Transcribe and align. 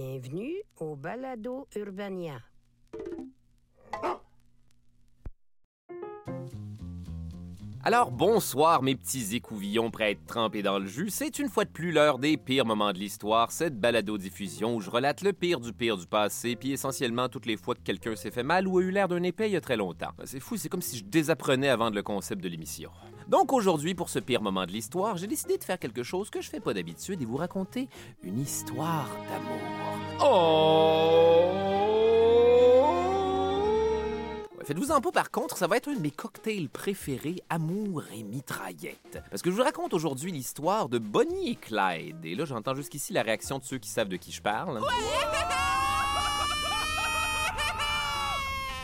Bienvenue 0.00 0.54
au 0.78 0.94
Balado 0.94 1.66
Urbania. 1.74 2.40
Alors 7.82 8.12
bonsoir 8.12 8.84
mes 8.84 8.94
petits 8.94 9.34
écouvillons 9.34 9.90
prêts 9.90 10.04
à 10.04 10.10
être 10.10 10.24
trempés 10.24 10.62
dans 10.62 10.78
le 10.78 10.86
jus. 10.86 11.10
C'est 11.10 11.40
une 11.40 11.48
fois 11.48 11.64
de 11.64 11.70
plus 11.70 11.90
l'heure 11.90 12.20
des 12.20 12.36
pires 12.36 12.64
moments 12.64 12.92
de 12.92 12.98
l'histoire, 12.98 13.50
cette 13.50 13.80
balado-diffusion 13.80 14.76
où 14.76 14.80
je 14.80 14.88
relate 14.88 15.22
le 15.22 15.32
pire 15.32 15.58
du 15.58 15.72
pire 15.72 15.96
du 15.96 16.06
passé, 16.06 16.54
puis 16.54 16.70
essentiellement 16.70 17.28
toutes 17.28 17.46
les 17.46 17.56
fois 17.56 17.74
que 17.74 17.82
quelqu'un 17.82 18.14
s'est 18.14 18.30
fait 18.30 18.44
mal 18.44 18.68
ou 18.68 18.78
a 18.78 18.82
eu 18.82 18.92
l'air 18.92 19.08
d'un 19.08 19.24
épais 19.24 19.48
il 19.48 19.54
y 19.54 19.56
a 19.56 19.60
très 19.60 19.76
longtemps. 19.76 20.12
C'est 20.26 20.38
fou, 20.38 20.56
c'est 20.56 20.68
comme 20.68 20.80
si 20.80 20.98
je 20.98 21.04
désapprenais 21.04 21.70
avant 21.70 21.90
le 21.90 22.04
concept 22.04 22.40
de 22.40 22.48
l'émission. 22.48 22.92
Donc 23.28 23.52
aujourd'hui, 23.52 23.94
pour 23.94 24.08
ce 24.08 24.18
pire 24.18 24.40
moment 24.40 24.64
de 24.64 24.72
l'histoire, 24.72 25.18
j'ai 25.18 25.26
décidé 25.26 25.58
de 25.58 25.64
faire 25.64 25.78
quelque 25.78 26.02
chose 26.02 26.30
que 26.30 26.40
je 26.40 26.48
fais 26.48 26.60
pas 26.60 26.72
d'habitude 26.72 27.20
et 27.20 27.26
vous 27.26 27.36
raconter 27.36 27.88
une 28.22 28.40
histoire 28.40 29.06
d'amour. 29.28 29.60
Oh! 30.22 31.52
Ouais, 34.56 34.64
Faites-vous-en 34.64 35.02
pas, 35.02 35.12
par 35.12 35.30
contre, 35.30 35.58
ça 35.58 35.66
va 35.66 35.76
être 35.76 35.88
un 35.88 35.94
de 35.94 36.00
mes 36.00 36.10
cocktails 36.10 36.70
préférés, 36.70 37.42
amour 37.50 38.02
et 38.16 38.22
mitraillette. 38.22 39.22
Parce 39.30 39.42
que 39.42 39.50
je 39.50 39.56
vous 39.56 39.62
raconte 39.62 39.92
aujourd'hui 39.92 40.32
l'histoire 40.32 40.88
de 40.88 40.98
Bonnie 40.98 41.50
et 41.50 41.56
Clyde. 41.56 42.24
Et 42.24 42.34
là, 42.34 42.46
j'entends 42.46 42.74
jusqu'ici 42.74 43.12
la 43.12 43.22
réaction 43.22 43.58
de 43.58 43.64
ceux 43.64 43.76
qui 43.76 43.90
savent 43.90 44.08
de 44.08 44.16
qui 44.16 44.32
je 44.32 44.40
parle. 44.40 44.80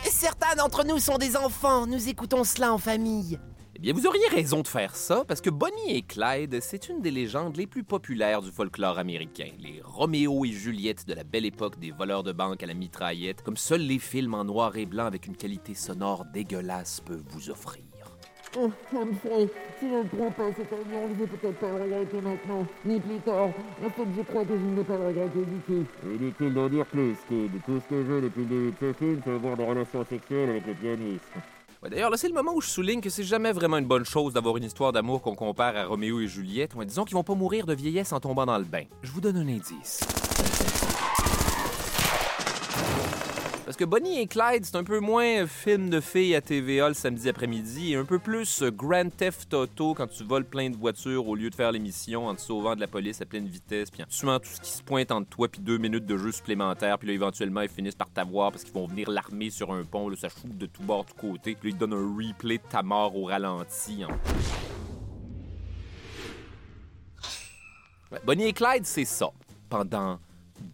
Certains 0.03 0.55
d'entre 0.55 0.85
nous 0.85 0.99
sont 0.99 1.17
des 1.17 1.35
enfants, 1.35 1.87
nous 1.87 2.09
écoutons 2.09 2.43
cela 2.43 2.73
en 2.73 2.77
famille. 2.77 3.39
Eh 3.77 3.79
bien, 3.79 3.91
vous 3.91 4.07
auriez 4.07 4.25
raison 4.29 4.61
de 4.61 4.69
faire 4.69 4.95
ça, 4.95 5.25
parce 5.27 5.41
que 5.41 5.49
Bonnie 5.49 5.97
et 5.97 6.01
Clyde, 6.01 6.61
c'est 6.61 6.87
une 6.87 7.01
des 7.01 7.11
légendes 7.11 7.57
les 7.57 7.67
plus 7.67 7.83
populaires 7.83 8.41
du 8.41 8.49
folklore 8.49 8.97
américain. 8.97 9.49
Les 9.59 9.81
Roméo 9.83 10.45
et 10.45 10.51
Juliette 10.51 11.05
de 11.05 11.13
la 11.13 11.25
belle 11.25 11.45
époque 11.45 11.77
des 11.77 11.91
voleurs 11.91 12.23
de 12.23 12.31
banque 12.31 12.63
à 12.63 12.67
la 12.67 12.73
mitraillette, 12.73 13.41
comme 13.41 13.57
seuls 13.57 13.81
les 13.81 13.99
films 13.99 14.33
en 14.33 14.45
noir 14.45 14.77
et 14.77 14.85
blanc 14.85 15.05
avec 15.05 15.27
une 15.27 15.35
qualité 15.35 15.73
sonore 15.73 16.23
dégueulasse 16.33 17.01
peuvent 17.01 17.25
vous 17.27 17.49
offrir. 17.49 17.83
Oh, 18.57 18.71
Humphrey, 18.93 19.49
si 19.77 19.89
je 19.89 19.95
ne 19.95 20.03
prends 20.03 20.31
pas 20.31 20.53
cet 20.53 20.71
avion, 20.71 21.09
je 21.09 21.25
vais 21.25 21.27
peut-être 21.27 21.59
pas 21.59 21.67
le 21.67 21.83
regretter 21.83 22.21
maintenant, 22.21 22.65
ni 22.85 22.97
plus 23.01 23.19
tard. 23.25 23.49
En 23.85 23.89
fait, 23.89 24.07
je 24.15 24.21
crois 24.21 24.45
que 24.45 24.53
je 24.57 24.63
ne 24.63 24.75
vais 24.75 24.83
pas 24.85 24.97
le 24.97 25.07
regretter 25.07 25.39
du 25.39 25.59
tout. 25.67 25.85
Inutile 26.05 26.53
d'en 26.53 26.69
dire 26.69 26.85
plus, 26.85 27.17
Kid. 27.27 27.51
Tout 27.65 27.81
ce 27.81 27.89
que 27.89 28.01
je 28.03 28.07
veux 28.07 28.21
depuis 28.21 28.43
le 28.43 28.47
début 28.47 28.71
de 28.71 28.77
ce 28.79 28.93
film, 28.97 29.21
c'est 29.21 29.31
avoir 29.31 29.57
des 29.57 29.65
relations 29.65 30.05
sexuelles 30.05 30.51
avec 30.51 30.65
le 30.65 30.73
pianiste. 30.75 31.33
D'ailleurs, 31.89 32.09
là, 32.09 32.17
c'est 32.17 32.27
le 32.27 32.33
moment 32.33 32.53
où 32.53 32.61
je 32.61 32.69
souligne 32.69 33.01
que 33.01 33.09
c'est 33.09 33.23
jamais 33.23 33.51
vraiment 33.51 33.77
une 33.77 33.85
bonne 33.85 34.05
chose 34.05 34.33
d'avoir 34.33 34.57
une 34.57 34.63
histoire 34.63 34.91
d'amour 34.91 35.21
qu'on 35.21 35.35
compare 35.35 35.75
à 35.75 35.85
Roméo 35.85 36.19
et 36.19 36.27
Juliette. 36.27 36.73
Ouais, 36.75 36.85
disons 36.85 37.05
qu'ils 37.05 37.15
vont 37.15 37.23
pas 37.23 37.35
mourir 37.35 37.65
de 37.65 37.73
vieillesse 37.73 38.11
en 38.11 38.19
tombant 38.19 38.45
dans 38.45 38.57
le 38.57 38.65
bain. 38.65 38.83
Je 39.03 39.11
vous 39.11 39.21
donne 39.21 39.37
un 39.37 39.47
indice. 39.47 40.01
Parce 43.65 43.77
que 43.77 43.83
Bonnie 43.83 44.19
et 44.19 44.27
Clyde, 44.27 44.63
c'est 44.63 44.75
un 44.75 44.83
peu 44.83 44.99
moins 44.99 45.47
film 45.47 45.89
de 45.89 45.99
filles 45.99 46.35
à 46.35 46.41
TVA 46.41 46.87
le 46.89 46.93
samedi 46.93 47.27
après-midi 47.27 47.93
et 47.93 47.95
un 47.95 48.05
peu 48.05 48.19
plus 48.19 48.61
euh, 48.61 48.69
Grand 48.69 49.09
Theft 49.09 49.51
Auto 49.55 49.95
quand 49.95 50.05
tu 50.05 50.23
voles 50.23 50.45
plein 50.45 50.69
de 50.69 50.77
voitures 50.77 51.27
au 51.27 51.33
lieu 51.33 51.49
de 51.49 51.55
faire 51.55 51.71
l'émission 51.71 52.27
en 52.27 52.35
te 52.35 52.41
sauvant 52.41 52.75
de 52.75 52.79
la 52.79 52.85
police 52.85 53.21
à 53.21 53.25
pleine 53.25 53.47
vitesse 53.47 53.89
puis 53.89 54.03
en 54.03 54.05
tuant 54.05 54.39
tout 54.39 54.51
ce 54.51 54.61
qui 54.61 54.69
se 54.69 54.83
pointe 54.83 55.11
entre 55.11 55.29
toi 55.29 55.47
puis 55.47 55.61
deux 55.61 55.79
minutes 55.79 56.05
de 56.05 56.15
jeu 56.15 56.31
supplémentaire 56.31 56.99
puis 56.99 57.07
là 57.07 57.15
éventuellement 57.15 57.61
ils 57.61 57.69
finissent 57.69 57.95
par 57.95 58.11
t'avoir 58.11 58.51
parce 58.51 58.63
qu'ils 58.63 58.73
vont 58.73 58.85
venir 58.85 59.09
l'armer 59.09 59.49
sur 59.49 59.73
un 59.73 59.83
pont, 59.83 60.09
là, 60.09 60.15
ça 60.15 60.29
shoot 60.29 60.55
de 60.55 60.67
tous 60.67 60.83
bords, 60.83 61.05
de 61.05 61.09
tous 61.09 61.15
côtés 61.15 61.55
puis 61.55 61.71
là, 61.71 61.75
ils 61.75 61.79
te 61.79 61.83
donnent 61.83 61.99
un 61.99 62.15
replay 62.15 62.59
de 62.59 62.63
ta 62.69 62.83
mort 62.83 63.17
au 63.17 63.25
ralenti. 63.25 64.03
hein. 64.03 64.15
Bonnie 68.23 68.45
et 68.45 68.53
Clyde, 68.53 68.85
c'est 68.85 69.05
ça. 69.05 69.31
Pendant 69.69 70.19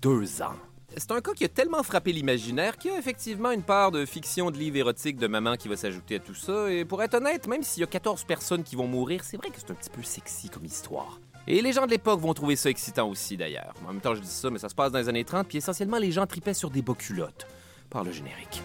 deux 0.01 0.41
ans. 0.41 0.56
C'est 0.97 1.12
un 1.12 1.22
cas 1.22 1.31
qui 1.34 1.46
a 1.46 1.47
tellement 1.47 1.84
frappé 1.84 2.12
l'imaginaire 2.12 2.78
qu'il 2.78 2.91
y 2.91 2.94
a 2.94 2.97
effectivement 2.97 3.52
une 3.52 3.63
part 3.63 3.91
de 3.91 4.06
fiction 4.06 4.52
de 4.52 4.57
livre 4.57 4.75
érotique 4.75 5.18
de 5.18 5.28
maman 5.28 5.56
qui 5.56 5.69
va 5.69 5.78
s'ajouter 5.78 6.16
à 6.16 6.19
tout 6.19 6.34
ça. 6.34 6.72
Et 6.72 6.84
pour 6.84 7.02
être 7.02 7.13
honnête, 7.13 7.47
même 7.47 7.63
s'il 7.63 7.81
y 7.81 7.84
a 7.84 7.88
14 7.88 8.25
personnes 8.25 8.63
qui 8.63 8.75
vont 8.75 8.88
mourir, 8.88 9.24
c'est 9.24 9.38
vrai 9.38 9.50
que 9.50 9.56
c'est 9.57 9.72
un 9.72 9.75
petit 9.75 9.90
peu 9.90 10.03
sexy 10.03 10.50
comme 10.50 10.66
histoire. 10.66 11.19
Et 11.47 11.62
les 11.62 11.72
gens 11.72 11.85
de 11.85 11.91
l'époque 11.91 12.19
vont 12.19 12.34
trouver 12.34 12.56
ça 12.56 12.69
excitant 12.69 13.09
aussi 13.09 13.38
d'ailleurs. 13.38 13.74
En 13.85 13.94
même 13.94 14.01
temps, 14.01 14.16
je 14.16 14.22
dis 14.22 14.28
ça, 14.28 14.50
mais 14.50 14.59
ça 14.59 14.69
se 14.69 14.75
passe 14.75 14.91
dans 14.91 15.00
les 15.00 15.07
années 15.07 15.24
30, 15.24 15.47
puis 15.47 15.59
essentiellement 15.59 15.97
les 15.97 16.12
gens 16.12 16.28
tripaient 16.28 16.53
sur 16.53 16.69
des 16.69 16.81
bas 16.81 16.94
culottes. 16.94 17.47
Par 17.90 18.03
le 18.03 18.12
générique. 18.12 18.62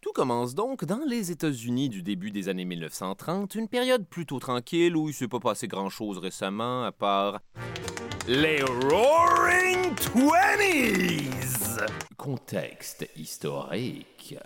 Tout 0.00 0.12
commence 0.12 0.54
donc 0.54 0.84
dans 0.84 1.02
les 1.06 1.30
États-Unis 1.30 1.88
du 1.88 2.02
début 2.02 2.30
des 2.30 2.48
années 2.48 2.64
1930, 2.64 3.54
une 3.54 3.68
période 3.68 4.06
plutôt 4.06 4.38
tranquille 4.38 4.96
où 4.96 5.08
il 5.08 5.14
s'est 5.14 5.28
pas 5.28 5.40
passé 5.40 5.68
grand-chose 5.68 6.18
récemment, 6.18 6.84
à 6.84 6.92
part 6.92 7.40
les 8.30 8.62
Roaring 8.62 9.92
Twenties! 9.96 11.80
Contexte 12.16 13.10
historique. 13.16 14.36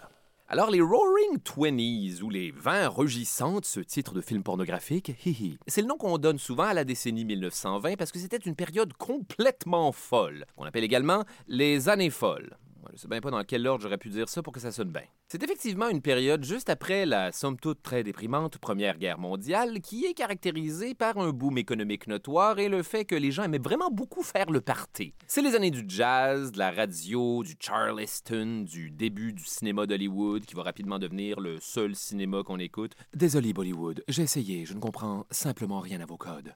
Alors, 0.49 0.71
les 0.71 0.81
Roaring 0.81 1.39
Twenties, 1.45 2.23
ou 2.23 2.31
les 2.31 2.51
20 2.51 2.89
rugissantes, 2.89 3.67
ce 3.67 3.81
titre 3.81 4.15
de 4.15 4.23
film 4.23 4.43
pornographique, 4.43 5.13
c'est 5.67 5.83
le 5.83 5.87
nom 5.87 5.99
qu'on 5.99 6.17
donne 6.17 6.39
souvent 6.39 6.65
à 6.65 6.73
la 6.73 6.85
décennie 6.85 7.27
1920 7.27 7.97
parce 7.97 8.11
que 8.11 8.19
c'était 8.19 8.39
une 8.39 8.57
période 8.57 8.95
complètement 8.95 9.93
folle, 9.93 10.47
qu'on 10.57 10.65
appelle 10.65 10.85
également 10.85 11.25
les 11.47 11.91
années 11.91 12.09
folles. 12.09 12.57
Je 12.95 13.01
sais 13.01 13.09
bien 13.09 13.21
pas 13.21 13.33
dans 13.33 13.43
quel 13.43 13.67
ordre 13.67 13.83
j'aurais 13.83 13.99
pu 13.99 14.09
dire 14.09 14.29
ça 14.29 14.41
pour 14.41 14.53
que 14.53 14.61
ça 14.61 14.71
sonne 14.71 14.91
bien. 14.91 15.03
C'est 15.27 15.43
effectivement 15.43 15.89
une 15.89 16.01
période 16.01 16.45
juste 16.45 16.71
après 16.71 17.07
la 17.07 17.33
somme 17.33 17.59
toute 17.59 17.83
très 17.83 18.05
déprimante 18.05 18.59
Première 18.59 18.99
Guerre 18.99 19.19
mondiale 19.19 19.81
qui 19.81 20.05
est 20.05 20.15
caractérisée 20.15 20.95
par 20.95 21.19
un 21.19 21.31
boom 21.31 21.59
économique 21.59 22.07
notoire 22.07 22.61
et 22.61 22.69
le 22.69 22.85
fait 22.85 23.05
que 23.05 23.17
les 23.17 23.33
gens 23.33 23.43
aimaient 23.43 23.59
vraiment 23.59 23.91
beaucoup 23.91 24.23
faire 24.23 24.49
le 24.49 24.61
party. 24.61 25.13
C'est 25.27 25.43
les 25.43 25.57
années 25.57 25.73
du 25.73 25.85
jazz, 25.89 26.53
de 26.53 26.59
la 26.59 26.71
radio, 26.71 27.43
du 27.43 27.57
Charleston, 27.59 28.65
du 28.65 28.93
début 28.93 29.33
du 29.33 29.45
cinéma 29.45 29.87
d'Hollywood 29.87 30.45
qui 30.45 30.55
va 30.55 30.63
rapidement 30.63 31.01
devenir 31.01 31.41
le 31.41 31.59
seul 31.59 31.97
cinéma 31.97 32.45
qu'on 32.45 32.61
écoute. 32.61 32.93
Désolé 33.13 33.53
Bollywood, 33.53 34.05
j'ai 34.07 34.23
essayé, 34.23 34.67
je 34.67 34.75
ne 34.75 34.79
comprends 34.79 35.27
simplement 35.33 35.81
rien 35.81 36.01
à 36.01 36.07
vos 36.07 36.17
codes. 36.17 36.55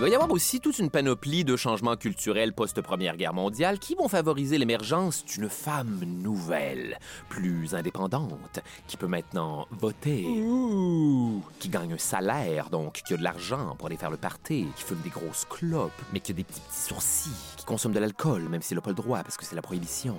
Il 0.00 0.04
va 0.04 0.08
y 0.08 0.14
avoir 0.14 0.30
aussi 0.30 0.60
toute 0.60 0.78
une 0.78 0.88
panoplie 0.88 1.44
de 1.44 1.56
changements 1.56 1.94
culturels 1.94 2.54
post-Première 2.54 3.18
Guerre 3.18 3.34
mondiale 3.34 3.78
qui 3.78 3.94
vont 3.94 4.08
favoriser 4.08 4.56
l'émergence 4.56 5.26
d'une 5.26 5.50
femme 5.50 6.00
nouvelle, 6.06 6.98
plus 7.28 7.74
indépendante, 7.74 8.60
qui 8.86 8.96
peut 8.96 9.08
maintenant 9.08 9.68
voter, 9.70 10.24
Ouh. 10.26 11.42
qui 11.58 11.68
gagne 11.68 11.92
un 11.92 11.98
salaire, 11.98 12.70
donc 12.70 13.02
qui 13.04 13.12
a 13.12 13.18
de 13.18 13.22
l'argent 13.22 13.76
pour 13.76 13.88
aller 13.88 13.98
faire 13.98 14.10
le 14.10 14.16
party, 14.16 14.68
qui 14.74 14.82
fume 14.84 15.02
des 15.04 15.10
grosses 15.10 15.44
clopes, 15.44 15.92
mais 16.14 16.20
qui 16.20 16.32
a 16.32 16.34
des 16.34 16.44
petits, 16.44 16.62
petits 16.62 16.80
sourcils, 16.80 17.56
qui 17.58 17.66
consomme 17.66 17.92
de 17.92 18.00
l'alcool, 18.00 18.48
même 18.48 18.62
s'il 18.62 18.76
n'a 18.76 18.80
pas 18.80 18.88
le 18.88 18.96
droit 18.96 19.22
parce 19.22 19.36
que 19.36 19.44
c'est 19.44 19.54
la 19.54 19.60
prohibition. 19.60 20.16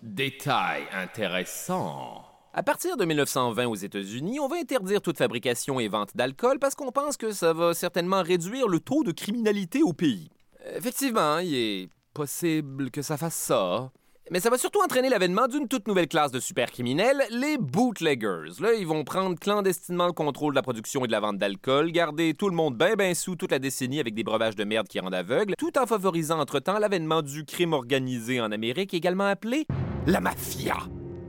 Détail 0.00 0.84
intéressant. 0.92 2.33
À 2.56 2.62
partir 2.62 2.96
de 2.96 3.04
1920 3.04 3.66
aux 3.66 3.74
États-Unis, 3.74 4.38
on 4.38 4.46
va 4.46 4.54
interdire 4.54 5.02
toute 5.02 5.18
fabrication 5.18 5.80
et 5.80 5.88
vente 5.88 6.16
d'alcool 6.16 6.60
parce 6.60 6.76
qu'on 6.76 6.92
pense 6.92 7.16
que 7.16 7.32
ça 7.32 7.52
va 7.52 7.74
certainement 7.74 8.22
réduire 8.22 8.68
le 8.68 8.78
taux 8.78 9.02
de 9.02 9.10
criminalité 9.10 9.82
au 9.82 9.92
pays. 9.92 10.30
Effectivement, 10.76 11.38
il 11.38 11.52
est 11.52 11.88
possible 12.12 12.92
que 12.92 13.02
ça 13.02 13.16
fasse 13.16 13.34
ça. 13.34 13.90
Mais 14.30 14.38
ça 14.38 14.50
va 14.50 14.56
surtout 14.56 14.78
entraîner 14.84 15.08
l'avènement 15.08 15.48
d'une 15.48 15.66
toute 15.66 15.88
nouvelle 15.88 16.06
classe 16.06 16.30
de 16.30 16.38
supercriminels, 16.38 17.24
les 17.30 17.58
bootleggers. 17.58 18.60
Là, 18.60 18.74
ils 18.74 18.86
vont 18.86 19.02
prendre 19.02 19.36
clandestinement 19.36 20.06
le 20.06 20.12
contrôle 20.12 20.52
de 20.52 20.56
la 20.56 20.62
production 20.62 21.04
et 21.04 21.08
de 21.08 21.12
la 21.12 21.18
vente 21.18 21.38
d'alcool, 21.38 21.90
garder 21.90 22.34
tout 22.34 22.48
le 22.48 22.54
monde 22.54 22.78
bien 22.78 22.94
ben 22.94 23.16
sous 23.16 23.34
toute 23.34 23.50
la 23.50 23.58
décennie 23.58 23.98
avec 23.98 24.14
des 24.14 24.22
breuvages 24.22 24.54
de 24.54 24.62
merde 24.62 24.86
qui 24.86 25.00
rendent 25.00 25.12
aveugle, 25.12 25.54
tout 25.58 25.76
en 25.76 25.86
favorisant 25.86 26.38
entre-temps 26.38 26.78
l'avènement 26.78 27.20
du 27.20 27.44
crime 27.44 27.72
organisé 27.72 28.40
en 28.40 28.52
Amérique, 28.52 28.94
également 28.94 29.26
appelé 29.26 29.66
la 30.06 30.20
mafia. 30.20 30.76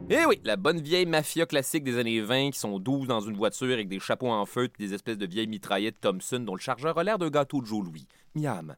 Eh 0.07 0.23
oui, 0.27 0.39
la 0.43 0.55
bonne 0.55 0.79
vieille 0.79 1.07
mafia 1.07 1.47
classique 1.47 1.83
des 1.83 1.97
années 1.97 2.21
20 2.21 2.51
qui 2.51 2.59
sont 2.59 2.77
12 2.77 3.07
dans 3.07 3.21
une 3.21 3.35
voiture 3.35 3.73
avec 3.73 3.87
des 3.87 3.99
chapeaux 3.99 4.29
en 4.29 4.45
feutre 4.45 4.75
et 4.79 4.83
des 4.83 4.93
espèces 4.93 5.17
de 5.17 5.25
vieilles 5.25 5.47
mitraillettes 5.47 5.99
Thompson 5.99 6.39
dont 6.41 6.53
le 6.53 6.61
chargeur 6.61 6.95
a 6.99 7.03
l'air 7.03 7.17
d'un 7.17 7.31
gâteau 7.31 7.59
de 7.59 7.65
Joe 7.65 7.83
Louis. 7.83 8.07
Miam. 8.35 8.75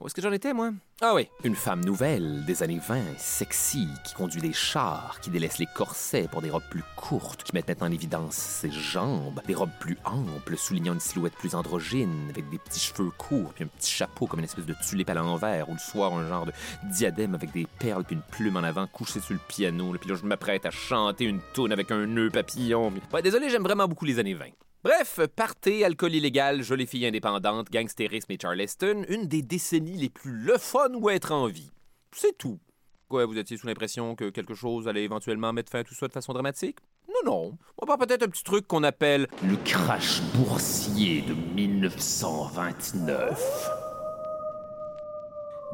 Où 0.00 0.06
est-ce 0.06 0.14
que 0.14 0.22
j'en 0.22 0.30
étais, 0.30 0.52
moi? 0.52 0.70
Ah 1.00 1.12
oui, 1.14 1.28
une 1.42 1.56
femme 1.56 1.84
nouvelle 1.84 2.44
des 2.44 2.62
années 2.62 2.80
20, 2.80 3.18
sexy, 3.18 3.88
qui 4.04 4.14
conduit 4.14 4.40
des 4.40 4.52
chars, 4.52 5.18
qui 5.20 5.30
délaisse 5.30 5.58
les 5.58 5.66
corsets 5.74 6.28
pour 6.30 6.40
des 6.40 6.50
robes 6.50 6.68
plus 6.70 6.84
courtes, 6.96 7.42
qui 7.42 7.52
mettent 7.52 7.66
maintenant 7.66 7.88
en 7.88 7.92
évidence 7.92 8.34
ses 8.34 8.70
jambes, 8.70 9.40
des 9.46 9.54
robes 9.54 9.72
plus 9.80 9.98
amples, 10.04 10.56
soulignant 10.56 10.94
une 10.94 11.00
silhouette 11.00 11.34
plus 11.34 11.56
androgyne, 11.56 12.28
avec 12.30 12.48
des 12.50 12.58
petits 12.58 12.78
cheveux 12.78 13.10
courts, 13.10 13.52
puis 13.54 13.64
un 13.64 13.68
petit 13.68 13.90
chapeau 13.90 14.26
comme 14.26 14.38
une 14.38 14.44
espèce 14.44 14.66
de 14.66 14.74
tulipe 14.88 15.10
à 15.10 15.14
l'envers, 15.14 15.68
ou 15.68 15.72
le 15.72 15.78
soir 15.78 16.12
un 16.12 16.28
genre 16.28 16.46
de 16.46 16.52
diadème 16.92 17.34
avec 17.34 17.50
des 17.50 17.66
perles 17.80 18.04
puis 18.04 18.14
une 18.14 18.22
plume 18.22 18.56
en 18.56 18.62
avant 18.62 18.86
couchée 18.86 19.20
sur 19.20 19.34
le 19.34 19.40
piano, 19.48 19.92
puis 20.00 20.10
là 20.10 20.16
je 20.16 20.24
m'apprête 20.24 20.64
à 20.64 20.70
chanter 20.70 21.24
une 21.24 21.40
toune 21.54 21.72
avec 21.72 21.90
un 21.90 22.06
nœud 22.06 22.30
papillon. 22.30 22.92
Ouais, 23.12 23.22
désolé, 23.22 23.50
j'aime 23.50 23.64
vraiment 23.64 23.88
beaucoup 23.88 24.04
les 24.04 24.20
années 24.20 24.34
20. 24.34 24.46
Bref, 24.84 25.18
party, 25.34 25.82
alcool 25.82 26.14
illégal, 26.14 26.62
jolies 26.62 26.86
filles 26.86 27.06
indépendantes, 27.06 27.68
gangstérisme 27.68 28.30
et 28.30 28.38
Charleston, 28.40 29.04
une 29.08 29.26
des 29.26 29.42
décennies 29.42 29.96
les 29.96 30.08
plus 30.08 30.30
le 30.30 30.56
fun 30.56 30.94
où 30.94 31.10
être 31.10 31.32
en 31.32 31.48
vie. 31.48 31.72
C'est 32.12 32.38
tout. 32.38 32.60
Quoi, 33.08 33.26
vous 33.26 33.36
étiez 33.36 33.56
sous 33.56 33.66
l'impression 33.66 34.14
que 34.14 34.30
quelque 34.30 34.54
chose 34.54 34.86
allait 34.86 35.02
éventuellement 35.02 35.52
mettre 35.52 35.72
fin 35.72 35.80
à 35.80 35.84
tout 35.84 35.94
ça 35.94 36.06
de 36.06 36.12
façon 36.12 36.32
dramatique? 36.32 36.78
Non, 37.08 37.24
non. 37.24 37.58
On 37.82 37.86
va 37.86 37.96
peut-être 37.96 38.22
un 38.22 38.28
petit 38.28 38.44
truc 38.44 38.68
qu'on 38.68 38.84
appelle 38.84 39.26
le 39.42 39.56
crash 39.64 40.22
boursier 40.34 41.22
de 41.22 41.34
1929. 41.34 43.70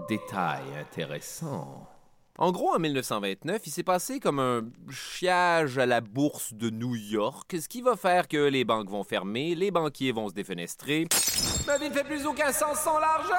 Détail 0.08 0.62
intéressant. 0.80 1.86
En 2.36 2.50
gros, 2.50 2.74
en 2.74 2.80
1929, 2.80 3.62
il 3.64 3.70
s'est 3.70 3.84
passé 3.84 4.18
comme 4.18 4.40
un 4.40 4.62
chiage 4.90 5.78
à 5.78 5.86
la 5.86 6.00
bourse 6.00 6.52
de 6.52 6.68
New 6.68 6.96
York, 6.96 7.54
ce 7.60 7.68
qui 7.68 7.80
va 7.80 7.94
faire 7.94 8.26
que 8.26 8.48
les 8.48 8.64
banques 8.64 8.90
vont 8.90 9.04
fermer, 9.04 9.54
les 9.54 9.70
banquiers 9.70 10.10
vont 10.10 10.28
se 10.28 10.34
défenestrer. 10.34 11.06
Ma 11.64 11.78
vie 11.78 11.90
ne 11.90 11.94
fait 11.94 12.02
plus 12.02 12.26
aucun 12.26 12.50
sens 12.50 12.80
sans 12.80 12.98
l'argent! 12.98 13.34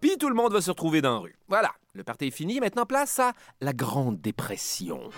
Puis 0.00 0.18
tout 0.18 0.28
le 0.28 0.34
monde 0.34 0.52
va 0.52 0.60
se 0.60 0.70
retrouver 0.70 1.00
dans 1.00 1.14
la 1.14 1.18
rue. 1.18 1.38
Voilà, 1.46 1.70
le 1.94 2.02
party 2.02 2.26
est 2.26 2.30
fini, 2.32 2.58
maintenant 2.58 2.86
place 2.86 3.20
à 3.20 3.34
la 3.60 3.72
Grande 3.72 4.20
Dépression. 4.20 5.10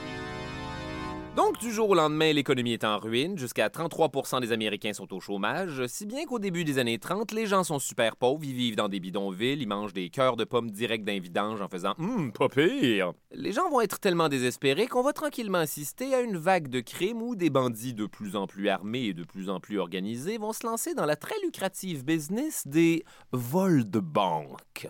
Donc, 1.36 1.58
du 1.58 1.70
jour 1.70 1.88
au 1.88 1.94
lendemain, 1.94 2.32
l'économie 2.32 2.72
est 2.72 2.82
en 2.84 2.98
ruine. 2.98 3.38
Jusqu'à 3.38 3.68
33% 3.68 4.40
des 4.40 4.50
Américains 4.50 4.92
sont 4.92 5.12
au 5.14 5.20
chômage. 5.20 5.86
Si 5.86 6.04
bien 6.04 6.26
qu'au 6.26 6.40
début 6.40 6.64
des 6.64 6.78
années 6.78 6.98
30, 6.98 7.30
les 7.32 7.46
gens 7.46 7.62
sont 7.62 7.78
super 7.78 8.16
pauvres, 8.16 8.44
ils 8.44 8.52
vivent 8.52 8.74
dans 8.74 8.88
des 8.88 8.98
bidonvilles, 8.98 9.62
ils 9.62 9.68
mangent 9.68 9.92
des 9.92 10.10
cœurs 10.10 10.36
de 10.36 10.44
pommes 10.44 10.70
direct 10.70 11.04
d'un 11.04 11.20
vidange 11.20 11.62
en 11.62 11.68
faisant 11.68 11.94
Hum, 11.98 12.32
pas 12.32 12.48
pire. 12.48 13.12
Les 13.32 13.52
gens 13.52 13.70
vont 13.70 13.80
être 13.80 14.00
tellement 14.00 14.28
désespérés 14.28 14.88
qu'on 14.88 15.02
va 15.02 15.12
tranquillement 15.12 15.58
assister 15.58 16.14
à 16.14 16.20
une 16.20 16.36
vague 16.36 16.68
de 16.68 16.80
crimes 16.80 17.22
où 17.22 17.36
des 17.36 17.48
bandits 17.48 17.94
de 17.94 18.06
plus 18.06 18.34
en 18.34 18.48
plus 18.48 18.68
armés 18.68 19.04
et 19.04 19.14
de 19.14 19.24
plus 19.24 19.50
en 19.50 19.60
plus 19.60 19.78
organisés 19.78 20.36
vont 20.36 20.52
se 20.52 20.66
lancer 20.66 20.94
dans 20.94 21.06
la 21.06 21.16
très 21.16 21.36
lucrative 21.44 22.04
business 22.04 22.66
des 22.66 23.04
vols 23.32 23.88
de 23.88 24.00
banque. 24.00 24.88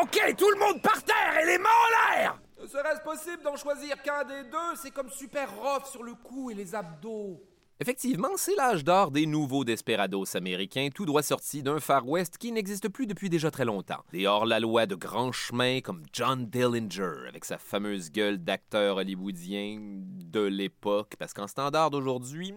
OK, 0.00 0.34
tout 0.38 0.50
le 0.50 0.58
monde 0.60 0.80
par 0.82 1.02
terre 1.02 1.34
et 1.42 1.46
les 1.46 1.58
mains 1.58 1.64
en 1.64 2.20
l'air! 2.20 2.40
Serait-ce 2.66 3.00
possible 3.00 3.42
d'en 3.42 3.56
choisir 3.56 4.00
qu'un 4.02 4.24
des 4.24 4.44
deux? 4.44 4.76
C'est 4.82 4.90
comme 4.90 5.10
super 5.10 5.48
rough 5.56 5.86
sur 5.86 6.02
le 6.02 6.14
cou 6.14 6.50
et 6.50 6.54
les 6.54 6.74
abdos. 6.74 7.40
Effectivement, 7.78 8.30
c'est 8.36 8.56
l'âge 8.56 8.84
d'or 8.84 9.10
des 9.10 9.26
nouveaux 9.26 9.62
desperados 9.62 10.34
américains, 10.34 10.88
tout 10.94 11.04
droit 11.04 11.22
sortis 11.22 11.62
d'un 11.62 11.78
Far 11.78 12.08
West 12.08 12.38
qui 12.38 12.50
n'existe 12.50 12.88
plus 12.88 13.06
depuis 13.06 13.28
déjà 13.28 13.50
très 13.50 13.66
longtemps. 13.66 14.02
Des 14.14 14.26
hors-la-loi 14.26 14.86
de 14.86 14.94
grands 14.94 15.30
chemins 15.30 15.80
comme 15.82 16.02
John 16.10 16.46
Dillinger, 16.46 17.28
avec 17.28 17.44
sa 17.44 17.58
fameuse 17.58 18.10
gueule 18.10 18.38
d'acteur 18.38 18.96
hollywoodien 18.96 19.78
de 19.78 20.40
l'époque, 20.40 21.16
parce 21.18 21.34
qu'en 21.34 21.46
standard 21.46 21.90
d'aujourd'hui, 21.90 22.54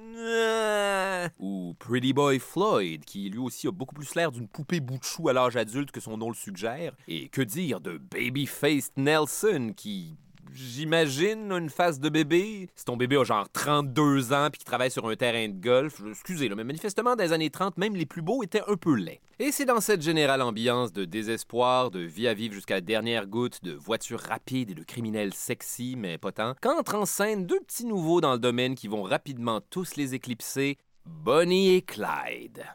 ou 1.37 1.75
Pretty 1.79 2.13
Boy 2.13 2.39
Floyd, 2.39 3.03
qui 3.03 3.29
lui 3.29 3.39
aussi 3.39 3.67
a 3.67 3.71
beaucoup 3.71 3.95
plus 3.95 4.15
l'air 4.15 4.31
d'une 4.31 4.47
poupée 4.47 4.79
bout 4.79 4.99
de 4.99 5.03
chou 5.03 5.27
à 5.27 5.33
l'âge 5.33 5.57
adulte 5.57 5.91
que 5.91 5.99
son 5.99 6.15
nom 6.15 6.29
le 6.29 6.35
suggère, 6.35 6.95
et 7.09 7.27
que 7.27 7.41
dire 7.41 7.81
de 7.81 7.97
Babyface 7.97 8.93
Nelson, 8.95 9.73
qui 9.75 10.15
j'imagine, 10.53 11.51
une 11.51 11.69
face 11.69 11.99
de 11.99 12.09
bébé. 12.09 12.69
Si 12.75 12.85
ton 12.85 12.97
bébé 12.97 13.17
a 13.17 13.23
genre 13.23 13.49
32 13.51 14.33
ans 14.33 14.49
puis 14.51 14.59
qui 14.59 14.65
travaille 14.65 14.91
sur 14.91 15.07
un 15.07 15.15
terrain 15.15 15.47
de 15.47 15.59
golf, 15.59 16.01
excusez, 16.09 16.47
le 16.47 16.55
mais 16.55 16.63
manifestement, 16.63 17.15
dans 17.15 17.23
les 17.23 17.33
années 17.33 17.49
30, 17.49 17.77
même 17.77 17.95
les 17.95 18.05
plus 18.05 18.21
beaux 18.21 18.43
étaient 18.43 18.63
un 18.67 18.75
peu 18.75 18.95
laids. 18.95 19.21
Et 19.39 19.51
c'est 19.51 19.65
dans 19.65 19.79
cette 19.79 20.01
générale 20.01 20.41
ambiance 20.41 20.91
de 20.91 21.05
désespoir, 21.05 21.91
de 21.91 21.99
vie 21.99 22.27
à 22.27 22.33
vivre 22.33 22.53
jusqu'à 22.53 22.75
la 22.75 22.81
dernière 22.81 23.27
goutte, 23.27 23.63
de 23.63 23.73
voitures 23.73 24.19
rapides 24.19 24.71
et 24.71 24.75
de 24.75 24.83
criminels 24.83 25.33
sexy, 25.33 25.95
mais 25.97 26.17
pas 26.17 26.31
qu'entrent 26.31 26.95
en 26.95 27.05
scène 27.05 27.45
deux 27.45 27.59
petits 27.61 27.85
nouveaux 27.85 28.21
dans 28.21 28.33
le 28.33 28.39
domaine 28.39 28.75
qui 28.75 28.87
vont 28.87 29.03
rapidement 29.03 29.61
tous 29.69 29.95
les 29.95 30.15
éclipser, 30.15 30.77
Bonnie 31.05 31.73
et 31.75 31.81
Clyde. 31.81 32.65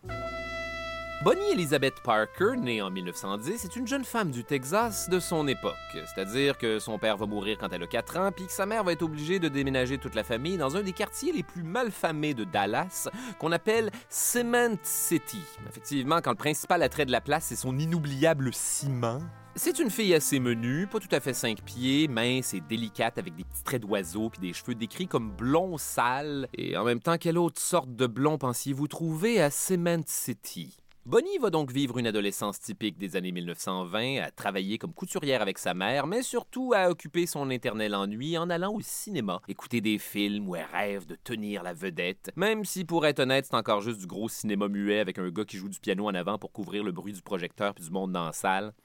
Bonnie 1.25 1.53
Elizabeth 1.53 2.03
Parker, 2.03 2.53
née 2.59 2.83
en 2.83 2.91
1910, 2.91 3.65
est 3.65 3.77
une 3.77 3.87
jeune 3.87 4.05
femme 4.05 4.31
du 4.31 4.45
Texas 4.45 5.09
de 5.09 5.19
son 5.19 5.49
époque. 5.49 5.73
C'est-à-dire 5.95 6.59
que 6.59 6.79
son 6.79 6.99
père 6.99 7.17
va 7.17 7.25
mourir 7.25 7.57
quand 7.59 7.73
elle 7.73 7.83
a 7.83 7.87
4 7.87 8.19
ans, 8.19 8.31
puis 8.31 8.45
que 8.45 8.53
sa 8.53 8.67
mère 8.67 8.85
va 8.85 8.93
être 8.93 9.01
obligée 9.01 9.39
de 9.39 9.49
déménager 9.49 9.97
toute 9.97 10.15
la 10.15 10.23
famille 10.23 10.59
dans 10.59 10.77
un 10.77 10.83
des 10.83 10.93
quartiers 10.93 11.33
les 11.33 11.43
plus 11.43 11.63
malfamés 11.63 12.35
de 12.35 12.45
Dallas, 12.45 13.09
qu'on 13.39 13.53
appelle 13.53 13.91
Cement 14.11 14.77
City. 14.83 15.41
Effectivement, 15.67 16.21
quand 16.21 16.33
le 16.33 16.37
principal 16.37 16.83
attrait 16.83 17.07
de 17.07 17.13
la 17.13 17.23
place, 17.23 17.45
c'est 17.45 17.57
son 17.57 17.79
inoubliable 17.79 18.53
ciment. 18.53 19.23
C'est 19.57 19.79
une 19.79 19.89
fille 19.89 20.13
assez 20.13 20.41
menue, 20.41 20.87
pas 20.89 21.01
tout 21.01 21.09
à 21.11 21.21
fait 21.21 21.33
cinq 21.33 21.63
pieds, 21.63 22.07
mince 22.07 22.53
et 22.53 22.61
délicate 22.61 23.17
avec 23.17 23.35
des 23.35 23.45
petits 23.45 23.63
traits 23.65 23.81
d'oiseau 23.81 24.29
puis 24.29 24.41
des 24.41 24.53
cheveux 24.53 24.75
décrits 24.75 25.09
comme 25.09 25.31
blond 25.31 25.79
sale. 25.79 26.49
Et 26.53 26.77
en 26.77 26.85
même 26.85 27.01
temps, 27.01 27.17
quelle 27.17 27.39
autre 27.39 27.63
sorte 27.63 27.97
de 27.97 28.07
blond 28.07 28.37
pensiez-vous 28.37 28.89
trouver 28.89 29.41
à 29.41 29.51
Cement 29.51 30.03
City? 30.05 30.84
Bonnie 31.07 31.37
va 31.39 31.51
donc 31.51 31.71
vivre 31.71 31.99
une 31.99 32.07
adolescence 32.07 32.59
typique 32.59 32.97
des 32.97 33.15
années 33.15 33.31
1920, 33.31 34.23
à 34.23 34.31
travailler 34.31 34.79
comme 34.79 34.95
couturière 34.95 35.43
avec 35.43 35.59
sa 35.59 35.75
mère, 35.75 36.07
mais 36.07 36.23
surtout 36.23 36.73
à 36.75 36.89
occuper 36.89 37.27
son 37.27 37.51
éternel 37.51 37.95
ennui 37.95 38.39
en 38.39 38.49
allant 38.49 38.73
au 38.73 38.81
cinéma, 38.81 39.43
écouter 39.47 39.83
des 39.83 39.99
films 39.99 40.49
où 40.49 40.57
elle 40.57 40.65
rêve 40.73 41.05
de 41.05 41.15
tenir 41.23 41.63
la 41.63 41.75
vedette, 41.75 42.33
même 42.37 42.65
si 42.65 42.87
pour 42.87 43.05
être 43.05 43.21
honnête, 43.21 43.45
c'est 43.45 43.57
encore 43.57 43.83
juste 43.83 44.01
du 44.01 44.07
gros 44.07 44.31
cinéma 44.31 44.69
muet 44.69 44.99
avec 44.99 45.19
un 45.19 45.29
gars 45.29 45.45
qui 45.45 45.59
joue 45.59 45.69
du 45.69 45.79
piano 45.79 46.09
en 46.09 46.15
avant 46.15 46.39
pour 46.39 46.53
couvrir 46.53 46.83
le 46.83 46.93
bruit 46.93 47.13
du 47.13 47.21
projecteur 47.21 47.75
puis 47.75 47.85
du 47.85 47.91
monde 47.91 48.13
dans 48.13 48.25
la 48.25 48.33
salle. 48.33 48.73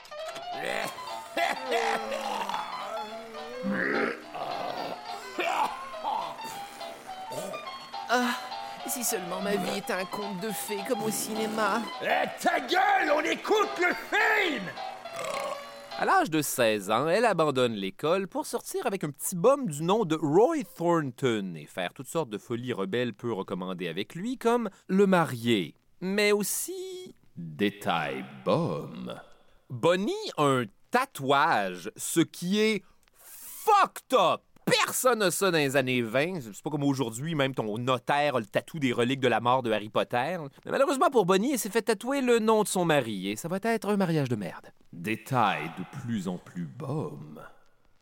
Ah, 8.11 8.48
si 8.89 9.03
seulement 9.03 9.39
ma 9.41 9.55
vie 9.55 9.77
était 9.77 9.93
un 9.93 10.05
conte 10.05 10.39
de 10.41 10.49
fées 10.49 10.83
comme 10.87 11.03
au 11.03 11.11
cinéma. 11.11 11.81
Eh, 12.01 12.27
ta 12.41 12.59
gueule, 12.59 13.11
on 13.15 13.21
écoute 13.21 13.69
le 13.77 13.93
film! 13.93 14.63
À 15.99 16.05
l'âge 16.05 16.31
de 16.31 16.41
16 16.41 16.89
ans, 16.89 17.07
elle 17.07 17.25
abandonne 17.25 17.73
l'école 17.73 18.27
pour 18.27 18.47
sortir 18.47 18.87
avec 18.87 19.03
un 19.03 19.11
petit 19.11 19.35
bum 19.35 19.67
du 19.67 19.83
nom 19.83 20.05
de 20.05 20.15
Roy 20.15 20.63
Thornton 20.75 21.53
et 21.55 21.67
faire 21.67 21.93
toutes 21.93 22.07
sortes 22.07 22.29
de 22.29 22.39
folies 22.39 22.73
rebelles 22.73 23.13
peu 23.13 23.31
recommandées 23.31 23.89
avec 23.89 24.15
lui, 24.15 24.37
comme 24.37 24.71
le 24.87 25.05
marier. 25.05 25.75
Mais 26.01 26.31
aussi. 26.31 27.13
Détail 27.35 28.25
bum. 28.43 29.13
Bonnie 29.69 30.31
a 30.37 30.45
un 30.45 30.65
tatouage, 30.89 31.91
ce 31.95 32.21
qui 32.21 32.59
est 32.59 32.83
fucked 33.19 34.17
up. 34.17 34.41
Personne 34.85 35.19
n'a 35.19 35.31
ça 35.31 35.51
dans 35.51 35.57
les 35.57 35.75
années 35.75 36.01
20. 36.01 36.41
C'est 36.41 36.63
pas 36.63 36.69
comme 36.69 36.83
aujourd'hui, 36.83 37.35
même 37.35 37.53
ton 37.53 37.77
notaire 37.77 38.35
a 38.35 38.39
le 38.39 38.45
tatou 38.45 38.79
des 38.79 38.93
reliques 38.93 39.19
de 39.19 39.27
la 39.27 39.39
mort 39.39 39.63
de 39.63 39.71
Harry 39.71 39.89
Potter. 39.89 40.37
Mais 40.65 40.71
malheureusement 40.71 41.09
pour 41.09 41.25
Bonnie, 41.25 41.53
elle 41.53 41.59
s'est 41.59 41.69
fait 41.69 41.81
tatouer 41.81 42.21
le 42.21 42.39
nom 42.39 42.63
de 42.63 42.67
son 42.67 42.85
mari 42.85 43.29
et 43.29 43.35
ça 43.35 43.47
va 43.47 43.59
être 43.61 43.89
un 43.89 43.97
mariage 43.97 44.29
de 44.29 44.35
merde. 44.35 44.67
Détail 44.91 45.71
de 45.77 45.99
plus 45.99 46.27
en 46.27 46.37
plus 46.37 46.65
baume. 46.65 47.39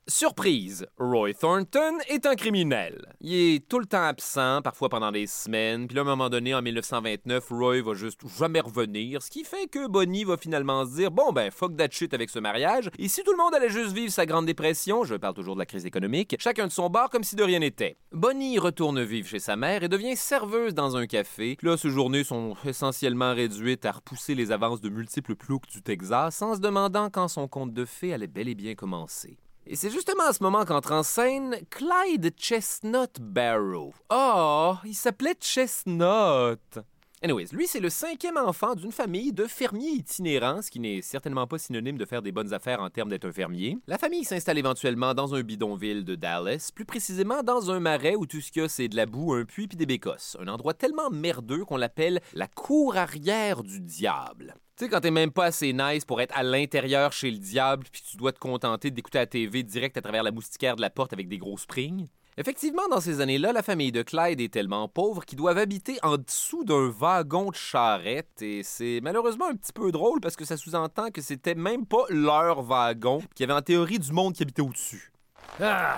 Surprise, 0.09 0.87
Roy 0.97 1.33
Thornton 1.33 1.97
est 2.07 2.25
un 2.25 2.35
criminel. 2.35 3.13
Il 3.19 3.33
est 3.33 3.67
tout 3.67 3.77
le 3.77 3.85
temps 3.85 4.05
absent, 4.05 4.61
parfois 4.61 4.87
pendant 4.87 5.11
des 5.11 5.27
semaines, 5.27 5.85
puis 5.85 5.97
à 5.97 6.01
un 6.03 6.05
moment 6.05 6.29
donné, 6.29 6.55
en 6.55 6.61
1929, 6.61 7.49
Roy 7.49 7.81
va 7.81 7.93
juste 7.93 8.21
jamais 8.39 8.61
revenir, 8.61 9.21
ce 9.21 9.29
qui 9.29 9.43
fait 9.43 9.67
que 9.67 9.85
Bonnie 9.85 10.23
va 10.23 10.37
finalement 10.37 10.85
se 10.85 10.95
dire 10.95 11.11
bon 11.11 11.33
ben 11.33 11.51
fuck 11.51 11.75
that 11.75 11.89
shit 11.91 12.13
avec 12.13 12.29
ce 12.29 12.39
mariage, 12.39 12.89
et 12.97 13.09
si 13.09 13.21
tout 13.21 13.33
le 13.33 13.37
monde 13.37 13.53
allait 13.53 13.69
juste 13.69 13.91
vivre 13.91 14.09
sa 14.09 14.25
grande 14.25 14.45
dépression, 14.45 15.03
je 15.03 15.15
parle 15.15 15.33
toujours 15.33 15.55
de 15.55 15.59
la 15.59 15.65
crise 15.65 15.85
économique, 15.85 16.37
chacun 16.39 16.67
de 16.67 16.71
son 16.71 16.89
bar 16.89 17.09
comme 17.09 17.25
si 17.25 17.35
de 17.35 17.43
rien 17.43 17.59
n'était. 17.59 17.97
Bonnie 18.13 18.59
retourne 18.59 19.03
vivre 19.03 19.27
chez 19.27 19.39
sa 19.39 19.57
mère 19.57 19.83
et 19.83 19.89
devient 19.89 20.15
serveuse 20.15 20.73
dans 20.73 20.95
un 20.95 21.05
café. 21.05 21.57
Puis 21.57 21.67
là, 21.67 21.75
ses 21.75 21.89
journées 21.89 22.23
sont 22.23 22.55
essentiellement 22.65 23.33
réduites 23.33 23.85
à 23.85 23.91
repousser 23.91 24.35
les 24.35 24.53
avances 24.53 24.79
de 24.79 24.87
multiples 24.87 25.35
ploucs 25.35 25.67
du 25.67 25.81
Texas 25.81 26.41
en 26.41 26.55
se 26.55 26.61
demandant 26.61 27.09
quand 27.09 27.27
son 27.27 27.49
conte 27.49 27.73
de 27.73 27.83
fées 27.83 28.13
allait 28.13 28.27
bel 28.27 28.47
et 28.47 28.55
bien 28.55 28.73
commencer. 28.73 29.37
Et 29.69 29.75
c'est 29.75 29.89
justement 29.89 30.23
à 30.23 30.33
ce 30.33 30.41
moment 30.41 30.63
qu'entre 30.63 30.93
en 30.93 31.03
scène 31.03 31.57
Clyde 31.69 32.33
Chestnut 32.37 33.19
Barrow. 33.19 33.93
Oh, 34.09 34.75
il 34.85 34.95
s'appelait 34.95 35.35
Chestnut. 35.41 36.79
Anyways, 37.23 37.47
lui, 37.51 37.65
c'est 37.65 37.79
le 37.79 37.89
cinquième 37.89 38.37
enfant 38.37 38.75
d'une 38.75 38.91
famille 38.91 39.33
de 39.33 39.45
fermiers 39.45 39.89
itinérants, 39.89 40.61
ce 40.61 40.69
qui 40.69 40.79
n'est 40.79 41.01
certainement 41.01 41.47
pas 41.47 41.57
synonyme 41.57 41.97
de 41.97 42.05
faire 42.05 42.21
des 42.21 42.31
bonnes 42.31 42.53
affaires 42.53 42.79
en 42.79 42.91
termes 42.91 43.09
d'être 43.09 43.25
un 43.25 43.31
fermier. 43.31 43.79
La 43.87 43.97
famille 43.97 44.23
s'installe 44.23 44.59
éventuellement 44.59 45.15
dans 45.15 45.33
un 45.33 45.41
bidonville 45.41 46.05
de 46.05 46.13
Dallas, 46.13 46.69
plus 46.75 46.85
précisément 46.85 47.41
dans 47.41 47.71
un 47.71 47.79
marais 47.79 48.13
où 48.13 48.27
tout 48.27 48.39
ce 48.39 48.51
qu'il 48.51 48.61
y 48.61 48.65
a, 48.65 48.69
c'est 48.69 48.87
de 48.87 48.95
la 48.95 49.07
boue, 49.07 49.33
un 49.33 49.45
puits 49.45 49.67
puis 49.67 49.75
des 49.75 49.87
bécosses. 49.87 50.37
Un 50.39 50.47
endroit 50.47 50.75
tellement 50.75 51.09
merdeux 51.09 51.65
qu'on 51.65 51.77
l'appelle 51.77 52.21
la 52.35 52.47
cour 52.47 52.97
arrière 52.97 53.63
du 53.63 53.79
diable. 53.79 54.53
Tu 54.77 54.85
sais, 54.85 54.89
quand 54.91 55.01
t'es 55.01 55.09
même 55.09 55.31
pas 55.31 55.45
assez 55.45 55.73
nice 55.73 56.05
pour 56.05 56.21
être 56.21 56.37
à 56.37 56.43
l'intérieur 56.43 57.13
chez 57.13 57.31
le 57.31 57.39
diable, 57.39 57.87
puis 57.91 58.03
tu 58.07 58.17
dois 58.17 58.31
te 58.31 58.37
contenter 58.37 58.91
d'écouter 58.91 59.17
la 59.17 59.25
TV 59.25 59.63
direct 59.63 59.97
à 59.97 60.01
travers 60.03 60.21
la 60.21 60.31
moustiquaire 60.31 60.75
de 60.75 60.81
la 60.81 60.91
porte 60.91 61.13
avec 61.13 61.27
des 61.27 61.39
gros 61.39 61.57
springs. 61.57 62.05
Effectivement, 62.39 62.87
dans 62.91 63.01
ces 63.01 63.19
années-là, 63.19 63.51
la 63.51 63.63
famille 63.63 63.91
de 63.91 64.03
Clyde 64.03 64.39
est 64.39 64.53
tellement 64.53 64.87
pauvre 64.87 65.25
qu'ils 65.25 65.39
doivent 65.39 65.57
habiter 65.57 65.97
en 66.03 66.17
dessous 66.17 66.63
d'un 66.63 66.87
wagon 66.87 67.49
de 67.49 67.55
charrette, 67.55 68.43
et 68.43 68.61
c'est 68.61 68.99
malheureusement 69.01 69.47
un 69.47 69.55
petit 69.55 69.73
peu 69.73 69.91
drôle 69.91 70.21
parce 70.21 70.35
que 70.35 70.45
ça 70.45 70.55
sous-entend 70.55 71.09
que 71.09 71.21
c'était 71.21 71.55
même 71.55 71.87
pas 71.87 72.05
leur 72.09 72.61
wagon, 72.61 73.23
qu'il 73.33 73.47
y 73.47 73.49
avait 73.49 73.57
en 73.57 73.63
théorie 73.63 73.97
du 73.97 74.11
monde 74.11 74.35
qui 74.35 74.43
habitait 74.43 74.61
au-dessus. 74.61 75.11
Ah, 75.59 75.95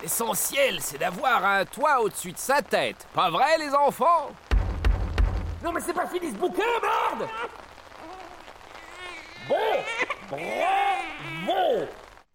l'essentiel, 0.00 0.80
c'est 0.80 0.96
d'avoir 0.96 1.44
un 1.44 1.66
toit 1.66 2.00
au-dessus 2.00 2.32
de 2.32 2.38
sa 2.38 2.62
tête. 2.62 3.06
Pas 3.12 3.28
vrai, 3.28 3.58
les 3.58 3.74
enfants? 3.74 4.30
Non, 5.62 5.72
mais 5.72 5.82
c'est 5.82 5.92
pas 5.92 6.06
fini 6.06 6.30
ce 6.30 6.36
bouquin, 6.36 6.62
merde! 6.80 7.28
Bon! 9.46 9.54
Bravo! 10.30 11.86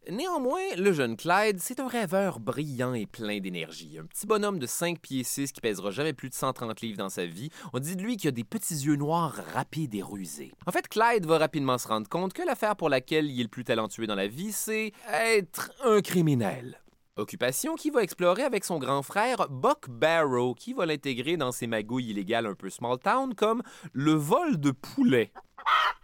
Néanmoins, 0.10 0.76
le 0.78 0.94
jeune 0.94 1.16
Clyde, 1.16 1.60
c'est 1.60 1.80
un 1.80 1.88
rêveur 1.88 2.40
brillant 2.40 2.96
et 2.96 3.06
plein 3.06 3.40
d'énergie. 3.40 4.00
Un 4.00 4.06
petit 4.06 4.26
bonhomme 4.26 4.58
de 4.58 4.66
5 4.66 5.00
pieds 5.00 5.24
6 5.24 5.52
qui 5.52 5.62
pèsera 5.62 5.92
jamais 5.92 6.14
plus 6.14 6.30
de 6.30 6.34
130 6.34 6.82
livres 6.82 6.98
dans 6.98 7.10
sa 7.10 7.28
vie. 7.28 7.52
On 7.72 7.78
dit 7.78 7.96
de 7.96 8.02
lui 8.02 8.18
qu'il 8.18 8.28
a 8.30 8.32
des 8.32 8.44
petits 8.44 8.74
yeux 8.74 8.96
noirs 8.96 9.40
rapides 9.54 9.94
et 9.94 10.02
rusés. 10.02 10.54
En 10.66 10.72
fait, 10.72 10.88
Clyde 10.88 11.28
va 11.28 11.38
rapidement 11.38 11.78
se 11.78 11.88
rendre 11.88 12.10
compte 12.10 12.34
que 12.34 12.42
l'affaire 12.42 12.76
pour 12.76 12.90
laquelle 12.90 13.30
il 13.30 13.40
est 13.40 13.44
le 13.44 13.50
plus 13.50 13.64
talentueux 13.64 14.08
dans 14.08 14.16
la 14.16 14.28
vie, 14.28 14.52
c'est 14.52 14.92
être 15.08 15.72
un 15.84 16.02
criminel. 16.02 16.82
Occupation 17.18 17.76
qu'il 17.76 17.92
va 17.92 18.02
explorer 18.02 18.42
avec 18.42 18.66
son 18.66 18.80
grand 18.80 19.04
frère 19.04 19.48
Buck 19.52 19.88
Barrow, 19.88 20.56
qui 20.56 20.74
va 20.74 20.88
l'intégrer 20.88 21.38
dans 21.38 21.52
ses 21.52 21.68
magouilles 21.68 22.10
illégales 22.10 22.48
un 22.48 22.56
peu 22.56 22.72
small 22.72 22.98
town 22.98 23.36
comme 23.36 23.62
le 23.94 24.14
vol 24.14 24.60
de 24.60 24.72
poulet. 24.72 25.32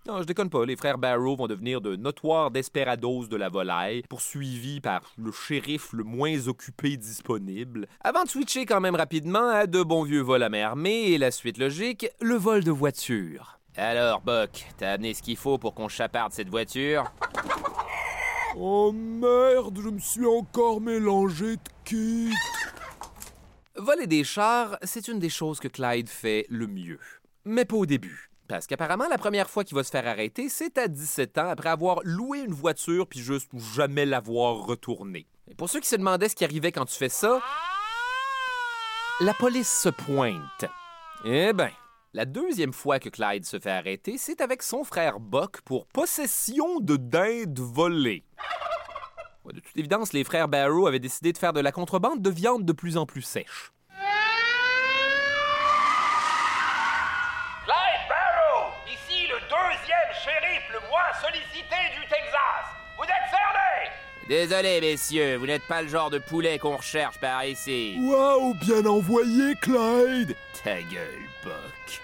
Non, 0.07 0.21
je 0.21 0.23
déconne 0.23 0.49
pas, 0.49 0.65
les 0.65 0.77
frères 0.77 0.97
Barrow 0.97 1.35
vont 1.35 1.47
devenir 1.47 1.81
de 1.81 1.97
notoires 1.97 2.49
desperados 2.49 3.27
de 3.27 3.35
la 3.35 3.49
volaille, 3.49 4.03
poursuivis 4.09 4.79
par 4.79 5.01
le 5.17 5.33
shérif 5.33 5.91
le 5.91 6.05
moins 6.05 6.47
occupé 6.47 6.95
disponible, 6.95 7.87
avant 8.01 8.23
de 8.23 8.29
switcher 8.29 8.65
quand 8.65 8.79
même 8.79 8.95
rapidement 8.95 9.49
à 9.49 9.67
de 9.67 9.83
bons 9.83 10.03
vieux 10.03 10.21
vols 10.21 10.43
à 10.43 10.49
main 10.49 10.63
armée 10.63 11.09
et 11.09 11.17
la 11.17 11.31
suite 11.31 11.57
logique, 11.57 12.07
le 12.21 12.35
vol 12.35 12.63
de 12.63 12.71
voiture. 12.71 13.59
Alors, 13.75 14.21
Buck, 14.21 14.65
t'as 14.77 14.93
amené 14.93 15.13
ce 15.13 15.21
qu'il 15.21 15.35
faut 15.37 15.57
pour 15.57 15.73
qu'on 15.75 15.89
chaparde 15.89 16.31
cette 16.31 16.49
voiture? 16.49 17.03
Oh 18.55 18.91
merde, 18.91 19.77
je 19.83 19.89
me 19.89 19.99
suis 19.99 20.25
encore 20.25 20.81
mélangé 20.81 21.57
de 21.57 21.61
kit. 21.83 22.33
Voler 23.75 24.07
des 24.07 24.23
chars, 24.23 24.77
c'est 24.81 25.09
une 25.09 25.19
des 25.19 25.29
choses 25.29 25.59
que 25.59 25.67
Clyde 25.67 26.09
fait 26.09 26.47
le 26.49 26.65
mieux. 26.65 26.99
Mais 27.45 27.65
pas 27.65 27.75
au 27.75 27.85
début. 27.85 28.31
Parce 28.47 28.65
qu'apparemment, 28.65 29.07
la 29.09 29.17
première 29.17 29.49
fois 29.49 29.63
qu'il 29.63 29.75
va 29.75 29.83
se 29.83 29.89
faire 29.89 30.07
arrêter, 30.07 30.47
c'est 30.47 30.77
à 30.77 30.87
17 30.87 31.37
ans, 31.37 31.49
après 31.49 31.69
avoir 31.69 31.99
loué 32.03 32.39
une 32.39 32.53
voiture 32.53 33.05
puis 33.07 33.19
juste 33.19 33.49
jamais 33.75 34.05
l'avoir 34.05 34.65
retournée. 34.65 35.27
Et 35.49 35.55
pour 35.55 35.69
ceux 35.69 35.81
qui 35.81 35.87
se 35.87 35.97
demandaient 35.97 36.29
ce 36.29 36.35
qui 36.35 36.45
arrivait 36.45 36.71
quand 36.71 36.85
tu 36.85 36.95
fais 36.95 37.09
ça, 37.09 37.41
la 39.19 39.33
police 39.33 39.81
se 39.81 39.89
pointe. 39.89 40.65
Eh 41.25 41.51
ben, 41.51 41.71
la 42.13 42.25
deuxième 42.25 42.73
fois 42.73 42.99
que 42.99 43.09
Clyde 43.09 43.45
se 43.45 43.59
fait 43.59 43.71
arrêter, 43.71 44.17
c'est 44.17 44.39
avec 44.39 44.63
son 44.63 44.83
frère 44.83 45.19
Buck 45.19 45.61
pour 45.61 45.85
possession 45.87 46.79
de 46.79 46.95
dinde 46.95 47.59
volée. 47.59 48.23
De 49.45 49.59
toute 49.59 49.77
évidence, 49.77 50.13
les 50.13 50.23
frères 50.23 50.47
Barrow 50.47 50.87
avaient 50.87 50.99
décidé 50.99 51.31
de 51.31 51.37
faire 51.37 51.53
de 51.53 51.61
la 51.61 51.71
contrebande 51.71 52.21
de 52.21 52.29
viande 52.29 52.65
de 52.65 52.73
plus 52.73 52.97
en 52.97 53.05
plus 53.05 53.21
sèche. 53.21 53.71
Désolé, 64.27 64.81
messieurs, 64.81 65.37
vous 65.37 65.45
n'êtes 65.45 65.65
pas 65.67 65.81
le 65.81 65.87
genre 65.87 66.09
de 66.09 66.19
poulet 66.19 66.59
qu'on 66.59 66.75
recherche 66.75 67.17
par 67.17 67.45
ici. 67.45 67.95
Waouh, 68.01 68.53
bien 68.55 68.85
envoyé, 68.85 69.55
Clyde. 69.61 70.35
Ta 70.65 70.81
gueule, 70.81 71.29
Buck. 71.45 72.01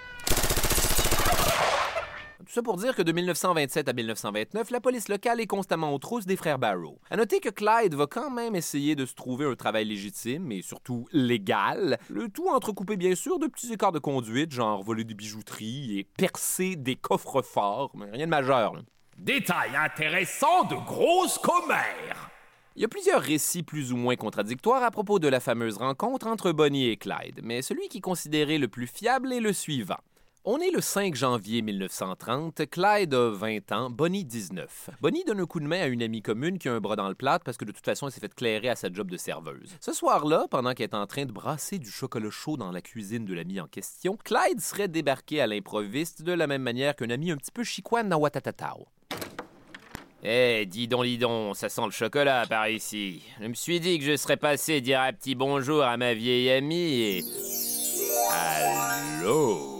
Tout 2.46 2.52
ça 2.54 2.62
pour 2.62 2.78
dire 2.78 2.96
que 2.96 3.02
de 3.02 3.12
1927 3.12 3.90
à 3.90 3.94
1929, 3.94 4.70
la 4.70 4.80
police 4.80 5.10
locale 5.10 5.42
est 5.42 5.48
constamment 5.48 5.94
aux 5.94 5.98
trousses 5.98 6.26
des 6.26 6.38
frères 6.38 6.60
Barrow. 6.60 6.98
À 7.10 7.18
noter 7.18 7.42
que 7.42 7.50
Clyde 7.50 7.96
va 7.96 8.08
quand 8.08 8.30
même 8.30 8.56
essayer 8.56 8.96
de 8.96 9.06
se 9.06 9.16
trouver 9.16 9.46
un 9.46 9.56
travail 9.56 9.84
légitime 9.84 10.50
et 10.54 10.62
surtout 10.62 11.08
légal, 11.12 11.98
le 12.10 12.30
tout 12.30 12.48
entrecoupé 12.48 12.96
bien 12.96 13.16
sûr 13.16 13.38
de 13.38 13.48
petits 13.48 13.74
écarts 13.74 13.92
de 13.92 14.00
conduite, 14.00 14.52
genre 14.54 14.82
voler 14.82 15.04
des 15.04 15.14
bijouteries 15.16 16.00
et 16.00 16.08
percer 16.18 16.78
des 16.78 16.96
coffres 16.96 17.42
forts, 17.42 17.92
mais 17.96 18.12
rien 18.12 18.28
de 18.28 18.32
majeur. 18.32 18.76
là. 18.76 18.82
Détail 19.18 19.76
intéressant 19.76 20.64
de 20.64 20.76
grosses 20.76 21.38
commères. 21.38 22.30
Il 22.76 22.82
y 22.82 22.86
a 22.86 22.88
plusieurs 22.88 23.22
récits 23.22 23.62
plus 23.62 23.94
ou 23.94 23.98
moins 23.98 24.16
contradictoires 24.16 24.84
à 24.84 24.90
propos 24.90 25.20
de 25.20 25.28
la 25.28 25.40
fameuse 25.40 25.78
rencontre 25.78 26.26
entre 26.26 26.52
Bonnie 26.52 26.90
et 26.90 26.98
Clyde, 26.98 27.42
mais 27.44 27.62
celui 27.62 27.88
qui 27.90 28.00
est 28.00 28.02
considéré 28.02 28.58
le 28.58 28.68
plus 28.68 28.88
fiable 28.88 29.32
est 29.32 29.40
le 29.40 29.54
suivant. 29.54 30.00
On 30.46 30.58
est 30.58 30.72
le 30.72 30.82
5 30.82 31.16
janvier 31.16 31.62
1930, 31.62 32.66
Clyde 32.70 33.14
a 33.14 33.30
20 33.30 33.72
ans, 33.72 33.90
Bonnie 33.90 34.26
19. 34.26 34.90
Bonnie 35.00 35.24
donne 35.24 35.40
un 35.40 35.46
coup 35.46 35.62
de 35.62 35.68
main 35.68 35.80
à 35.80 35.88
une 35.88 36.04
amie 36.04 36.22
commune 36.22 36.58
qui 36.58 36.68
a 36.68 36.74
un 36.74 36.82
bras 36.82 36.98
dans 36.98 37.08
le 37.08 37.16
plâtre 37.16 37.46
parce 37.46 37.56
que 37.56 37.64
de 37.64 37.72
toute 37.72 37.86
façon 37.86 38.08
elle 38.08 38.14
s'est 38.14 38.20
fait 38.20 38.34
clairer 38.34 38.68
à 38.68 38.76
sa 38.76 38.92
job 38.92 39.10
de 39.10 39.16
serveuse. 39.16 39.78
Ce 39.80 39.94
soir-là, 39.94 40.48
pendant 40.50 40.74
qu'elle 40.74 40.90
est 40.90 40.96
en 40.96 41.08
train 41.08 41.26
de 41.26 41.32
brasser 41.32 41.78
du 41.78 41.90
chocolat 41.90 42.32
chaud 42.32 42.58
dans 42.58 42.72
la 42.72 42.82
cuisine 42.82 43.24
de 43.24 43.34
l'ami 43.34 43.62
en 43.62 43.68
question, 43.68 44.18
Clyde 44.22 44.60
serait 44.60 44.90
débarqué 44.90 45.40
à 45.40 45.48
l'improviste 45.48 46.24
de 46.24 46.34
la 46.34 46.48
même 46.48 46.64
manière 46.64 46.96
qu'un 46.96 47.12
ami 47.12 47.32
un 47.32 47.38
petit 47.38 47.52
peu 47.52 47.64
chicoine 47.64 48.10
dans 48.10 48.18
Watatatao. 48.18 48.88
Eh, 50.26 50.66
dis 50.66 50.88
donc, 50.88 51.04
dis 51.04 51.18
ça 51.54 51.68
sent 51.68 51.82
le 51.84 51.92
chocolat 51.92 52.46
par 52.48 52.70
ici. 52.70 53.22
Je 53.42 53.48
me 53.48 53.54
suis 53.54 53.82
dit 53.82 54.00
que 54.00 54.06
je 54.06 54.16
serais 54.16 54.38
passé 54.38 54.80
dire 54.80 55.02
un 55.02 55.12
petit 55.12 55.36
bonjour 55.36 55.84
à 55.84 55.98
ma 55.98 56.14
vieille 56.14 56.50
amie 56.50 57.02
et. 57.02 57.24
Allô? 58.32 59.73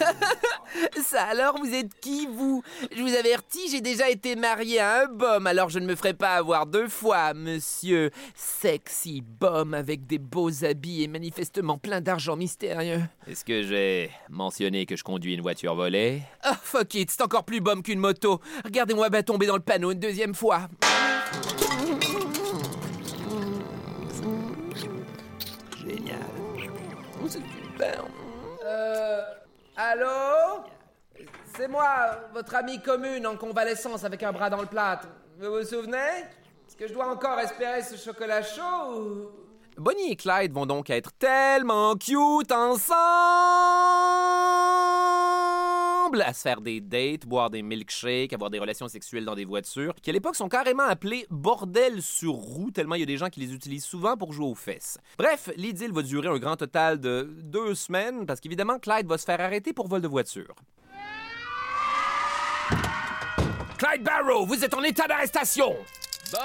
Ça 1.04 1.22
alors, 1.24 1.58
vous 1.58 1.72
êtes 1.72 1.94
qui, 2.00 2.26
vous? 2.26 2.62
Je 2.94 3.00
vous 3.00 3.14
avertis, 3.14 3.68
j'ai 3.70 3.80
déjà 3.80 4.10
été 4.10 4.36
marié 4.36 4.80
à 4.80 5.02
un 5.02 5.06
bum, 5.06 5.46
alors 5.46 5.68
je 5.68 5.78
ne 5.78 5.86
me 5.86 5.94
ferai 5.94 6.14
pas 6.14 6.34
avoir 6.34 6.66
deux 6.66 6.88
fois, 6.88 7.34
monsieur. 7.34 8.10
Sexy 8.34 9.22
bum 9.22 9.74
avec 9.74 10.06
des 10.06 10.18
beaux 10.18 10.64
habits 10.64 11.02
et 11.02 11.08
manifestement 11.08 11.78
plein 11.78 12.00
d'argent 12.00 12.36
mystérieux. 12.36 13.02
Est-ce 13.26 13.44
que 13.44 13.62
j'ai 13.62 14.10
mentionné 14.28 14.86
que 14.86 14.96
je 14.96 15.04
conduis 15.04 15.34
une 15.34 15.42
voiture 15.42 15.74
volée? 15.74 16.22
Oh, 16.48 16.54
fuck 16.62 16.94
it, 16.94 17.10
c'est 17.10 17.22
encore 17.22 17.44
plus 17.44 17.60
bum 17.60 17.82
qu'une 17.82 18.00
moto. 18.00 18.40
Regardez-moi 18.64 19.08
bien 19.10 19.22
tomber 19.22 19.46
dans 19.46 19.56
le 19.56 19.62
panneau 19.62 19.92
une 19.92 20.00
deuxième 20.00 20.34
fois. 20.34 20.68
Génial. 25.84 26.18
Allô? 29.78 30.64
C'est 31.54 31.68
moi, 31.68 31.84
votre 32.32 32.54
ami 32.54 32.80
commune 32.80 33.26
en 33.26 33.36
convalescence 33.36 34.04
avec 34.04 34.22
un 34.22 34.32
bras 34.32 34.48
dans 34.48 34.62
le 34.62 34.66
plâtre. 34.66 35.06
Vous 35.38 35.50
vous 35.50 35.64
souvenez? 35.64 35.98
Est-ce 36.66 36.76
que 36.76 36.88
je 36.88 36.94
dois 36.94 37.08
encore 37.08 37.38
espérer 37.38 37.82
ce 37.82 37.96
chocolat 37.96 38.42
chaud 38.42 38.94
ou... 38.94 39.30
Bonnie 39.76 40.12
et 40.12 40.16
Clyde 40.16 40.54
vont 40.54 40.64
donc 40.64 40.88
être 40.88 41.12
tellement 41.18 41.94
cute 41.96 42.50
ensemble 42.52 42.96
à 46.22 46.32
se 46.32 46.42
faire 46.42 46.60
des 46.60 46.80
dates, 46.80 47.26
boire 47.26 47.50
des 47.50 47.62
milkshakes, 47.62 48.32
avoir 48.32 48.50
des 48.50 48.58
relations 48.58 48.88
sexuelles 48.88 49.24
dans 49.24 49.34
des 49.34 49.44
voitures, 49.44 49.94
qui 50.02 50.10
à 50.10 50.12
l'époque 50.12 50.36
sont 50.36 50.48
carrément 50.48 50.84
appelés 50.84 51.26
bordel 51.30 52.02
sur 52.02 52.32
roue, 52.32 52.70
tellement 52.70 52.94
il 52.94 53.00
y 53.00 53.02
a 53.02 53.06
des 53.06 53.16
gens 53.16 53.28
qui 53.28 53.40
les 53.40 53.54
utilisent 53.54 53.84
souvent 53.84 54.16
pour 54.16 54.32
jouer 54.32 54.46
aux 54.46 54.54
fesses. 54.54 54.98
Bref, 55.18 55.50
l'idylle 55.56 55.92
va 55.92 56.02
durer 56.02 56.28
un 56.28 56.38
grand 56.38 56.56
total 56.56 57.00
de 57.00 57.28
deux 57.42 57.74
semaines, 57.74 58.26
parce 58.26 58.40
qu'évidemment, 58.40 58.78
Clyde 58.78 59.06
va 59.06 59.18
se 59.18 59.24
faire 59.24 59.40
arrêter 59.40 59.72
pour 59.72 59.88
vol 59.88 60.00
de 60.00 60.08
voiture. 60.08 60.54
Clyde 63.78 64.02
Barrow, 64.02 64.46
vous 64.46 64.64
êtes 64.64 64.72
en 64.74 64.82
état 64.82 65.06
d'arrestation! 65.06 65.76
Bonnie 66.32 66.42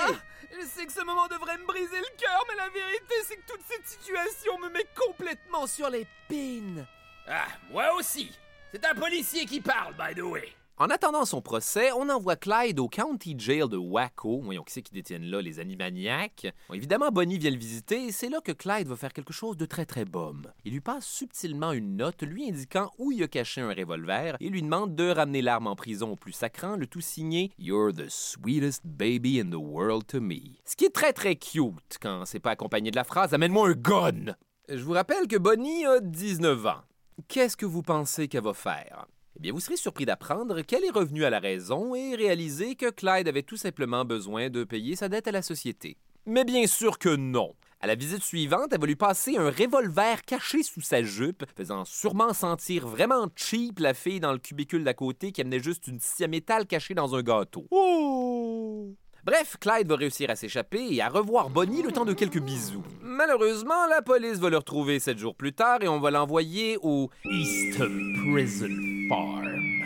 Ah, 0.00 0.12
je 0.50 0.66
sais 0.66 0.86
que 0.86 0.92
ce 0.92 1.04
moment 1.04 1.28
devrait 1.28 1.58
me 1.58 1.66
briser 1.66 1.98
le 1.98 2.16
cœur, 2.18 2.44
mais 2.48 2.56
la 2.56 2.68
vérité, 2.70 3.14
c'est 3.26 3.36
que 3.36 3.46
toute 3.46 3.60
cette 3.68 3.86
situation 3.86 4.58
me 4.58 4.70
met 4.70 4.86
complètement 4.96 5.66
sur 5.66 5.90
les 5.90 6.06
pins. 6.28 6.84
Ah, 7.30 7.48
moi 7.70 7.94
aussi! 7.98 8.30
C'est 8.72 8.82
un 8.86 8.94
policier 8.94 9.44
qui 9.44 9.60
parle, 9.60 9.94
by 9.98 10.18
the 10.18 10.24
way! 10.24 10.48
En 10.78 10.86
attendant 10.88 11.26
son 11.26 11.42
procès, 11.42 11.92
on 11.92 12.08
envoie 12.08 12.36
Clyde 12.36 12.78
au 12.78 12.88
County 12.88 13.34
Jail 13.36 13.68
de 13.68 13.76
Waco. 13.76 14.40
Voyons 14.42 14.62
qui 14.62 14.72
c'est 14.72 14.80
qui 14.80 14.94
détiennent 14.94 15.28
là, 15.28 15.42
les 15.42 15.60
animaniacs? 15.60 16.46
Bon, 16.68 16.74
évidemment, 16.74 17.10
Bonnie 17.10 17.36
vient 17.36 17.50
le 17.50 17.58
visiter 17.58 18.06
et 18.06 18.12
c'est 18.12 18.30
là 18.30 18.40
que 18.42 18.52
Clyde 18.52 18.88
va 18.88 18.96
faire 18.96 19.12
quelque 19.12 19.34
chose 19.34 19.58
de 19.58 19.66
très 19.66 19.84
très 19.84 20.06
bum. 20.06 20.50
Il 20.64 20.72
lui 20.72 20.80
passe 20.80 21.04
subtilement 21.04 21.72
une 21.72 21.96
note 21.96 22.22
lui 22.22 22.48
indiquant 22.48 22.90
où 22.96 23.12
il 23.12 23.22
a 23.22 23.28
caché 23.28 23.60
un 23.60 23.74
revolver 23.74 24.36
et 24.40 24.48
lui 24.48 24.62
demande 24.62 24.94
de 24.94 25.10
ramener 25.10 25.42
l'arme 25.42 25.66
en 25.66 25.76
prison 25.76 26.12
au 26.12 26.16
plus 26.16 26.32
sacrant, 26.32 26.76
le 26.76 26.86
tout 26.86 27.02
signé 27.02 27.50
You're 27.58 27.92
the 27.92 28.08
sweetest 28.08 28.86
baby 28.86 29.38
in 29.38 29.50
the 29.50 29.60
world 29.60 30.06
to 30.06 30.20
me. 30.20 30.60
Ce 30.64 30.76
qui 30.76 30.86
est 30.86 30.94
très 30.94 31.12
très 31.12 31.36
cute 31.36 31.98
quand 32.00 32.24
c'est 32.24 32.40
pas 32.40 32.52
accompagné 32.52 32.90
de 32.90 32.96
la 32.96 33.04
phrase 33.04 33.34
Amène-moi 33.34 33.68
un 33.68 33.72
gun! 33.72 34.34
Je 34.70 34.82
vous 34.82 34.92
rappelle 34.92 35.26
que 35.26 35.36
Bonnie 35.36 35.84
a 35.86 35.98
19 35.98 36.66
ans. 36.66 36.82
Qu'est-ce 37.26 37.56
que 37.56 37.66
vous 37.66 37.82
pensez 37.82 38.28
qu'elle 38.28 38.44
va 38.44 38.54
faire? 38.54 39.06
Eh 39.36 39.40
bien, 39.40 39.52
vous 39.52 39.60
serez 39.60 39.76
surpris 39.76 40.06
d'apprendre 40.06 40.60
qu'elle 40.62 40.84
est 40.84 40.90
revenue 40.90 41.24
à 41.24 41.30
la 41.30 41.40
raison 41.40 41.94
et 41.94 42.14
réaliser 42.14 42.76
que 42.76 42.90
Clyde 42.90 43.26
avait 43.26 43.42
tout 43.42 43.56
simplement 43.56 44.04
besoin 44.04 44.50
de 44.50 44.62
payer 44.62 44.94
sa 44.94 45.08
dette 45.08 45.26
à 45.26 45.32
la 45.32 45.42
société. 45.42 45.96
Mais 46.26 46.44
bien 46.44 46.66
sûr 46.66 46.98
que 46.98 47.16
non. 47.16 47.54
À 47.80 47.86
la 47.86 47.96
visite 47.96 48.22
suivante, 48.22 48.72
elle 48.72 48.80
va 48.80 48.86
lui 48.86 48.96
passer 48.96 49.36
un 49.36 49.50
revolver 49.50 50.22
caché 50.24 50.62
sous 50.62 50.80
sa 50.80 51.02
jupe, 51.02 51.44
faisant 51.56 51.84
sûrement 51.84 52.34
sentir 52.34 52.86
vraiment 52.86 53.28
cheap 53.34 53.78
la 53.80 53.94
fille 53.94 54.20
dans 54.20 54.32
le 54.32 54.38
cubicule 54.38 54.84
d'à 54.84 54.94
côté 54.94 55.32
qui 55.32 55.40
amenait 55.40 55.60
juste 55.60 55.88
une 55.88 56.00
scie 56.00 56.24
à 56.24 56.28
métal 56.28 56.66
cachée 56.66 56.94
dans 56.94 57.14
un 57.14 57.22
gâteau. 57.22 57.66
Oh! 57.70 58.94
Bref, 59.30 59.58
Clyde 59.60 59.86
va 59.86 59.96
réussir 59.96 60.30
à 60.30 60.36
s'échapper 60.36 60.86
et 60.90 61.02
à 61.02 61.10
revoir 61.10 61.50
Bonnie 61.50 61.82
le 61.82 61.92
temps 61.92 62.06
de 62.06 62.14
quelques 62.14 62.40
bisous. 62.40 62.82
Malheureusement, 63.02 63.86
la 63.90 64.00
police 64.00 64.38
va 64.38 64.48
le 64.48 64.56
retrouver 64.56 65.00
sept 65.00 65.18
jours 65.18 65.34
plus 65.34 65.52
tard 65.52 65.82
et 65.82 65.88
on 65.88 66.00
va 66.00 66.10
l'envoyer 66.10 66.78
au 66.80 67.10
Eastham 67.26 68.14
Prison 68.32 68.74
Farm. 69.10 69.84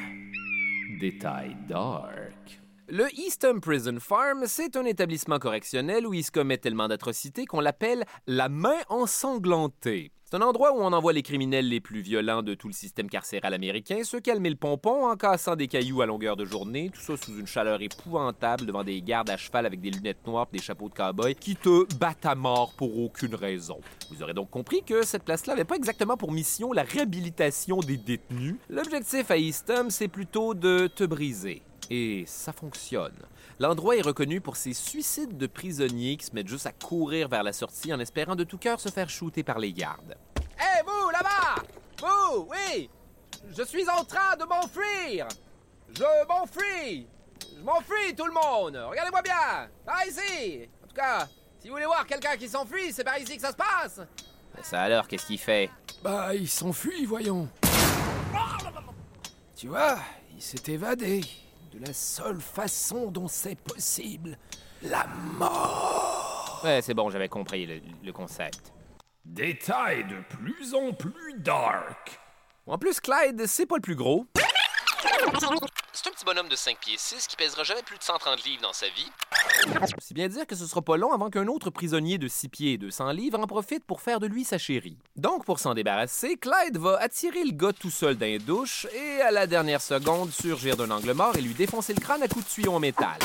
Détail 1.01 1.57
dark. 1.69 2.61
Le 2.87 3.09
Eastham 3.19 3.61
Prison 3.61 3.97
Farm, 3.99 4.45
c'est 4.47 4.77
un 4.77 4.85
établissement 4.85 5.41
correctionnel 5.41 6.07
où 6.07 6.15
il 6.15 6.23
se 6.23 6.31
commet 6.31 6.59
tellement 6.59 6.87
d'atrocités 6.87 7.45
qu'on 7.45 7.61
l'appelle 7.61 8.05
la 8.29 8.49
main 8.49 8.79
ensanglantée. 8.91 10.13
C'est 10.33 10.39
un 10.39 10.47
endroit 10.47 10.73
où 10.73 10.81
on 10.81 10.95
envoie 10.95 11.13
les 11.13 11.23
criminels 11.23 11.69
les 11.69 11.81
plus 11.81 12.01
violents 12.01 12.43
de 12.43 12.55
tout 12.55 12.67
le 12.67 12.73
système 12.73 13.11
carcéral 13.11 13.53
américain 13.53 14.03
se 14.03 14.17
calmer 14.17 14.49
le 14.49 14.57
pompon 14.57 15.05
en 15.05 15.15
cassant 15.15 15.57
des 15.57 15.69
cailloux 15.69 16.01
à 16.01 16.07
longueur 16.07 16.37
de 16.37 16.47
journée, 16.47 16.89
tout 16.89 17.03
ça 17.03 17.23
sous 17.23 17.39
une 17.39 17.47
chaleur 17.47 17.83
épouvantable 17.83 18.65
devant 18.65 18.83
des 18.83 19.03
gardes 19.03 19.29
à 19.29 19.37
cheval 19.37 19.67
avec 19.67 19.83
des 19.83 19.91
lunettes 19.91 20.27
noires 20.27 20.49
et 20.51 20.57
des 20.57 20.63
chapeaux 20.63 20.89
de 20.89 20.95
cow-boy 20.95 21.35
qui 21.35 21.55
te 21.55 21.85
battent 21.97 22.25
à 22.25 22.35
mort 22.35 22.73
pour 22.79 22.99
aucune 22.99 23.35
raison. 23.35 23.79
Vous 24.11 24.23
aurez 24.23 24.33
donc 24.33 24.49
compris 24.49 24.83
que 24.83 25.05
cette 25.05 25.25
place-là 25.25 25.53
n'avait 25.53 25.67
pas 25.67 25.77
exactement 25.77 26.17
pour 26.17 26.33
mission 26.33 26.73
la 26.73 26.85
réhabilitation 26.85 27.81
des 27.81 27.99
détenus. 27.99 28.55
L'objectif 28.71 29.31
à 29.31 29.37
Eastham, 29.37 29.91
c'est 29.91 30.09
plutôt 30.09 30.55
de 30.55 30.87
te 30.87 31.05
briser. 31.05 31.61
Et 31.91 32.25
ça 32.27 32.55
fonctionne. 32.55 33.13
L'endroit 33.59 33.97
est 33.97 34.03
reconnu 34.03 34.41
pour 34.41 34.57
ses 34.57 34.73
suicides 34.73 35.37
de 35.37 35.47
prisonniers 35.47 36.17
qui 36.17 36.27
se 36.27 36.35
mettent 36.35 36.49
juste 36.49 36.67
à 36.67 36.73
courir 36.73 37.29
vers 37.29 37.43
la 37.43 37.53
sortie 37.53 37.93
en 37.93 38.01
espérant 38.01 38.35
de 38.35 38.45
tout 38.45 38.59
cœur 38.59 38.81
se 38.81 38.89
faire 38.89 39.09
shooter 39.09 39.43
par 39.43 39.59
les 39.59 39.73
gardes. 39.73 40.17
Hé, 40.59 40.83
vous, 40.85 41.11
là-bas! 41.11 41.63
Vous, 42.01 42.49
oui! 42.51 42.91
Je 43.57 43.63
suis 43.63 43.89
en 43.89 44.05
train 44.05 44.37
de 44.37 44.45
m'enfuir! 44.45 45.29
Je 45.95 46.27
m'enfuis! 46.27 47.07
Je 47.57 47.63
m'enfuis, 47.63 48.15
tout 48.17 48.27
le 48.27 48.33
monde! 48.33 48.77
Regardez-moi 48.89 49.23
bien! 49.23 49.69
Par 49.85 50.07
ici! 50.07 50.69
En 50.83 50.87
tout 50.87 50.95
cas, 50.95 51.29
si 51.59 51.69
vous 51.69 51.75
voulez 51.75 51.87
voir 51.87 52.07
quelqu'un 52.07 52.37
qui 52.37 52.49
s'enfuit, 52.49 52.93
c'est 52.93 53.05
par 53.05 53.19
ici 53.19 53.37
que 53.37 53.43
ça 53.43 53.53
se 53.53 53.57
passe! 53.57 54.01
Ça 54.63 54.83
alors, 54.83 55.09
qu'est-ce 55.09 55.27
qu'il 55.27 55.39
fait? 55.39 55.71
Bah, 56.03 56.35
il 56.35 56.49
s'enfuit, 56.49 57.05
voyons. 57.05 57.49
Tu 59.55 59.69
vois, 59.69 59.99
il 60.35 60.43
s'est 60.43 60.73
évadé. 60.73 61.23
De 61.73 61.87
la 61.87 61.93
seule 61.93 62.41
façon 62.41 63.11
dont 63.11 63.29
c'est 63.29 63.59
possible. 63.59 64.37
La 64.83 65.07
mort. 65.39 66.61
Ouais, 66.65 66.81
c'est 66.83 66.95
bon, 66.95 67.09
j'avais 67.11 67.29
compris 67.29 67.67
le, 67.67 67.81
le 68.05 68.13
concept. 68.13 68.73
Détail 69.25 70.05
de 70.05 70.21
plus 70.37 70.75
en 70.75 70.93
plus 70.93 71.39
dark. 71.39 72.21
En 72.67 72.79
plus, 72.79 73.01
Clyde, 73.01 73.47
c'est 73.47 73.67
pas 73.67 73.77
le 73.77 73.81
plus 73.81 73.97
gros. 73.97 74.27
C'est 75.95 76.09
un 76.09 76.13
petit 76.13 76.25
bonhomme 76.25 76.49
de 76.49 76.57
5 76.57 76.79
pieds 76.79 76.97
6 76.97 77.27
qui 77.27 77.37
pèsera 77.37 77.65
jamais 77.65 77.83
plus 77.83 77.99
de 77.99 78.03
130 78.03 78.43
livres 78.45 78.63
dans 78.63 78.73
sa 78.73 78.87
vie. 78.89 79.13
C'est 79.99 80.15
bien 80.15 80.27
dire 80.27 80.47
que 80.47 80.57
ce 80.57 80.67
sera 80.67 80.81
pas 80.81 80.97
long 80.97 81.13
avant 81.13 81.29
qu'un 81.29 81.47
autre 81.49 81.69
prisonnier 81.69 82.17
de 82.17 82.29
6 82.29 82.49
pieds 82.49 82.73
et 82.73 82.79
200 82.79 83.11
livres 83.11 83.39
en 83.39 83.47
profite 83.47 83.85
pour 83.85 84.01
faire 84.01 84.19
de 84.19 84.27
lui 84.27 84.45
sa 84.45 84.57
chérie. 84.57 84.97
Donc, 85.17 85.45
pour 85.45 85.59
s'en 85.59 85.75
débarrasser, 85.75 86.39
Clyde 86.39 86.79
va 86.79 86.97
attirer 86.97 87.45
le 87.45 87.53
gars 87.53 87.75
tout 87.75 87.91
seul 87.91 88.17
dans 88.17 88.25
les 88.25 88.39
douches 88.39 88.87
et, 88.95 89.21
à 89.21 89.31
la 89.31 89.47
dernière 89.47 89.83
seconde, 89.83 90.31
surgir 90.31 90.79
d'un 90.79 90.91
angle 90.91 91.13
mort 91.13 91.37
et 91.37 91.43
lui 91.43 91.53
défoncer 91.53 91.93
le 91.93 92.01
crâne 92.01 92.23
à 92.23 92.29
coups 92.29 92.47
de 92.47 92.51
tuyau 92.51 92.73
en 92.73 92.81
métal. 92.81 93.19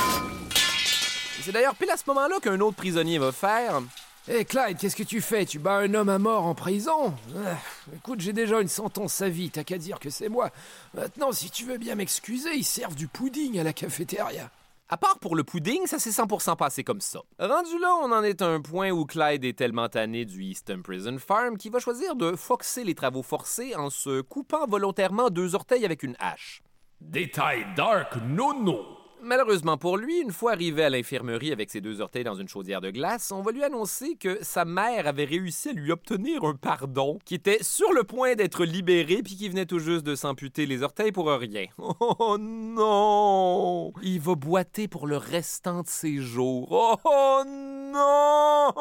C'est 1.41 1.53
d'ailleurs 1.53 1.75
pile 1.75 1.91
à 1.91 1.95
ce 1.95 2.03
moment-là 2.07 2.41
qu'un 2.41 2.59
autre 2.59 2.75
prisonnier 2.75 3.17
va 3.17 3.31
faire 3.31 3.81
Hé 4.29 4.43
Clyde, 4.43 4.77
qu'est-ce 4.77 4.95
que 4.95 5.03
tu 5.03 5.21
fais? 5.21 5.45
Tu 5.45 5.57
bats 5.57 5.77
un 5.77 5.93
homme 5.93 6.09
à 6.09 6.19
mort 6.19 6.45
en 6.45 6.53
prison? 6.53 7.13
Ah, 7.37 7.55
Écoute, 7.95 8.19
j'ai 8.19 8.33
déjà 8.33 8.59
une 8.59 8.67
sentence 8.67 9.21
à 9.21 9.29
vie, 9.29 9.49
t'as 9.49 9.63
qu'à 9.63 9.77
dire 9.77 9.99
que 9.99 10.09
c'est 10.09 10.27
moi. 10.27 10.49
Maintenant, 10.93 11.31
si 11.31 11.49
tu 11.49 11.63
veux 11.63 11.77
bien 11.77 11.95
m'excuser, 11.95 12.53
ils 12.53 12.65
servent 12.65 12.95
du 12.95 13.07
pudding 13.07 13.57
à 13.57 13.63
la 13.63 13.71
cafétéria. 13.71 14.51
À 14.89 14.97
part 14.97 15.19
pour 15.19 15.35
le 15.37 15.45
pudding, 15.45 15.85
ça 15.85 15.97
s'est 15.97 16.09
100% 16.09 16.57
passé 16.57 16.83
comme 16.83 16.99
ça. 16.99 17.19
Rendu 17.39 17.79
là, 17.79 17.93
on 18.03 18.11
en 18.11 18.21
est 18.23 18.41
à 18.41 18.47
un 18.47 18.59
point 18.61 18.89
où 18.91 19.05
Clyde 19.05 19.45
est 19.45 19.57
tellement 19.57 19.87
tanné 19.87 20.25
du 20.25 20.43
Easton 20.43 20.81
Prison 20.83 21.17
Farm 21.19 21.57
qu'il 21.57 21.71
va 21.71 21.79
choisir 21.79 22.15
de 22.15 22.35
foxer 22.35 22.83
les 22.83 22.95
travaux 22.95 23.23
forcés 23.23 23.75
en 23.75 23.89
se 23.89 24.19
coupant 24.21 24.65
volontairement 24.67 25.29
deux 25.29 25.55
orteils 25.55 25.85
avec 25.85 26.03
une 26.03 26.15
hache. 26.19 26.61
Détail 26.99 27.65
dark 27.77 28.15
nono. 28.27 28.96
Malheureusement 29.21 29.77
pour 29.77 29.97
lui, 29.97 30.19
une 30.19 30.31
fois 30.31 30.51
arrivé 30.51 30.83
à 30.83 30.89
l'infirmerie 30.89 31.51
avec 31.51 31.71
ses 31.71 31.81
deux 31.81 32.01
orteils 32.01 32.23
dans 32.23 32.35
une 32.35 32.47
chaudière 32.47 32.81
de 32.81 32.91
glace, 32.91 33.31
on 33.31 33.41
va 33.41 33.51
lui 33.51 33.63
annoncer 33.63 34.15
que 34.15 34.37
sa 34.43 34.63
mère 34.63 35.07
avait 35.07 35.25
réussi 35.25 35.69
à 35.69 35.73
lui 35.73 35.91
obtenir 35.91 36.43
un 36.43 36.53
pardon, 36.53 37.17
qui 37.25 37.33
était 37.35 37.63
sur 37.63 37.91
le 37.93 38.03
point 38.03 38.35
d'être 38.35 38.63
libéré 38.63 39.23
puis 39.23 39.35
qui 39.35 39.49
venait 39.49 39.65
tout 39.65 39.79
juste 39.79 40.05
de 40.05 40.15
s'amputer 40.15 40.67
les 40.67 40.83
orteils 40.83 41.11
pour 41.11 41.29
rien. 41.29 41.65
Oh 42.09 42.37
non! 42.39 43.91
Il 44.03 44.19
va 44.19 44.35
boiter 44.35 44.87
pour 44.87 45.07
le 45.07 45.17
restant 45.17 45.81
de 45.81 45.87
ses 45.87 46.17
jours. 46.17 46.99
Oh 47.03 47.43
non! 47.45 48.73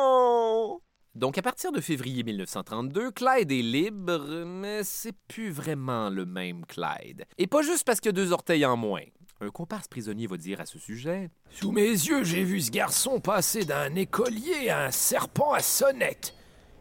Donc, 1.15 1.39
à 1.39 1.43
partir 1.43 1.73
de 1.73 1.81
février 1.81 2.23
1932, 2.25 3.11
Clyde 3.11 3.51
est 3.51 3.63
libre, 3.63 4.45
mais 4.45 4.85
c'est 4.85 5.17
plus 5.29 5.51
vraiment 5.51 6.11
le 6.11 6.27
même 6.27 6.67
Clyde. 6.67 7.25
Et 7.39 7.47
pas 7.47 7.63
juste 7.63 7.85
parce 7.85 8.01
qu'il 8.01 8.11
a 8.11 8.13
deux 8.13 8.33
orteils 8.33 8.67
en 8.67 8.77
moins. 8.77 9.01
Un 9.43 9.51
comparse 9.51 9.87
prisonnier 9.87 10.27
va 10.27 10.39
dire 10.39 10.63
à 10.63 10.67
ce 10.67 10.79
sujet 10.79 11.29
Sous 11.51 11.71
mes 11.71 11.91
yeux, 11.91 12.25
j'ai 12.25 12.43
vu 12.43 12.59
ce 12.63 12.71
garçon 12.71 13.21
passer 13.21 13.67
d'un 13.67 13.95
écolier 13.95 14.71
à 14.71 14.87
un 14.87 14.91
serpent 14.91 15.53
à 15.53 15.61
sonnette. 15.61 16.35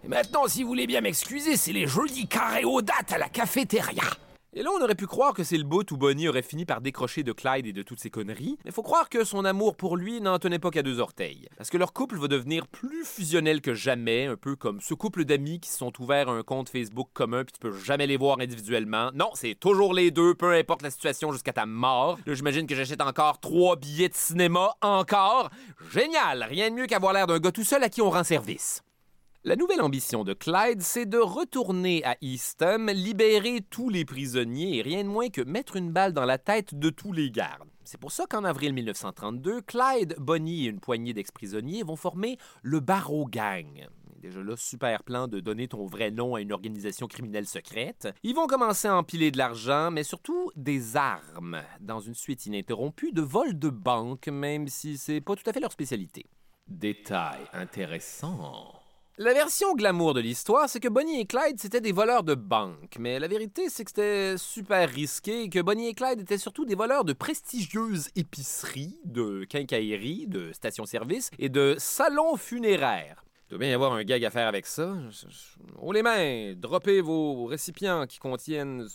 Et 0.05 0.07
maintenant, 0.07 0.47
si 0.47 0.63
vous 0.63 0.69
voulez 0.69 0.87
bien 0.87 1.01
m'excuser, 1.01 1.57
c'est 1.57 1.73
les 1.73 1.85
jolis 1.85 2.27
carrés 2.29 2.63
aux 2.63 2.81
dates 2.81 3.11
à 3.11 3.17
la 3.17 3.27
cafétéria. 3.27 4.03
Et 4.57 4.63
là, 4.63 4.69
on 4.73 4.81
aurait 4.81 4.95
pu 4.95 5.05
croire 5.05 5.33
que 5.33 5.43
c'est 5.43 5.57
le 5.57 5.65
bout 5.65 5.91
où 5.91 5.97
Bonnie 5.97 6.29
aurait 6.29 6.41
fini 6.41 6.63
par 6.63 6.79
décrocher 6.79 7.23
de 7.23 7.33
Clyde 7.33 7.67
et 7.67 7.73
de 7.73 7.81
toutes 7.81 7.99
ses 7.99 8.09
conneries, 8.09 8.57
mais 8.63 8.71
faut 8.71 8.83
croire 8.83 9.09
que 9.09 9.25
son 9.25 9.43
amour 9.43 9.75
pour 9.75 9.97
lui 9.97 10.21
n'en 10.21 10.39
tenait 10.39 10.59
pas 10.59 10.71
qu'à 10.71 10.81
deux 10.81 10.99
orteils. 11.01 11.49
Parce 11.57 11.69
que 11.69 11.77
leur 11.77 11.91
couple 11.91 12.17
va 12.17 12.29
devenir 12.29 12.65
plus 12.65 13.03
fusionnel 13.03 13.59
que 13.59 13.73
jamais, 13.73 14.27
un 14.27 14.37
peu 14.37 14.55
comme 14.55 14.79
ce 14.79 14.93
couple 14.93 15.25
d'amis 15.25 15.59
qui 15.59 15.69
se 15.69 15.79
sont 15.79 15.91
ouverts 16.01 16.29
un 16.29 16.41
compte 16.41 16.69
Facebook 16.69 17.09
commun 17.13 17.43
puis 17.43 17.51
tu 17.51 17.59
peux 17.59 17.77
jamais 17.77 18.07
les 18.07 18.15
voir 18.15 18.39
individuellement. 18.39 19.11
Non, 19.13 19.31
c'est 19.33 19.55
toujours 19.55 19.93
les 19.93 20.09
deux, 20.09 20.35
peu 20.35 20.53
importe 20.53 20.83
la 20.83 20.91
situation 20.91 21.33
jusqu'à 21.33 21.51
ta 21.51 21.65
mort. 21.65 22.17
Là, 22.25 22.33
j'imagine 22.33 22.65
que 22.65 22.75
j'achète 22.75 23.01
encore 23.01 23.41
trois 23.41 23.75
billets 23.75 24.07
de 24.07 24.15
cinéma, 24.15 24.73
encore. 24.79 25.49
Génial! 25.91 26.43
Rien 26.43 26.69
de 26.69 26.75
mieux 26.75 26.87
qu'avoir 26.87 27.11
l'air 27.11 27.27
d'un 27.27 27.39
gars 27.39 27.51
tout 27.51 27.65
seul 27.65 27.83
à 27.83 27.89
qui 27.89 28.01
on 28.01 28.09
rend 28.09 28.23
service. 28.23 28.84
La 29.47 29.55
nouvelle 29.55 29.81
ambition 29.81 30.23
de 30.23 30.33
Clyde, 30.33 30.81
c'est 30.81 31.05
de 31.05 31.19
retourner 31.19 32.03
à 32.03 32.17
Eastham, 32.19 32.89
libérer 32.89 33.61
tous 33.69 33.89
les 33.89 34.03
prisonniers 34.03 34.77
et 34.77 34.81
rien 34.81 35.03
de 35.03 35.07
moins 35.07 35.29
que 35.29 35.41
mettre 35.41 35.75
une 35.75 35.91
balle 35.91 36.13
dans 36.13 36.25
la 36.25 36.39
tête 36.39 36.73
de 36.73 36.89
tous 36.89 37.11
les 37.11 37.29
gardes. 37.29 37.69
C'est 37.83 37.99
pour 37.99 38.11
ça 38.11 38.25
qu'en 38.27 38.43
avril 38.43 38.73
1932, 38.73 39.61
Clyde, 39.61 40.15
Bonnie 40.17 40.65
et 40.65 40.69
une 40.69 40.79
poignée 40.79 41.13
d'ex-prisonniers 41.13 41.83
vont 41.83 41.95
former 41.95 42.39
le 42.63 42.79
Barrow 42.79 43.27
Gang. 43.27 43.87
Déjà 44.17 44.41
là, 44.41 44.55
super 44.57 45.03
plan 45.03 45.27
de 45.27 45.39
donner 45.39 45.67
ton 45.67 45.85
vrai 45.85 46.09
nom 46.09 46.33
à 46.33 46.41
une 46.41 46.51
organisation 46.51 47.05
criminelle 47.05 47.45
secrète. 47.45 48.07
Ils 48.23 48.33
vont 48.33 48.47
commencer 48.47 48.87
à 48.87 48.97
empiler 48.97 49.29
de 49.29 49.37
l'argent, 49.37 49.91
mais 49.91 50.01
surtout 50.01 50.49
des 50.55 50.97
armes, 50.97 51.61
dans 51.81 51.99
une 51.99 52.15
suite 52.15 52.47
ininterrompue 52.47 53.11
de 53.11 53.21
vols 53.21 53.59
de 53.59 53.69
banque, 53.69 54.27
même 54.27 54.67
si 54.69 54.97
c'est 54.97 55.21
pas 55.21 55.35
tout 55.35 55.47
à 55.47 55.53
fait 55.53 55.59
leur 55.59 55.71
spécialité. 55.71 56.25
Détail 56.67 57.41
intéressant. 57.53 58.74
La 59.17 59.33
version 59.33 59.75
glamour 59.75 60.13
de 60.13 60.19
l'histoire, 60.19 60.67
c'est 60.67 60.81
que 60.81 60.89
Bonnie 60.89 61.21
et 61.21 61.25
Clyde, 61.25 61.57
c'était 61.57 61.79
des 61.79 61.93
voleurs 61.93 62.23
de 62.23 62.35
banque. 62.35 62.97
Mais 62.99 63.17
la 63.17 63.29
vérité, 63.29 63.69
c'est 63.69 63.85
que 63.85 63.91
c'était 63.91 64.37
super 64.37 64.89
risqué 64.89 65.43
et 65.43 65.49
que 65.49 65.61
Bonnie 65.61 65.87
et 65.87 65.93
Clyde 65.93 66.19
étaient 66.19 66.37
surtout 66.37 66.65
des 66.65 66.75
voleurs 66.75 67.05
de 67.05 67.13
prestigieuses 67.13 68.09
épiceries, 68.17 68.99
de 69.05 69.45
quincailleries, 69.45 70.27
de 70.27 70.51
stations-service 70.51 71.31
et 71.39 71.47
de 71.47 71.77
salons 71.77 72.35
funéraires. 72.35 73.23
Il 73.47 73.51
doit 73.51 73.59
bien 73.59 73.69
y 73.69 73.73
avoir 73.73 73.93
un 73.93 74.03
gag 74.03 74.25
à 74.25 74.29
faire 74.31 74.49
avec 74.49 74.65
ça. 74.65 74.93
Oh 75.79 75.93
les 75.93 76.03
mains, 76.03 76.53
droppez 76.53 76.99
vos 76.99 77.45
récipients 77.45 78.07
qui 78.07 78.19
contiennent 78.19 78.85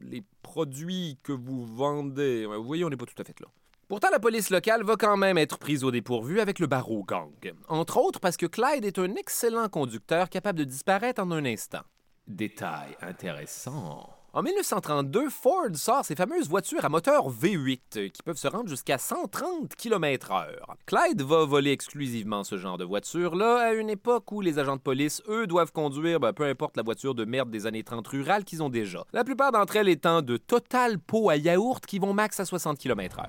les 0.00 0.24
produits 0.42 1.16
que 1.22 1.32
vous 1.32 1.64
vendez. 1.64 2.44
Vous 2.44 2.64
voyez, 2.64 2.84
on 2.84 2.90
n'est 2.90 2.96
pas 2.96 3.06
tout 3.06 3.22
à 3.22 3.24
fait 3.24 3.38
là. 3.38 3.46
Pourtant, 3.90 4.10
la 4.12 4.20
police 4.20 4.50
locale 4.50 4.84
va 4.84 4.94
quand 4.94 5.16
même 5.16 5.36
être 5.36 5.58
prise 5.58 5.82
au 5.82 5.90
dépourvu 5.90 6.38
avec 6.38 6.60
le 6.60 6.68
barreau 6.68 7.02
gang. 7.02 7.32
Entre 7.66 7.96
autres 7.96 8.20
parce 8.20 8.36
que 8.36 8.46
Clyde 8.46 8.84
est 8.84 9.00
un 9.00 9.16
excellent 9.16 9.68
conducteur 9.68 10.28
capable 10.28 10.60
de 10.60 10.64
disparaître 10.64 11.20
en 11.20 11.32
un 11.32 11.44
instant. 11.44 11.80
Détail 12.28 12.96
intéressant. 13.02 14.08
En 14.32 14.42
1932, 14.44 15.28
Ford 15.28 15.74
sort 15.74 16.04
ses 16.04 16.14
fameuses 16.14 16.48
voitures 16.48 16.84
à 16.84 16.88
moteur 16.88 17.32
V8 17.32 18.12
qui 18.12 18.22
peuvent 18.22 18.36
se 18.36 18.46
rendre 18.46 18.68
jusqu'à 18.68 18.96
130 18.96 19.74
km/h. 19.74 20.46
Clyde 20.86 21.22
va 21.22 21.44
voler 21.44 21.72
exclusivement 21.72 22.44
ce 22.44 22.58
genre 22.58 22.78
de 22.78 22.84
voiture-là 22.84 23.56
à 23.56 23.72
une 23.72 23.90
époque 23.90 24.30
où 24.30 24.40
les 24.40 24.60
agents 24.60 24.76
de 24.76 24.82
police, 24.82 25.20
eux, 25.26 25.48
doivent 25.48 25.72
conduire 25.72 26.20
ben, 26.20 26.32
peu 26.32 26.44
importe 26.44 26.76
la 26.76 26.84
voiture 26.84 27.16
de 27.16 27.24
merde 27.24 27.50
des 27.50 27.66
années 27.66 27.82
30 27.82 28.06
rurales 28.06 28.44
qu'ils 28.44 28.62
ont 28.62 28.70
déjà. 28.70 29.04
La 29.12 29.24
plupart 29.24 29.50
d'entre 29.50 29.74
elles 29.74 29.88
étant 29.88 30.22
de 30.22 30.36
total 30.36 31.00
pots 31.00 31.28
à 31.28 31.34
yaourt 31.34 31.84
qui 31.84 31.98
vont 31.98 32.12
max 32.12 32.38
à 32.38 32.44
60 32.44 32.78
km/h. 32.78 33.26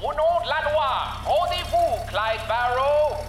Au 0.00 0.12
nom 0.12 0.40
de 0.44 0.48
la 0.48 0.70
loi, 0.70 0.88
rendez-vous, 1.24 1.97
Clyde 2.08 2.40
Barrow. 2.48 3.22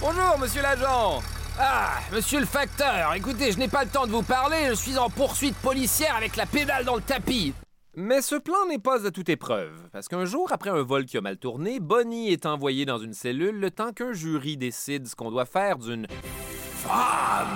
Bonjour, 0.00 0.38
monsieur 0.38 0.62
l'agent. 0.62 1.20
Ah, 1.58 1.98
monsieur 2.10 2.40
le 2.40 2.46
facteur, 2.46 3.12
écoutez, 3.14 3.52
je 3.52 3.58
n'ai 3.58 3.68
pas 3.68 3.84
le 3.84 3.90
temps 3.90 4.06
de 4.06 4.12
vous 4.12 4.22
parler, 4.22 4.68
je 4.70 4.74
suis 4.74 4.96
en 4.96 5.10
poursuite 5.10 5.54
policière 5.56 6.16
avec 6.16 6.36
la 6.36 6.46
pédale 6.46 6.86
dans 6.86 6.96
le 6.96 7.02
tapis. 7.02 7.52
Mais 7.94 8.22
ce 8.22 8.36
plan 8.36 8.64
n'est 8.66 8.78
pas 8.78 9.06
à 9.06 9.10
toute 9.10 9.28
épreuve, 9.28 9.88
parce 9.92 10.08
qu'un 10.08 10.24
jour 10.24 10.52
après 10.52 10.70
un 10.70 10.82
vol 10.82 11.04
qui 11.04 11.18
a 11.18 11.20
mal 11.20 11.36
tourné, 11.36 11.78
Bonnie 11.78 12.32
est 12.32 12.46
envoyée 12.46 12.86
dans 12.86 12.98
une 12.98 13.12
cellule 13.12 13.60
le 13.60 13.70
temps 13.70 13.92
qu'un 13.92 14.14
jury 14.14 14.56
décide 14.56 15.06
ce 15.06 15.14
qu'on 15.14 15.30
doit 15.30 15.44
faire 15.44 15.76
d'une 15.76 16.06
femme 16.08 17.46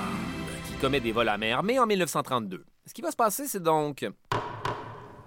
qui 0.66 0.74
commet 0.74 1.00
des 1.00 1.12
vols 1.12 1.30
à 1.30 1.38
main 1.38 1.54
armée 1.54 1.78
en 1.78 1.87
1932. 1.87 2.62
Ce 2.85 2.92
qui 2.92 3.00
va 3.00 3.11
se 3.11 3.16
passer, 3.16 3.46
c'est 3.46 3.62
donc... 3.62 4.06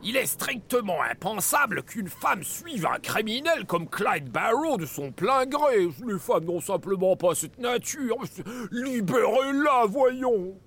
Il 0.05 0.17
est 0.17 0.25
strictement 0.25 1.01
impensable 1.01 1.81
qu'une 1.83 2.09
femme 2.09 2.43
suive 2.43 2.85
un 2.85 2.99
criminel 2.99 3.65
comme 3.65 3.87
Clyde 3.87 4.29
Barrow 4.29 4.75
de 4.75 4.85
son 4.85 5.13
plein 5.13 5.45
gré. 5.45 5.87
Les 6.05 6.19
femmes 6.19 6.43
n'ont 6.43 6.59
simplement 6.59 7.15
pas 7.15 7.35
cette 7.35 7.57
nature. 7.57 8.17
Libérez-la, 8.71 9.85
voyons. 9.87 10.57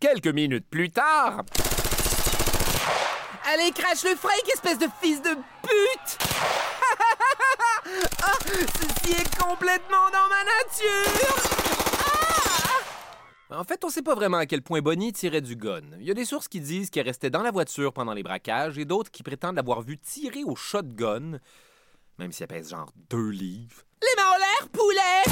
Quelques 0.00 0.28
minutes 0.28 0.66
plus 0.70 0.90
tard... 0.90 1.44
Allez, 3.52 3.70
crache 3.70 4.02
le 4.02 4.16
fric, 4.16 4.42
espèce 4.52 4.78
de 4.78 4.88
fils 5.00 5.22
de 5.22 5.28
pute 5.62 6.18
Ah, 8.20 8.32
Ceci 8.44 9.12
est 9.12 9.38
complètement 9.38 10.10
dans 10.12 10.28
ma 10.28 10.42
nature 10.42 11.75
En 13.48 13.62
fait, 13.62 13.84
on 13.84 13.90
sait 13.90 14.02
pas 14.02 14.16
vraiment 14.16 14.38
à 14.38 14.46
quel 14.46 14.60
point 14.60 14.80
Bonnie 14.80 15.12
tirait 15.12 15.40
du 15.40 15.54
gun. 15.54 15.82
Il 16.00 16.04
y 16.06 16.10
a 16.10 16.14
des 16.14 16.24
sources 16.24 16.48
qui 16.48 16.60
disent 16.60 16.90
qu'elle 16.90 17.06
restait 17.06 17.30
dans 17.30 17.42
la 17.42 17.52
voiture 17.52 17.92
pendant 17.92 18.12
les 18.12 18.24
braquages 18.24 18.76
et 18.76 18.84
d'autres 18.84 19.12
qui 19.12 19.22
prétendent 19.22 19.54
l'avoir 19.54 19.82
vu 19.82 19.98
tirer 19.98 20.42
au 20.42 20.56
shotgun, 20.56 21.38
même 22.18 22.32
si 22.32 22.42
elle 22.42 22.48
pèse 22.48 22.70
genre 22.70 22.90
deux 23.08 23.28
livres. 23.30 23.82
Les 24.02 24.20
mains 24.20 24.30
en 24.30 24.36
l'air, 24.36 24.68
poulet 24.70 25.22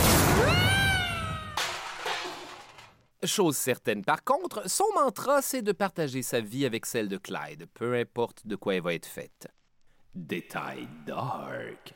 Chose 3.25 3.57
certaine 3.57 4.05
par 4.05 4.23
contre, 4.23 4.71
son 4.71 4.87
mantra, 4.95 5.43
c'est 5.43 5.63
de 5.63 5.73
partager 5.73 6.23
sa 6.23 6.41
vie 6.41 6.67
avec 6.67 6.87
celle 6.87 7.09
de 7.09 7.17
Clyde, 7.17 7.67
peu 7.75 7.95
importe 7.95 8.47
de 8.47 8.55
quoi 8.55 8.77
elle 8.77 8.83
va 8.83 8.95
être 8.95 9.07
faite. 9.07 9.49
Détail 10.15 10.87
dark. 11.05 11.95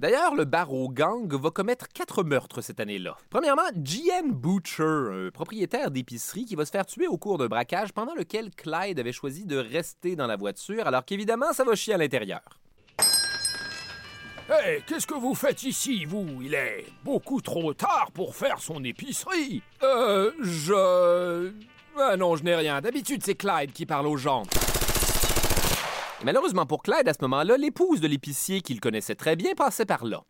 D'ailleurs, 0.00 0.34
le 0.34 0.46
Barrow 0.46 0.88
Gang 0.88 1.30
va 1.30 1.50
commettre 1.50 1.86
quatre 1.88 2.24
meurtres 2.24 2.62
cette 2.62 2.80
année-là. 2.80 3.18
Premièrement, 3.28 3.68
G.N. 3.84 4.32
Butcher, 4.32 4.82
un 4.82 5.30
propriétaire 5.30 5.90
d'épicerie 5.90 6.46
qui 6.46 6.54
va 6.54 6.64
se 6.64 6.70
faire 6.70 6.86
tuer 6.86 7.06
au 7.06 7.18
cours 7.18 7.36
d'un 7.36 7.48
braquage 7.48 7.92
pendant 7.92 8.14
lequel 8.14 8.50
Clyde 8.50 8.98
avait 8.98 9.12
choisi 9.12 9.44
de 9.44 9.58
rester 9.58 10.16
dans 10.16 10.26
la 10.26 10.36
voiture, 10.36 10.86
alors 10.86 11.04
qu'évidemment, 11.04 11.52
ça 11.52 11.64
va 11.64 11.74
chier 11.74 11.92
à 11.92 11.98
l'intérieur. 11.98 12.40
Hé, 14.48 14.82
qu'est-ce 14.86 15.06
que 15.06 15.20
vous 15.20 15.34
faites 15.34 15.64
ici, 15.64 16.06
vous? 16.06 16.40
Il 16.40 16.54
est 16.54 16.86
beaucoup 17.04 17.42
trop 17.42 17.74
tard 17.74 18.10
pour 18.14 18.34
faire 18.34 18.58
son 18.58 18.82
épicerie. 18.82 19.62
Euh, 19.82 20.32
je... 20.40 21.52
Ah 21.98 22.16
non, 22.16 22.36
je 22.36 22.44
n'ai 22.44 22.54
rien. 22.54 22.80
D'habitude, 22.80 23.20
c'est 23.22 23.34
Clyde 23.34 23.74
qui 23.74 23.84
parle 23.84 24.06
aux 24.06 24.16
gens. 24.16 24.44
Et 26.20 26.24
malheureusement 26.24 26.66
pour 26.66 26.82
Clyde, 26.82 27.08
à 27.08 27.14
ce 27.14 27.18
moment-là, 27.22 27.56
l'épouse 27.56 28.00
de 28.00 28.06
l'épicier 28.06 28.60
qu'il 28.60 28.78
connaissait 28.78 29.14
très 29.14 29.36
bien 29.36 29.54
passait 29.54 29.86
par 29.86 30.04
là. 30.04 30.22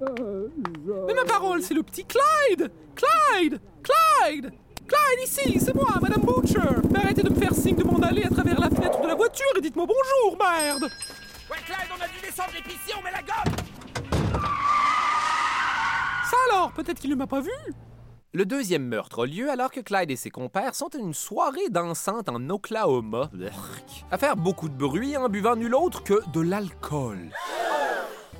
Mais 0.00 1.14
ma 1.14 1.24
parole, 1.24 1.62
c'est 1.62 1.74
le 1.74 1.82
petit 1.82 2.06
Clyde! 2.06 2.72
Clyde! 2.94 3.60
Clyde! 3.82 4.52
Clyde, 4.86 5.20
ici, 5.24 5.60
c'est 5.60 5.74
moi, 5.74 5.98
Madame 6.00 6.22
Butcher! 6.22 6.80
Mais 6.90 7.00
arrêtez 7.00 7.22
de 7.22 7.30
me 7.30 7.38
faire 7.38 7.54
signe 7.54 7.76
de 7.76 7.84
m'en 7.84 7.98
aller 7.98 8.24
à 8.24 8.30
travers 8.30 8.58
la 8.58 8.70
fenêtre 8.70 9.00
de 9.00 9.06
la 9.06 9.14
voiture 9.14 9.52
et 9.58 9.60
dites-moi 9.60 9.86
bonjour, 9.86 10.38
merde! 10.38 10.84
Ouais, 11.50 11.58
Clyde, 11.66 11.90
on 11.90 12.02
a 12.02 12.08
dû 12.08 12.20
descendre 12.22 12.50
l'épicier, 12.54 12.94
on 12.98 13.02
met 13.02 13.12
la 13.12 13.22
gomme 13.22 13.54
Ça 16.30 16.36
alors, 16.50 16.72
peut-être 16.72 16.98
qu'il 16.98 17.10
ne 17.10 17.16
m'a 17.16 17.26
pas 17.26 17.40
vu? 17.40 17.50
Le 18.34 18.46
deuxième 18.46 18.86
meurtre 18.86 19.24
a 19.24 19.26
lieu 19.26 19.50
alors 19.50 19.70
que 19.70 19.80
Clyde 19.80 20.10
et 20.10 20.16
ses 20.16 20.30
compères 20.30 20.74
sont 20.74 20.88
à 20.94 20.98
une 20.98 21.12
soirée 21.12 21.68
dansante 21.68 22.30
en 22.30 22.48
Oklahoma, 22.48 23.30
à 24.10 24.16
faire 24.16 24.38
beaucoup 24.38 24.70
de 24.70 24.74
bruit 24.74 25.18
en 25.18 25.28
buvant 25.28 25.54
nul 25.54 25.74
autre 25.74 26.02
que 26.02 26.18
de 26.32 26.40
l'alcool. 26.40 27.28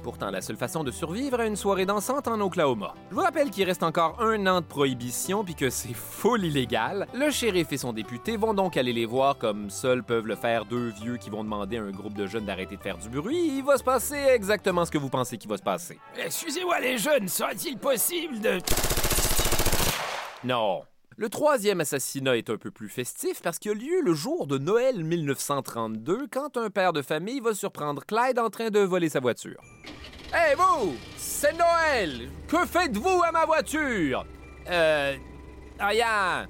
Pourtant, 0.03 0.31
la 0.31 0.41
seule 0.41 0.57
façon 0.57 0.83
de 0.83 0.91
survivre 0.91 1.41
à 1.41 1.45
une 1.45 1.57
soirée 1.57 1.85
dansante 1.85 2.27
en 2.27 2.41
Oklahoma. 2.41 2.95
Je 3.11 3.17
vous 3.17 3.21
rappelle 3.21 3.51
qu'il 3.51 3.65
reste 3.65 3.83
encore 3.83 4.19
un 4.23 4.47
an 4.47 4.63
de 4.63 4.67
prohibition 4.67 5.45
puis 5.45 5.55
que 5.55 5.69
c'est 5.69 5.93
full 5.93 6.43
illégal. 6.43 7.07
Le 7.13 7.31
shérif 7.31 7.71
et 7.71 7.77
son 7.77 7.93
député 7.93 8.39
vont 8.39 8.55
donc 8.55 8.79
aller 8.79 8.95
les 8.95 9.05
voir 9.05 9.37
comme 9.37 9.69
seuls 9.69 10.03
peuvent 10.03 10.27
le 10.27 10.37
faire 10.37 10.65
deux 10.65 10.89
vieux 10.89 11.19
qui 11.19 11.29
vont 11.29 11.45
demander 11.45 11.77
à 11.77 11.83
un 11.83 11.91
groupe 11.91 12.15
de 12.15 12.27
jeunes 12.27 12.47
d'arrêter 12.47 12.79
de 12.79 12.83
faire 12.83 12.97
du 12.97 13.11
bruit. 13.11 13.59
Il 13.59 13.63
va 13.63 13.77
se 13.77 13.85
passer 13.85 14.17
exactement 14.35 14.87
ce 14.87 14.91
que 14.91 14.99
vous 14.99 15.11
pensez 15.11 15.37
qu'il 15.37 15.51
va 15.51 15.59
se 15.59 15.63
passer. 15.63 16.01
Excusez-moi, 16.17 16.81
les 16.81 16.97
jeunes, 16.97 17.29
serait-il 17.29 17.77
possible 17.77 18.41
de. 18.41 18.59
Non. 20.45 20.83
Le 21.17 21.29
troisième 21.29 21.81
assassinat 21.81 22.37
est 22.37 22.51
un 22.51 22.57
peu 22.57 22.71
plus 22.71 22.89
festif 22.89 23.43
parce 23.43 23.59
qu'il 23.59 23.71
a 23.71 23.75
lieu 23.75 24.01
le 24.03 24.15
jour 24.15 24.47
de 24.47 24.59
Noël 24.59 25.05
1932 25.05 26.27
quand 26.33 26.57
un 26.57 26.71
père 26.71 26.93
de 26.93 27.03
famille 27.03 27.41
va 27.41 27.55
surprendre 27.55 28.05
Clyde 28.05 28.39
en 28.39 28.51
train 28.51 28.71
de 28.71 28.81
voler 28.81 29.09
sa 29.09 29.21
voiture. 29.21 29.63
Hé 30.33 30.55
vous! 30.57 30.95
C'est 31.17 31.53
Noël! 31.53 32.29
Que 32.49 32.65
faites-vous 32.67 33.23
à 33.23 33.31
ma 33.31 33.45
voiture? 33.45 34.25
Euh. 34.69 35.15
Rien! 35.79 36.49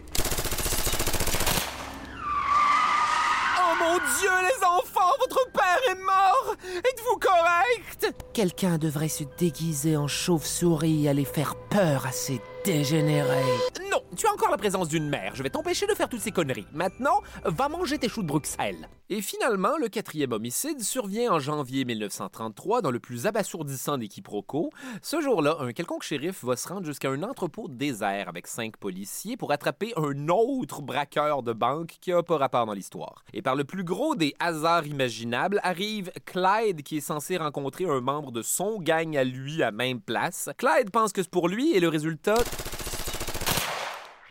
Oh 3.59 3.75
mon 3.79 3.97
Dieu, 3.97 4.31
les 4.43 4.65
enfants! 4.65 5.13
Votre 5.21 5.51
père 5.53 5.81
est 5.91 6.01
mort! 6.01 6.57
Êtes-vous 6.79 7.19
correct? 7.19 8.15
Quelqu'un 8.33 8.79
devrait 8.79 9.09
se 9.09 9.25
déguiser 9.39 9.97
en 9.97 10.09
chauve-souris 10.09 11.05
et 11.05 11.09
aller 11.09 11.25
faire 11.25 11.57
peur 11.69 12.07
à 12.07 12.13
ces 12.13 12.41
dégénérés. 12.65 13.59
Non, 13.91 14.03
tu 14.17 14.27
as 14.27 14.33
encore 14.33 14.51
la 14.51 14.57
présence 14.57 14.89
d'une 14.89 15.09
mère. 15.09 15.35
Je 15.35 15.43
vais 15.43 15.51
t'empêcher 15.51 15.87
de 15.87 15.95
faire 15.95 16.09
toutes 16.09 16.21
ces 16.21 16.33
conneries. 16.33 16.67
Maintenant, 16.73 17.23
va 17.45 17.69
manger 17.69 17.99
tes 17.99 18.09
choux 18.09 18.23
de 18.23 18.29
Bruxelles. 18.29 18.89
Et 19.11 19.21
finalement, 19.21 19.77
le 19.79 19.89
quatrième 19.89 20.33
homicide 20.33 20.81
survient 20.81 21.33
en 21.33 21.39
janvier 21.39 21.85
1933 21.85 22.81
dans 22.81 22.91
le 22.91 22.99
plus 22.99 23.27
abasourdissant 23.27 23.99
des 23.99 24.09
quiproquos. 24.09 24.71
Ce 25.03 25.21
jour-là, 25.21 25.57
un 25.61 25.73
quelconque 25.73 26.03
shérif 26.03 26.45
va 26.45 26.57
se 26.57 26.67
rendre 26.67 26.87
jusqu'à 26.87 27.11
un 27.11 27.23
entrepôt 27.23 27.69
désert 27.69 28.31
avec 28.31 28.47
cinq 28.47 28.79
policiers 28.79 29.37
pour 29.37 29.53
attraper 29.53 29.93
un 29.97 30.29
autre 30.29 30.81
braqueur 30.81 31.43
de 31.43 31.53
banque 31.53 31.99
qui 32.01 32.11
a 32.13 32.23
pas 32.23 32.39
rapport 32.39 32.65
dans 32.65 32.73
l'histoire. 32.73 33.25
Et 33.35 33.43
par 33.43 33.55
le 33.55 33.65
plus 33.65 33.85
gros 33.85 34.15
des 34.15 34.35
hasards 34.39 34.87
imaginables, 34.87 35.61
arrive 35.63 36.11
Clyde 36.25 36.83
qui 36.83 36.97
est 36.97 37.01
censé 37.01 37.37
rencontrer 37.37 37.85
un 37.85 38.01
membre 38.01 38.33
de 38.33 38.41
son 38.41 38.79
gang 38.79 39.15
à 39.17 39.25
lui 39.25 39.63
à 39.63 39.73
même 39.73 40.01
place. 40.01 40.49
Clyde 40.57 40.91
pense 40.91 41.13
que 41.13 41.23
c'est 41.23 41.31
pour 41.31 41.49
lui 41.49 41.73
et 41.75 41.81
le 41.81 41.89
résultat 41.89 42.37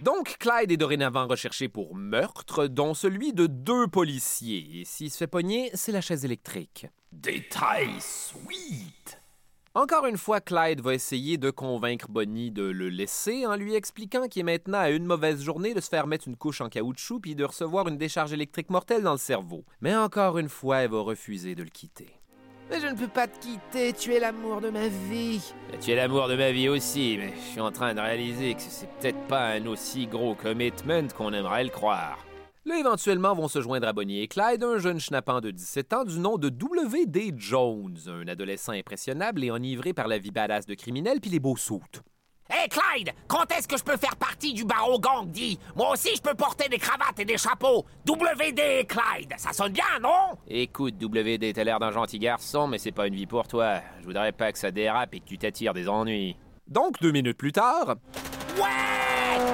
Donc, 0.02 0.38
Clyde 0.40 0.72
est 0.72 0.78
dorénavant 0.78 1.28
recherché 1.28 1.70
pour 1.70 1.96
meurtre, 1.96 2.66
dont 2.66 2.96
celui 2.96 3.34
de 3.34 3.46
deux 3.46 3.88
policiers. 3.88 4.82
Et 4.82 4.86
s'il 4.86 5.12
se 5.12 5.18
fait 5.18 5.28
pogner, 5.28 5.70
c'est 5.76 5.92
la 5.92 6.02
chaise 6.02 6.26
électrique. 6.26 6.88
Détail 7.12 7.90
sweet! 8.00 9.22
Encore 9.76 10.08
une 10.08 10.18
fois, 10.18 10.42
Clyde 10.42 10.82
va 10.82 10.96
essayer 10.96 11.38
de 11.38 11.52
convaincre 11.52 12.08
Bonnie 12.10 12.50
de 12.50 12.64
le 12.64 12.90
laisser 12.90 13.46
en 13.46 13.56
lui 13.56 13.76
expliquant 13.76 14.28
qu'il 14.28 14.42
est 14.42 14.44
maintenant 14.44 14.80
à 14.80 14.90
une 14.90 15.06
mauvaise 15.06 15.44
journée 15.44 15.76
de 15.76 15.80
se 15.80 15.88
faire 15.88 16.08
mettre 16.08 16.28
une 16.28 16.36
couche 16.36 16.62
en 16.62 16.68
caoutchouc 16.68 17.20
puis 17.22 17.36
de 17.36 17.46
recevoir 17.46 17.88
une 17.88 17.98
décharge 17.98 18.34
électrique 18.34 18.70
mortelle 18.72 19.04
dans 19.04 19.14
le 19.14 19.18
cerveau. 19.18 19.64
Mais 19.82 19.96
encore 19.96 20.40
une 20.40 20.50
fois, 20.50 20.80
elle 20.80 20.92
va 20.92 21.02
refuser 21.02 21.54
de 21.54 21.64
le 21.64 21.70
quitter. 21.70 22.21
Mais 22.72 22.80
je 22.80 22.88
ne 22.88 22.96
peux 22.96 23.10
pas 23.10 23.28
te 23.28 23.38
quitter, 23.38 23.92
tu 23.92 24.14
es 24.14 24.20
l'amour 24.22 24.62
de 24.62 24.70
ma 24.70 24.88
vie. 24.88 25.42
Tu 25.82 25.92
es 25.92 25.96
l'amour 25.96 26.30
de 26.30 26.38
ma 26.38 26.54
vie 26.54 26.70
aussi, 26.70 27.18
mais 27.20 27.34
je 27.36 27.52
suis 27.52 27.60
en 27.60 27.70
train 27.70 27.94
de 27.94 28.00
réaliser 28.00 28.54
que 28.54 28.62
c'est 28.62 28.88
peut-être 28.88 29.20
pas 29.28 29.50
un 29.50 29.66
aussi 29.66 30.08
gros 30.08 30.36
commitment 30.36 31.10
qu'on 31.10 31.34
aimerait 31.34 31.66
le 31.66 31.70
croire. 31.70 32.26
Là, 32.64 32.80
éventuellement, 32.80 33.36
vont 33.36 33.50
se 33.50 33.60
joindre 33.60 33.90
à 33.90 33.92
Bonnie 33.92 34.22
et 34.22 34.30
Clyde 34.30 34.64
un 34.64 34.78
jeune 34.78 35.02
schnappant 35.02 35.42
de 35.42 35.52
17 35.52 35.94
ans 35.94 36.04
du 36.06 36.18
nom 36.18 36.38
de 36.38 36.48
W.D. 36.48 37.34
Jones, 37.36 37.98
un 38.08 38.26
adolescent 38.30 38.72
impressionnable 38.72 39.44
et 39.44 39.52
enivré 39.52 39.92
par 39.92 40.08
la 40.08 40.18
vie 40.18 40.32
badass 40.32 40.66
de 40.66 40.74
criminel 40.74 41.20
puis 41.20 41.30
les 41.30 41.42
beaux 41.42 41.58
soutes. 41.58 42.02
Hé 42.52 42.68
Clyde, 42.68 43.14
quand 43.28 43.50
est-ce 43.52 43.66
que 43.66 43.78
je 43.78 43.84
peux 43.84 43.96
faire 43.96 44.18
partie 44.18 44.54
du 44.54 44.66
barreau 44.66 45.00
gang, 45.00 45.26
dis? 45.26 45.58
Moi 45.74 45.92
aussi, 45.92 46.10
je 46.16 46.22
peux 46.22 46.34
porter 46.34 46.68
des 46.68 46.80
cravates 46.80 47.18
et 47.18 47.24
des 47.24 47.38
chapeaux. 47.38 47.86
WD 48.06 48.88
Clyde, 48.88 49.34
ça 49.38 49.54
sonne 49.54 49.72
bien, 49.72 50.00
non? 50.02 50.38
Écoute, 50.48 50.96
WD, 51.02 51.54
t'as 51.54 51.64
l'air 51.64 51.80
d'un 51.80 51.92
gentil 51.92 52.20
garçon, 52.20 52.68
mais 52.68 52.78
c'est 52.78 52.92
pas 52.92 53.08
une 53.08 53.16
vie 53.16 53.26
pour 53.26 53.48
toi. 53.48 53.80
Je 54.02 54.06
voudrais 54.06 54.34
pas 54.34 54.52
que 54.52 54.58
ça 54.58 54.70
dérape 54.70 55.14
et 55.14 55.22
que 55.22 55.26
tu 55.26 55.38
t'attires 55.38 55.74
des 55.74 55.88
ennuis. 55.88 56.36
Donc, 56.68 57.00
deux 57.00 57.12
minutes 57.12 57.38
plus 57.38 57.54
tard... 57.54 57.96
Ouais 58.58 58.92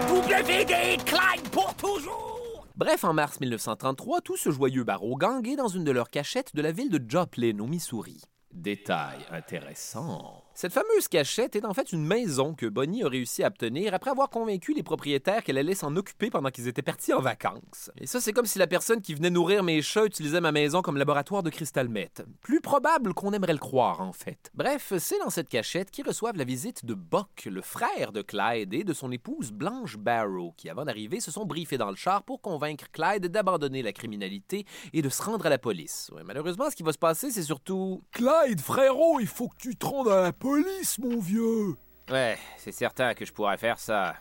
WD 0.10 1.04
Clyde 1.06 1.50
pour 1.52 1.76
toujours 1.76 2.66
Bref, 2.76 3.04
en 3.04 3.14
mars 3.14 3.40
1933, 3.40 4.22
tout 4.22 4.38
ce 4.38 4.50
joyeux 4.50 4.84
barreau 4.84 5.16
gang 5.16 5.48
est 5.48 5.56
dans 5.56 5.68
une 5.68 5.84
de 5.84 5.92
leurs 5.92 6.10
cachettes 6.10 6.56
de 6.56 6.62
la 6.64 6.72
ville 6.72 6.90
de 6.90 7.00
Joplin, 7.08 7.60
au 7.60 7.68
Missouri. 7.68 8.22
Détail 8.52 9.20
intéressant. 9.32 10.47
Cette 10.60 10.74
fameuse 10.74 11.08
cachette 11.08 11.56
est 11.56 11.66
en 11.66 11.74
fait 11.76 11.92
une 11.92 12.04
maison 12.04 12.56
que 12.56 12.66
Bonnie 12.66 13.04
a 13.04 13.08
réussi 13.08 13.44
à 13.44 13.48
obtenir 13.50 13.94
après 13.94 14.10
avoir 14.10 14.32
convaincu 14.32 14.74
les 14.74 14.82
propriétaires 14.82 15.44
qu'elle 15.44 15.60
allait 15.60 15.76
s'en 15.76 15.96
occuper 15.96 16.32
pendant 16.32 16.50
qu'ils 16.50 16.68
étaient 16.68 16.82
partis 16.82 17.14
en 17.14 17.22
vacances. 17.22 17.92
Et 18.02 18.08
ça, 18.08 18.20
c'est 18.20 18.34
comme 18.34 18.48
si 18.48 18.58
la 18.58 18.66
personne 18.66 19.04
qui 19.04 19.14
venait 19.14 19.30
nourrir 19.30 19.62
mes 19.62 19.84
chats 19.84 20.06
utilisait 20.06 20.42
ma 20.42 20.52
maison 20.52 20.82
comme 20.82 20.98
laboratoire 20.98 21.44
de 21.44 21.52
cristal 21.52 21.90
meth. 21.90 22.26
Plus 22.42 22.60
probable 22.60 23.14
qu'on 23.14 23.34
aimerait 23.34 23.54
le 23.54 23.60
croire, 23.60 24.02
en 24.02 24.14
fait. 24.14 24.50
Bref, 24.56 24.94
c'est 24.98 25.20
dans 25.20 25.30
cette 25.30 25.48
cachette 25.48 25.92
qu'ils 25.92 26.08
reçoivent 26.08 26.38
la 26.38 26.44
visite 26.44 26.86
de 26.86 26.96
Buck, 26.96 27.46
le 27.46 27.62
frère 27.62 28.12
de 28.12 28.24
Clyde, 28.24 28.74
et 28.74 28.84
de 28.84 28.94
son 28.94 29.12
épouse 29.12 29.52
Blanche 29.52 29.98
Barrow, 29.98 30.56
qui, 30.58 30.72
avant 30.72 30.86
d'arriver, 30.86 31.20
se 31.20 31.30
sont 31.30 31.46
briefés 31.46 31.78
dans 31.78 31.92
le 31.92 31.96
char 31.96 32.24
pour 32.24 32.42
convaincre 32.42 32.86
Clyde 32.92 33.28
d'abandonner 33.28 33.84
la 33.84 33.94
criminalité 33.94 34.66
et 34.92 35.04
de 35.04 35.10
se 35.10 35.22
rendre 35.22 35.46
à 35.46 35.50
la 35.50 35.60
police. 35.60 36.10
Ouais, 36.16 36.24
malheureusement, 36.26 36.72
ce 36.72 36.76
qui 36.76 36.82
va 36.82 36.94
se 36.94 36.98
passer, 36.98 37.30
c'est 37.30 37.44
surtout... 37.44 38.02
Clyde, 38.12 38.60
frérot, 38.60 39.20
il 39.20 39.28
faut 39.28 39.50
que 39.50 39.58
tu 39.60 39.76
te 39.76 39.86
rendes 39.86 40.08
à 40.08 40.24
la 40.24 40.34
police 40.34 40.47
police, 40.48 40.98
mon 41.00 41.20
vieux. 41.20 41.76
Ouais, 42.10 42.38
c'est 42.56 42.72
certain 42.72 43.14
que 43.14 43.26
je 43.26 43.34
pourrais 43.34 43.58
faire 43.58 43.80
ça. 43.80 44.16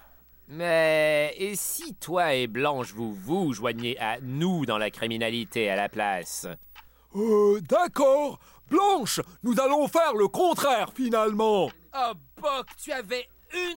Mais 0.48 1.32
et 1.38 1.54
si 1.54 1.94
toi 1.94 2.34
et 2.34 2.48
Blanche 2.48 2.92
vous 2.92 3.14
vous 3.14 3.52
joignez 3.52 3.96
à 4.00 4.18
nous 4.20 4.66
dans 4.66 4.76
la 4.76 4.90
criminalité 4.90 5.70
à 5.70 5.76
la 5.76 5.88
place? 5.88 6.48
Euh, 7.14 7.60
d'accord. 7.60 8.40
Blanche, 8.68 9.20
nous 9.44 9.60
allons 9.60 9.86
faire 9.86 10.14
le 10.14 10.26
contraire 10.26 10.90
finalement. 10.92 11.70
Oh, 11.94 12.12
Buck, 12.42 12.66
tu 12.76 12.90
avais 12.90 13.28
une 13.54 13.76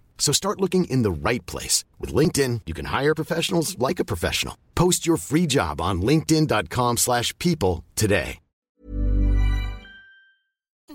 So 0.21 0.31
start 0.31 0.61
looking 0.61 0.85
in 0.85 1.01
the 1.01 1.11
right 1.11 1.45
place. 1.47 1.83
With 1.99 2.13
LinkedIn, 2.13 2.61
you 2.67 2.73
can 2.73 2.85
hire 2.85 3.15
professionals 3.15 3.75
like 3.77 3.99
a 3.99 4.05
professional. 4.05 4.55
Post 4.75 5.05
your 5.05 5.17
free 5.17 5.47
job 5.47 5.81
on 5.81 6.01
linkedin.com 6.01 6.97
slash 6.97 7.37
people 7.39 7.83
today. 7.95 8.37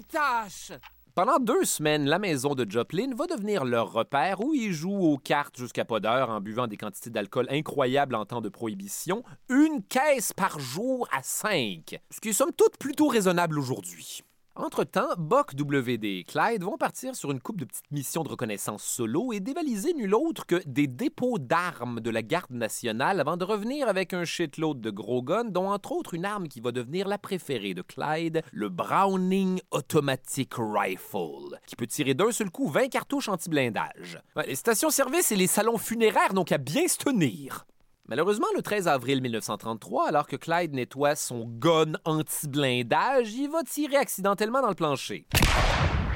tâche. 0.08 0.72
Pendant 1.14 1.38
deux 1.38 1.64
semaines, 1.64 2.04
la 2.04 2.18
maison 2.18 2.54
de 2.54 2.70
Joplin 2.70 3.14
va 3.14 3.26
devenir 3.26 3.64
leur 3.64 3.90
repère 3.90 4.44
où 4.44 4.52
ils 4.52 4.72
jouent 4.72 5.02
aux 5.02 5.16
cartes 5.16 5.56
jusqu'à 5.56 5.86
pas 5.86 5.98
d'heure 5.98 6.28
en 6.28 6.40
buvant 6.42 6.66
des 6.66 6.76
quantités 6.76 7.08
d'alcool 7.08 7.46
incroyables 7.50 8.14
en 8.14 8.26
temps 8.26 8.42
de 8.42 8.50
prohibition, 8.50 9.22
une 9.48 9.82
caisse 9.82 10.34
par 10.34 10.58
jour 10.58 11.08
à 11.10 11.22
cinq, 11.22 11.98
ce 12.10 12.20
qui 12.20 12.28
est 12.28 12.34
somme 12.34 12.52
toute 12.52 12.76
plutôt 12.76 13.08
raisonnable 13.08 13.58
aujourd'hui. 13.58 14.22
Entre-temps, 14.58 15.10
Buck, 15.18 15.52
WD 15.52 16.04
et 16.04 16.24
Clyde 16.24 16.62
vont 16.62 16.78
partir 16.78 17.14
sur 17.14 17.30
une 17.30 17.40
coupe 17.40 17.60
de 17.60 17.66
petites 17.66 17.90
missions 17.90 18.22
de 18.22 18.30
reconnaissance 18.30 18.82
solo 18.82 19.34
et 19.34 19.40
dévaliser 19.40 19.92
nul 19.92 20.14
autre 20.14 20.46
que 20.46 20.62
des 20.64 20.86
dépôts 20.86 21.38
d'armes 21.38 22.00
de 22.00 22.08
la 22.08 22.22
garde 22.22 22.52
nationale 22.52 23.20
avant 23.20 23.36
de 23.36 23.44
revenir 23.44 23.86
avec 23.86 24.14
un 24.14 24.24
shitload 24.24 24.80
de 24.80 24.88
gros 24.88 25.22
guns, 25.22 25.44
dont 25.44 25.68
entre 25.68 25.92
autres 25.92 26.14
une 26.14 26.24
arme 26.24 26.48
qui 26.48 26.62
va 26.62 26.72
devenir 26.72 27.06
la 27.06 27.18
préférée 27.18 27.74
de 27.74 27.82
Clyde, 27.82 28.40
le 28.50 28.70
Browning 28.70 29.60
Automatic 29.72 30.54
Rifle, 30.56 31.60
qui 31.66 31.76
peut 31.76 31.86
tirer 31.86 32.14
d'un 32.14 32.32
seul 32.32 32.50
coup 32.50 32.70
20 32.70 32.88
cartouches 32.88 33.28
anti-blindage. 33.28 34.22
Les 34.46 34.54
stations-service 34.54 35.32
et 35.32 35.36
les 35.36 35.48
salons 35.48 35.76
funéraires 35.76 36.32
n'ont 36.32 36.44
qu'à 36.44 36.56
bien 36.56 36.88
se 36.88 36.96
tenir. 36.96 37.66
Malheureusement, 38.08 38.46
le 38.54 38.62
13 38.62 38.86
avril 38.86 39.20
1933, 39.20 40.06
alors 40.08 40.28
que 40.28 40.36
Clyde 40.36 40.72
nettoie 40.72 41.16
son 41.16 41.44
gun 41.44 41.94
anti-blindage, 42.04 43.32
il 43.32 43.50
va 43.50 43.64
tirer 43.64 43.96
accidentellement 43.96 44.62
dans 44.62 44.68
le 44.68 44.76
plancher. 44.76 45.26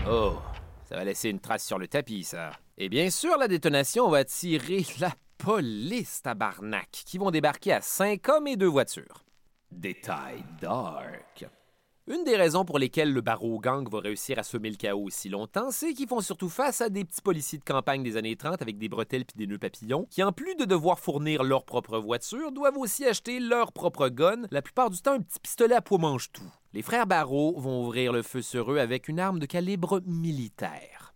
Oh, 0.09 0.35
ça 0.85 0.95
va 0.95 1.05
laisser 1.05 1.31
une 1.31 1.41
trace 1.41 1.67
sur 1.67 1.81
le 1.81 1.89
tapis, 1.89 2.23
ça. 2.23 2.53
Et 2.79 2.89
bien 2.89 3.11
sûr, 3.11 3.37
la 3.39 3.49
détonation 3.49 4.09
va 4.09 4.19
attirer 4.19 4.87
la 5.01 5.13
police 5.37 6.23
tabarnak, 6.23 6.91
qui 6.91 7.19
vont 7.19 7.33
débarquer 7.33 7.73
à 7.73 7.81
cinq 7.81 8.29
hommes 8.29 8.47
et 8.47 8.57
deux 8.57 8.67
voitures. 8.69 9.25
Détail 9.73 10.45
dark. 10.61 11.45
Une 12.13 12.25
des 12.25 12.35
raisons 12.35 12.65
pour 12.65 12.81
lesquelles 12.81 13.13
le 13.13 13.21
barreau 13.21 13.61
gang 13.61 13.89
va 13.89 14.01
réussir 14.01 14.37
à 14.41 14.43
semer 14.43 14.71
le 14.71 14.75
chaos 14.75 15.05
aussi 15.05 15.29
longtemps, 15.29 15.71
c'est 15.71 15.95
qu'ils 15.95 16.09
font 16.09 16.21
surtout 16.21 16.49
face 16.49 16.81
à 16.81 16.89
des 16.89 17.05
petits 17.05 17.23
policiers 17.23 17.61
de 17.61 17.63
campagne 17.63 18.03
des 18.03 18.17
années 18.17 18.35
30 18.35 18.61
avec 18.61 18.79
des 18.79 18.89
bretelles 18.89 19.25
puis 19.25 19.37
des 19.37 19.47
nœuds 19.47 19.61
papillons, 19.61 20.09
qui 20.11 20.25
en 20.25 20.33
plus 20.33 20.57
de 20.57 20.65
devoir 20.65 20.99
fournir 20.99 21.45
leur 21.45 21.65
propre 21.65 22.01
voiture, 22.01 22.51
doivent 22.51 22.79
aussi 22.79 23.07
acheter 23.07 23.39
leur 23.39 23.71
propre 23.71 24.09
gun, 24.09 24.43
la 24.51 24.61
plupart 24.61 24.91
du 24.91 25.01
temps 25.01 25.13
un 25.13 25.21
petit 25.21 25.39
pistolet 25.39 25.77
à 25.77 25.83
poids 25.83 25.99
mange-tout. 25.99 26.51
Les 26.73 26.83
frères 26.83 27.07
Barreau 27.07 27.55
vont 27.57 27.87
ouvrir 27.87 28.13
le 28.13 28.23
feu 28.23 28.43
sur 28.43 28.73
eux 28.73 28.79
avec 28.79 29.07
une 29.07 29.21
arme 29.21 29.39
de 29.39 29.47
calibre 29.47 30.03
militaire. 30.05 31.15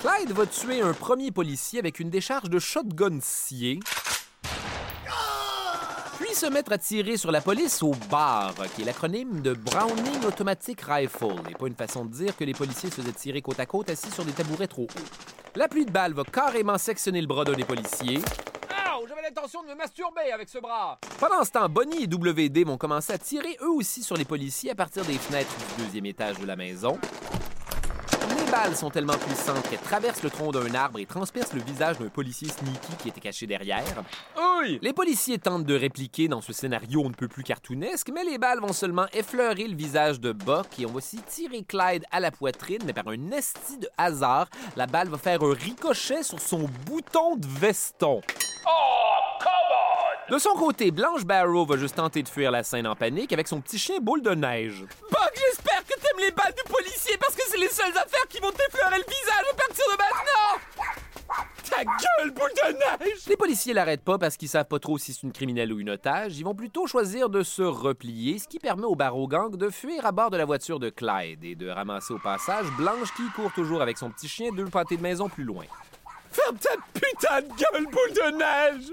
Clyde 0.00 0.32
va 0.32 0.46
tuer 0.46 0.80
un 0.80 0.94
premier 0.94 1.30
policier 1.30 1.78
avec 1.78 2.00
une 2.00 2.08
décharge 2.08 2.48
de 2.48 2.58
shotgun 2.58 3.18
scié, 3.20 3.80
se 6.34 6.46
mettre 6.46 6.72
à 6.72 6.78
tirer 6.78 7.16
sur 7.16 7.30
la 7.30 7.40
police 7.40 7.82
au 7.82 7.92
bar, 8.10 8.54
qui 8.74 8.82
est 8.82 8.84
l'acronyme 8.84 9.42
de 9.42 9.52
Browning 9.52 10.24
Automatic 10.26 10.80
Rifle, 10.80 11.34
et 11.50 11.54
pas 11.54 11.66
une 11.66 11.74
façon 11.74 12.04
de 12.04 12.12
dire 12.12 12.36
que 12.36 12.44
les 12.44 12.54
policiers 12.54 12.90
se 12.90 12.96
faisaient 12.96 13.12
tirer 13.12 13.42
côte 13.42 13.60
à 13.60 13.66
côte 13.66 13.90
assis 13.90 14.10
sur 14.10 14.24
des 14.24 14.32
tabourets 14.32 14.66
trop 14.66 14.84
hauts. 14.84 15.56
La 15.56 15.68
pluie 15.68 15.84
de 15.84 15.90
balles 15.90 16.14
va 16.14 16.24
carrément 16.24 16.78
sectionner 16.78 17.20
le 17.20 17.26
bras 17.26 17.44
d'un 17.44 17.52
des 17.52 17.64
policiers. 17.64 18.20
Oh, 18.94 19.04
j'avais 19.08 19.22
l'intention 19.22 19.62
de 19.62 19.68
me 19.68 19.74
masturber 19.74 20.32
avec 20.32 20.48
ce 20.48 20.58
bras. 20.58 20.98
Pendant 21.18 21.44
ce 21.44 21.50
temps, 21.50 21.68
Bonnie 21.68 22.04
et 22.04 22.06
WD 22.06 22.66
vont 22.66 22.78
commencer 22.78 23.12
à 23.12 23.18
tirer 23.18 23.58
eux 23.60 23.70
aussi 23.70 24.02
sur 24.02 24.16
les 24.16 24.24
policiers 24.24 24.70
à 24.70 24.74
partir 24.74 25.04
des 25.04 25.18
fenêtres 25.18 25.54
du 25.76 25.84
deuxième 25.84 26.06
étage 26.06 26.38
de 26.38 26.46
la 26.46 26.56
maison. 26.56 26.98
Mais 28.52 28.58
balles 28.58 28.76
sont 28.76 28.90
tellement 28.90 29.16
puissantes 29.16 29.68
qu'elles 29.68 29.78
traversent 29.78 30.22
le 30.22 30.30
tronc 30.30 30.52
d'un 30.52 30.74
arbre 30.74 30.98
et 30.98 31.06
transpercent 31.06 31.54
le 31.54 31.62
visage 31.62 31.98
d'un 31.98 32.08
policier 32.08 32.48
sneaky 32.48 32.96
qui 32.98 33.08
était 33.08 33.20
caché 33.20 33.46
derrière. 33.46 34.04
Oui! 34.36 34.78
Les 34.82 34.92
policiers 34.92 35.38
tentent 35.38 35.64
de 35.64 35.74
répliquer 35.74 36.28
dans 36.28 36.40
ce 36.40 36.52
scénario 36.52 37.02
on 37.04 37.08
ne 37.08 37.14
peut 37.14 37.28
plus 37.28 37.44
cartoonesque, 37.44 38.10
mais 38.12 38.24
les 38.24 38.38
balles 38.38 38.60
vont 38.60 38.72
seulement 38.72 39.06
effleurer 39.12 39.68
le 39.68 39.76
visage 39.76 40.20
de 40.20 40.32
Buck 40.32 40.66
et 40.78 40.86
on 40.86 40.90
va 40.90 40.96
aussi 40.96 41.18
tirer 41.22 41.62
Clyde 41.62 42.04
à 42.10 42.20
la 42.20 42.30
poitrine, 42.30 42.80
mais 42.84 42.92
par 42.92 43.08
un 43.08 43.30
esti 43.30 43.78
de 43.78 43.88
hasard, 43.96 44.48
la 44.76 44.86
balle 44.86 45.08
va 45.08 45.18
faire 45.18 45.42
un 45.42 45.54
ricochet 45.54 46.22
sur 46.22 46.40
son 46.40 46.68
bouton 46.86 47.36
de 47.36 47.46
veston. 47.46 48.20
Oh, 48.66 49.38
come 49.40 49.48
on! 50.28 50.34
De 50.34 50.38
son 50.38 50.54
côté, 50.54 50.90
Blanche 50.90 51.24
Barrow 51.24 51.64
va 51.64 51.76
juste 51.76 51.96
tenter 51.96 52.22
de 52.22 52.28
fuir 52.28 52.50
la 52.50 52.62
scène 52.62 52.86
en 52.86 52.96
panique 52.96 53.32
avec 53.32 53.48
son 53.48 53.60
petit 53.60 53.78
chien 53.78 53.98
boule 54.00 54.22
de 54.22 54.34
neige. 54.34 54.84
Buck, 55.10 55.32
j'espère 55.34 55.71
les 56.18 56.30
balles 56.30 56.54
du 56.54 56.72
policier 56.72 57.16
parce 57.18 57.34
que 57.34 57.42
c'est 57.48 57.58
les 57.58 57.68
seules 57.68 57.96
affaires 57.96 58.26
qui 58.28 58.38
vont 58.40 58.50
t'effleurer 58.50 58.98
le 58.98 59.04
visage 59.04 59.44
à 59.50 59.54
partir 59.54 59.84
de 59.86 59.96
maintenant! 59.98 60.92
Ta 61.70 61.84
gueule, 61.84 62.30
boule 62.32 62.50
de 62.50 62.72
neige! 62.72 63.20
Les 63.28 63.36
policiers 63.36 63.72
l'arrêtent 63.72 64.04
pas 64.04 64.18
parce 64.18 64.36
qu'ils 64.36 64.48
savent 64.48 64.66
pas 64.66 64.78
trop 64.78 64.98
si 64.98 65.14
c'est 65.14 65.22
une 65.22 65.32
criminelle 65.32 65.72
ou 65.72 65.80
une 65.80 65.90
otage. 65.90 66.36
Ils 66.38 66.44
vont 66.44 66.54
plutôt 66.54 66.86
choisir 66.86 67.30
de 67.30 67.42
se 67.42 67.62
replier, 67.62 68.38
ce 68.38 68.46
qui 68.46 68.58
permet 68.58 68.84
au 68.84 68.94
barreau 68.94 69.26
gang 69.26 69.56
de 69.56 69.70
fuir 69.70 70.04
à 70.04 70.12
bord 70.12 70.30
de 70.30 70.36
la 70.36 70.44
voiture 70.44 70.78
de 70.78 70.90
Clyde 70.90 71.44
et 71.44 71.54
de 71.54 71.68
ramasser 71.68 72.12
au 72.12 72.18
passage 72.18 72.66
Blanche 72.76 73.12
qui 73.16 73.22
court 73.34 73.52
toujours 73.52 73.80
avec 73.80 73.96
son 73.96 74.10
petit 74.10 74.28
chien 74.28 74.50
deux 74.52 74.66
pâtés 74.66 74.96
de 74.96 75.02
maison 75.02 75.28
plus 75.28 75.44
loin. 75.44 75.64
Ferme 76.30 76.56
ta 76.58 76.70
putain 76.92 77.40
de 77.42 77.48
gueule, 77.48 77.86
boule 77.86 78.12
de 78.12 78.36
neige! 78.36 78.92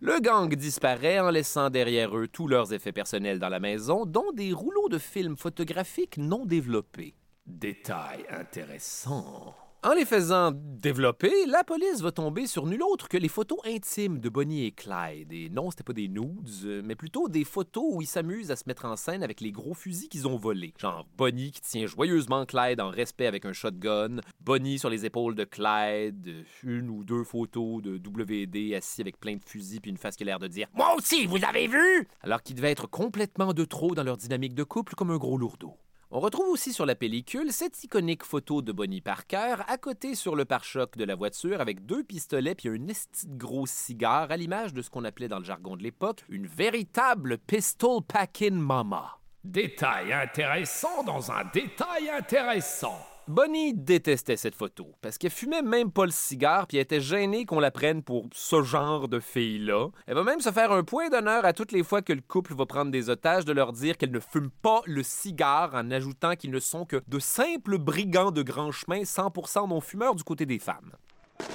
Le 0.00 0.20
gang 0.20 0.54
disparaît 0.54 1.18
en 1.18 1.30
laissant 1.30 1.70
derrière 1.70 2.16
eux 2.16 2.28
tous 2.28 2.46
leurs 2.46 2.72
effets 2.72 2.92
personnels 2.92 3.40
dans 3.40 3.48
la 3.48 3.58
maison, 3.58 4.06
dont 4.06 4.30
des 4.32 4.52
rouleaux 4.52 4.88
de 4.88 4.98
films 4.98 5.36
photographiques 5.36 6.18
non 6.18 6.46
développés. 6.46 7.14
Détail 7.46 8.24
intéressant. 8.30 9.56
En 9.84 9.92
les 9.92 10.04
faisant 10.04 10.50
développer, 10.52 11.46
la 11.46 11.62
police 11.62 12.00
va 12.00 12.10
tomber 12.10 12.48
sur 12.48 12.66
nul 12.66 12.82
autre 12.82 13.08
que 13.08 13.16
les 13.16 13.28
photos 13.28 13.60
intimes 13.64 14.18
de 14.18 14.28
Bonnie 14.28 14.64
et 14.64 14.72
Clyde. 14.72 15.32
Et 15.32 15.48
non, 15.50 15.70
c'était 15.70 15.84
pas 15.84 15.92
des 15.92 16.08
nudes, 16.08 16.50
euh, 16.64 16.82
mais 16.84 16.96
plutôt 16.96 17.28
des 17.28 17.44
photos 17.44 17.84
où 17.86 18.02
ils 18.02 18.08
s'amusent 18.08 18.50
à 18.50 18.56
se 18.56 18.64
mettre 18.66 18.86
en 18.86 18.96
scène 18.96 19.22
avec 19.22 19.40
les 19.40 19.52
gros 19.52 19.74
fusils 19.74 20.08
qu'ils 20.08 20.26
ont 20.26 20.36
volés. 20.36 20.74
Genre 20.78 21.06
Bonnie 21.16 21.52
qui 21.52 21.60
tient 21.60 21.86
joyeusement 21.86 22.44
Clyde 22.44 22.80
en 22.80 22.90
respect 22.90 23.28
avec 23.28 23.44
un 23.44 23.52
shotgun, 23.52 24.16
Bonnie 24.40 24.80
sur 24.80 24.90
les 24.90 25.06
épaules 25.06 25.36
de 25.36 25.44
Clyde, 25.44 26.26
euh, 26.26 26.42
une 26.64 26.90
ou 26.90 27.04
deux 27.04 27.22
photos 27.22 27.80
de 27.80 27.98
WD 27.98 28.74
assis 28.74 29.00
avec 29.00 29.20
plein 29.20 29.36
de 29.36 29.44
fusils 29.46 29.80
puis 29.80 29.92
une 29.92 29.96
face 29.96 30.16
qui 30.16 30.24
a 30.24 30.26
l'air 30.26 30.40
de 30.40 30.48
dire 30.48 30.66
Moi 30.74 30.92
aussi, 30.96 31.26
vous 31.26 31.38
avez 31.48 31.68
vu? 31.68 32.08
alors 32.22 32.42
qu'ils 32.42 32.56
devaient 32.56 32.72
être 32.72 32.88
complètement 32.90 33.52
de 33.52 33.64
trop 33.64 33.94
dans 33.94 34.02
leur 34.02 34.16
dynamique 34.16 34.54
de 34.54 34.64
couple 34.64 34.96
comme 34.96 35.12
un 35.12 35.18
gros 35.18 35.38
lourdeau. 35.38 35.76
On 36.10 36.20
retrouve 36.20 36.48
aussi 36.48 36.72
sur 36.72 36.86
la 36.86 36.94
pellicule 36.94 37.52
cette 37.52 37.84
iconique 37.84 38.24
photo 38.24 38.62
de 38.62 38.72
Bonnie 38.72 39.02
Parker 39.02 39.56
à 39.66 39.76
côté 39.76 40.14
sur 40.14 40.36
le 40.36 40.46
pare-choc 40.46 40.96
de 40.96 41.04
la 41.04 41.14
voiture 41.14 41.60
avec 41.60 41.84
deux 41.84 42.02
pistolets 42.02 42.54
puis 42.54 42.70
un 42.70 42.88
esti 42.88 43.26
gros 43.28 43.66
cigare 43.66 44.30
à 44.30 44.38
l'image 44.38 44.72
de 44.72 44.80
ce 44.80 44.88
qu'on 44.88 45.04
appelait 45.04 45.28
dans 45.28 45.38
le 45.38 45.44
jargon 45.44 45.76
de 45.76 45.82
l'époque 45.82 46.24
une 46.30 46.46
véritable 46.46 47.36
pistol 47.36 48.00
packing 48.02 48.54
mama. 48.54 49.18
Détail 49.44 50.14
intéressant 50.14 51.04
dans 51.04 51.30
un 51.30 51.44
détail 51.52 52.08
intéressant. 52.08 52.98
Bonnie 53.28 53.74
détestait 53.74 54.38
cette 54.38 54.54
photo 54.54 54.94
parce 55.02 55.18
qu'elle 55.18 55.30
fumait 55.30 55.60
même 55.60 55.92
pas 55.92 56.06
le 56.06 56.10
cigare 56.10 56.66
puis 56.66 56.78
elle 56.78 56.84
était 56.84 57.02
gênée 57.02 57.44
qu'on 57.44 57.60
la 57.60 57.70
prenne 57.70 58.02
pour 58.02 58.24
ce 58.32 58.62
genre 58.62 59.06
de 59.06 59.20
fille-là. 59.20 59.88
Elle 60.06 60.14
va 60.14 60.22
même 60.22 60.40
se 60.40 60.50
faire 60.50 60.72
un 60.72 60.82
point 60.82 61.10
d'honneur 61.10 61.44
à 61.44 61.52
toutes 61.52 61.72
les 61.72 61.82
fois 61.82 62.00
que 62.00 62.14
le 62.14 62.22
couple 62.22 62.54
va 62.54 62.64
prendre 62.64 62.90
des 62.90 63.10
otages 63.10 63.44
de 63.44 63.52
leur 63.52 63.74
dire 63.74 63.98
qu'elle 63.98 64.12
ne 64.12 64.18
fume 64.18 64.48
pas 64.48 64.80
le 64.86 65.02
cigare 65.02 65.74
en 65.74 65.90
ajoutant 65.90 66.36
qu'ils 66.36 66.52
ne 66.52 66.58
sont 66.58 66.86
que 66.86 67.02
de 67.06 67.18
simples 67.18 67.76
brigands 67.76 68.30
de 68.30 68.40
grand 68.40 68.72
chemin 68.72 69.02
100% 69.02 69.68
non 69.68 69.82
fumeurs 69.82 70.14
du 70.14 70.24
côté 70.24 70.46
des 70.46 70.58
femmes. 70.58 70.92
Ok, 71.38 71.44
tout 71.44 71.52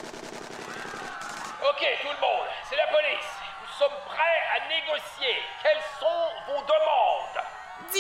le 2.07 2.21
monde, 2.21 2.49
c'est 2.69 2.77
la 2.77 2.85
police. 2.85 3.33
Nous 3.63 3.73
sommes 3.79 3.97
prêts 4.05 4.41
à 4.53 4.59
négocier. 4.69 5.41
Quelles 5.63 5.81
sont 5.99 6.12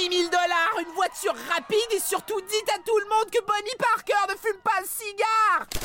10 0.09 0.17
000 0.17 0.29
dollars, 0.29 0.79
une 0.85 0.93
voiture 0.93 1.33
rapide 1.49 1.77
et 1.95 1.99
surtout 1.99 2.39
dites 2.41 2.69
à 2.75 2.79
tout 2.85 2.97
le 2.97 3.05
monde 3.09 3.29
que 3.31 3.41
Bonnie 3.45 3.77
Parker 3.79 4.27
ne 4.29 4.35
fume 4.37 4.59
pas 4.61 4.81
le 4.81 4.87
cigare! 4.87 5.67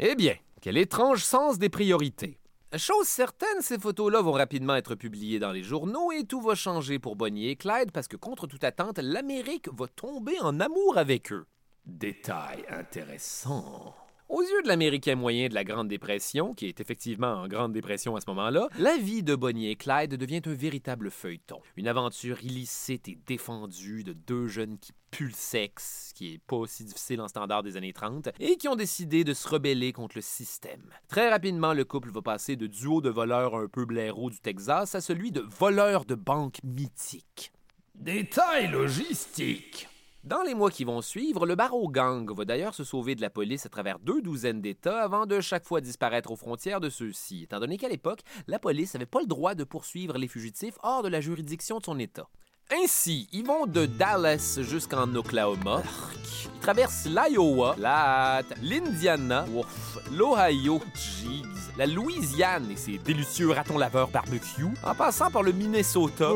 Eh 0.00 0.16
bien, 0.16 0.34
quel 0.60 0.76
étrange 0.76 1.22
sens 1.22 1.56
des 1.56 1.68
priorités. 1.68 2.40
Chose 2.76 3.06
certaine, 3.06 3.60
ces 3.60 3.78
photos-là 3.78 4.22
vont 4.22 4.32
rapidement 4.32 4.74
être 4.74 4.96
publiées 4.96 5.38
dans 5.38 5.52
les 5.52 5.62
journaux 5.62 6.10
et 6.10 6.24
tout 6.24 6.40
va 6.40 6.56
changer 6.56 6.98
pour 6.98 7.14
Bonnie 7.14 7.48
et 7.48 7.54
Clyde 7.54 7.92
parce 7.92 8.08
que 8.08 8.16
contre 8.16 8.48
toute 8.48 8.64
attente, 8.64 8.98
l'Amérique 8.98 9.68
va 9.72 9.86
tomber 9.86 10.40
en 10.40 10.58
amour 10.58 10.98
avec 10.98 11.30
eux. 11.30 11.46
Détail 11.86 12.64
intéressant. 12.68 13.94
Aux 14.30 14.40
yeux 14.40 14.62
de 14.62 14.68
l'Américain 14.68 15.16
moyen 15.16 15.48
de 15.48 15.54
la 15.54 15.64
Grande 15.64 15.88
Dépression, 15.88 16.54
qui 16.54 16.66
est 16.66 16.80
effectivement 16.80 17.42
en 17.42 17.46
Grande 17.46 17.74
Dépression 17.74 18.16
à 18.16 18.22
ce 18.22 18.30
moment-là, 18.30 18.68
la 18.78 18.96
vie 18.96 19.22
de 19.22 19.34
Bonnie 19.34 19.68
et 19.68 19.76
Clyde 19.76 20.14
devient 20.14 20.40
un 20.46 20.54
véritable 20.54 21.10
feuilleton. 21.10 21.60
Une 21.76 21.88
aventure 21.88 22.42
illicite 22.42 23.06
et 23.08 23.18
défendue 23.26 24.02
de 24.02 24.14
deux 24.14 24.48
jeunes 24.48 24.78
qui 24.78 24.92
puent 25.10 25.26
le 25.26 25.34
sexe, 25.34 26.12
qui 26.14 26.32
est 26.32 26.38
pas 26.38 26.56
aussi 26.56 26.84
difficile 26.84 27.20
en 27.20 27.28
standard 27.28 27.62
des 27.62 27.76
années 27.76 27.92
30, 27.92 28.30
et 28.40 28.56
qui 28.56 28.66
ont 28.66 28.76
décidé 28.76 29.24
de 29.24 29.34
se 29.34 29.46
rebeller 29.46 29.92
contre 29.92 30.16
le 30.16 30.22
système. 30.22 30.90
Très 31.08 31.28
rapidement, 31.28 31.74
le 31.74 31.84
couple 31.84 32.10
va 32.10 32.22
passer 32.22 32.56
de 32.56 32.66
duo 32.66 33.02
de 33.02 33.10
voleurs 33.10 33.54
un 33.54 33.68
peu 33.68 33.84
blaireaux 33.84 34.30
du 34.30 34.40
Texas 34.40 34.94
à 34.94 35.02
celui 35.02 35.32
de 35.32 35.40
voleurs 35.40 36.06
de 36.06 36.14
banque 36.14 36.60
mythiques. 36.64 37.52
Détail 37.94 38.70
logistique. 38.70 39.86
Dans 40.24 40.42
les 40.42 40.54
mois 40.54 40.70
qui 40.70 40.84
vont 40.84 41.02
suivre, 41.02 41.44
le 41.44 41.54
barreau 41.54 41.90
gang 41.90 42.34
va 42.34 42.46
d'ailleurs 42.46 42.74
se 42.74 42.82
sauver 42.82 43.14
de 43.14 43.20
la 43.20 43.28
police 43.28 43.66
à 43.66 43.68
travers 43.68 43.98
deux 43.98 44.22
douzaines 44.22 44.62
d'États 44.62 45.02
avant 45.02 45.26
de 45.26 45.38
chaque 45.42 45.66
fois 45.66 45.82
disparaître 45.82 46.30
aux 46.30 46.36
frontières 46.36 46.80
de 46.80 46.88
ceux-ci, 46.88 47.42
étant 47.42 47.60
donné 47.60 47.76
qu'à 47.76 47.90
l'époque, 47.90 48.20
la 48.46 48.58
police 48.58 48.94
n'avait 48.94 49.04
pas 49.04 49.20
le 49.20 49.26
droit 49.26 49.54
de 49.54 49.64
poursuivre 49.64 50.16
les 50.16 50.26
fugitifs 50.26 50.78
hors 50.82 51.02
de 51.02 51.08
la 51.08 51.20
juridiction 51.20 51.76
de 51.76 51.84
son 51.84 51.98
État. 51.98 52.26
Ainsi, 52.72 53.28
ils 53.32 53.44
vont 53.44 53.66
de 53.66 53.86
Dallas 53.86 54.58
jusqu'en 54.62 55.14
Oklahoma. 55.14 55.82
Ils 56.54 56.60
traversent 56.60 57.06
l'Iowa, 57.06 57.76
la 57.78 58.42
l'Indiana, 58.62 59.44
l'Ohio, 60.10 60.80
la 61.76 61.86
Louisiane 61.86 62.70
et 62.70 62.76
ses 62.76 62.98
délicieux 62.98 63.50
ratons 63.50 63.76
laveurs 63.76 64.08
barbecue, 64.08 64.66
en 64.82 64.94
passant 64.94 65.30
par 65.30 65.42
le 65.42 65.52
Minnesota 65.52 66.30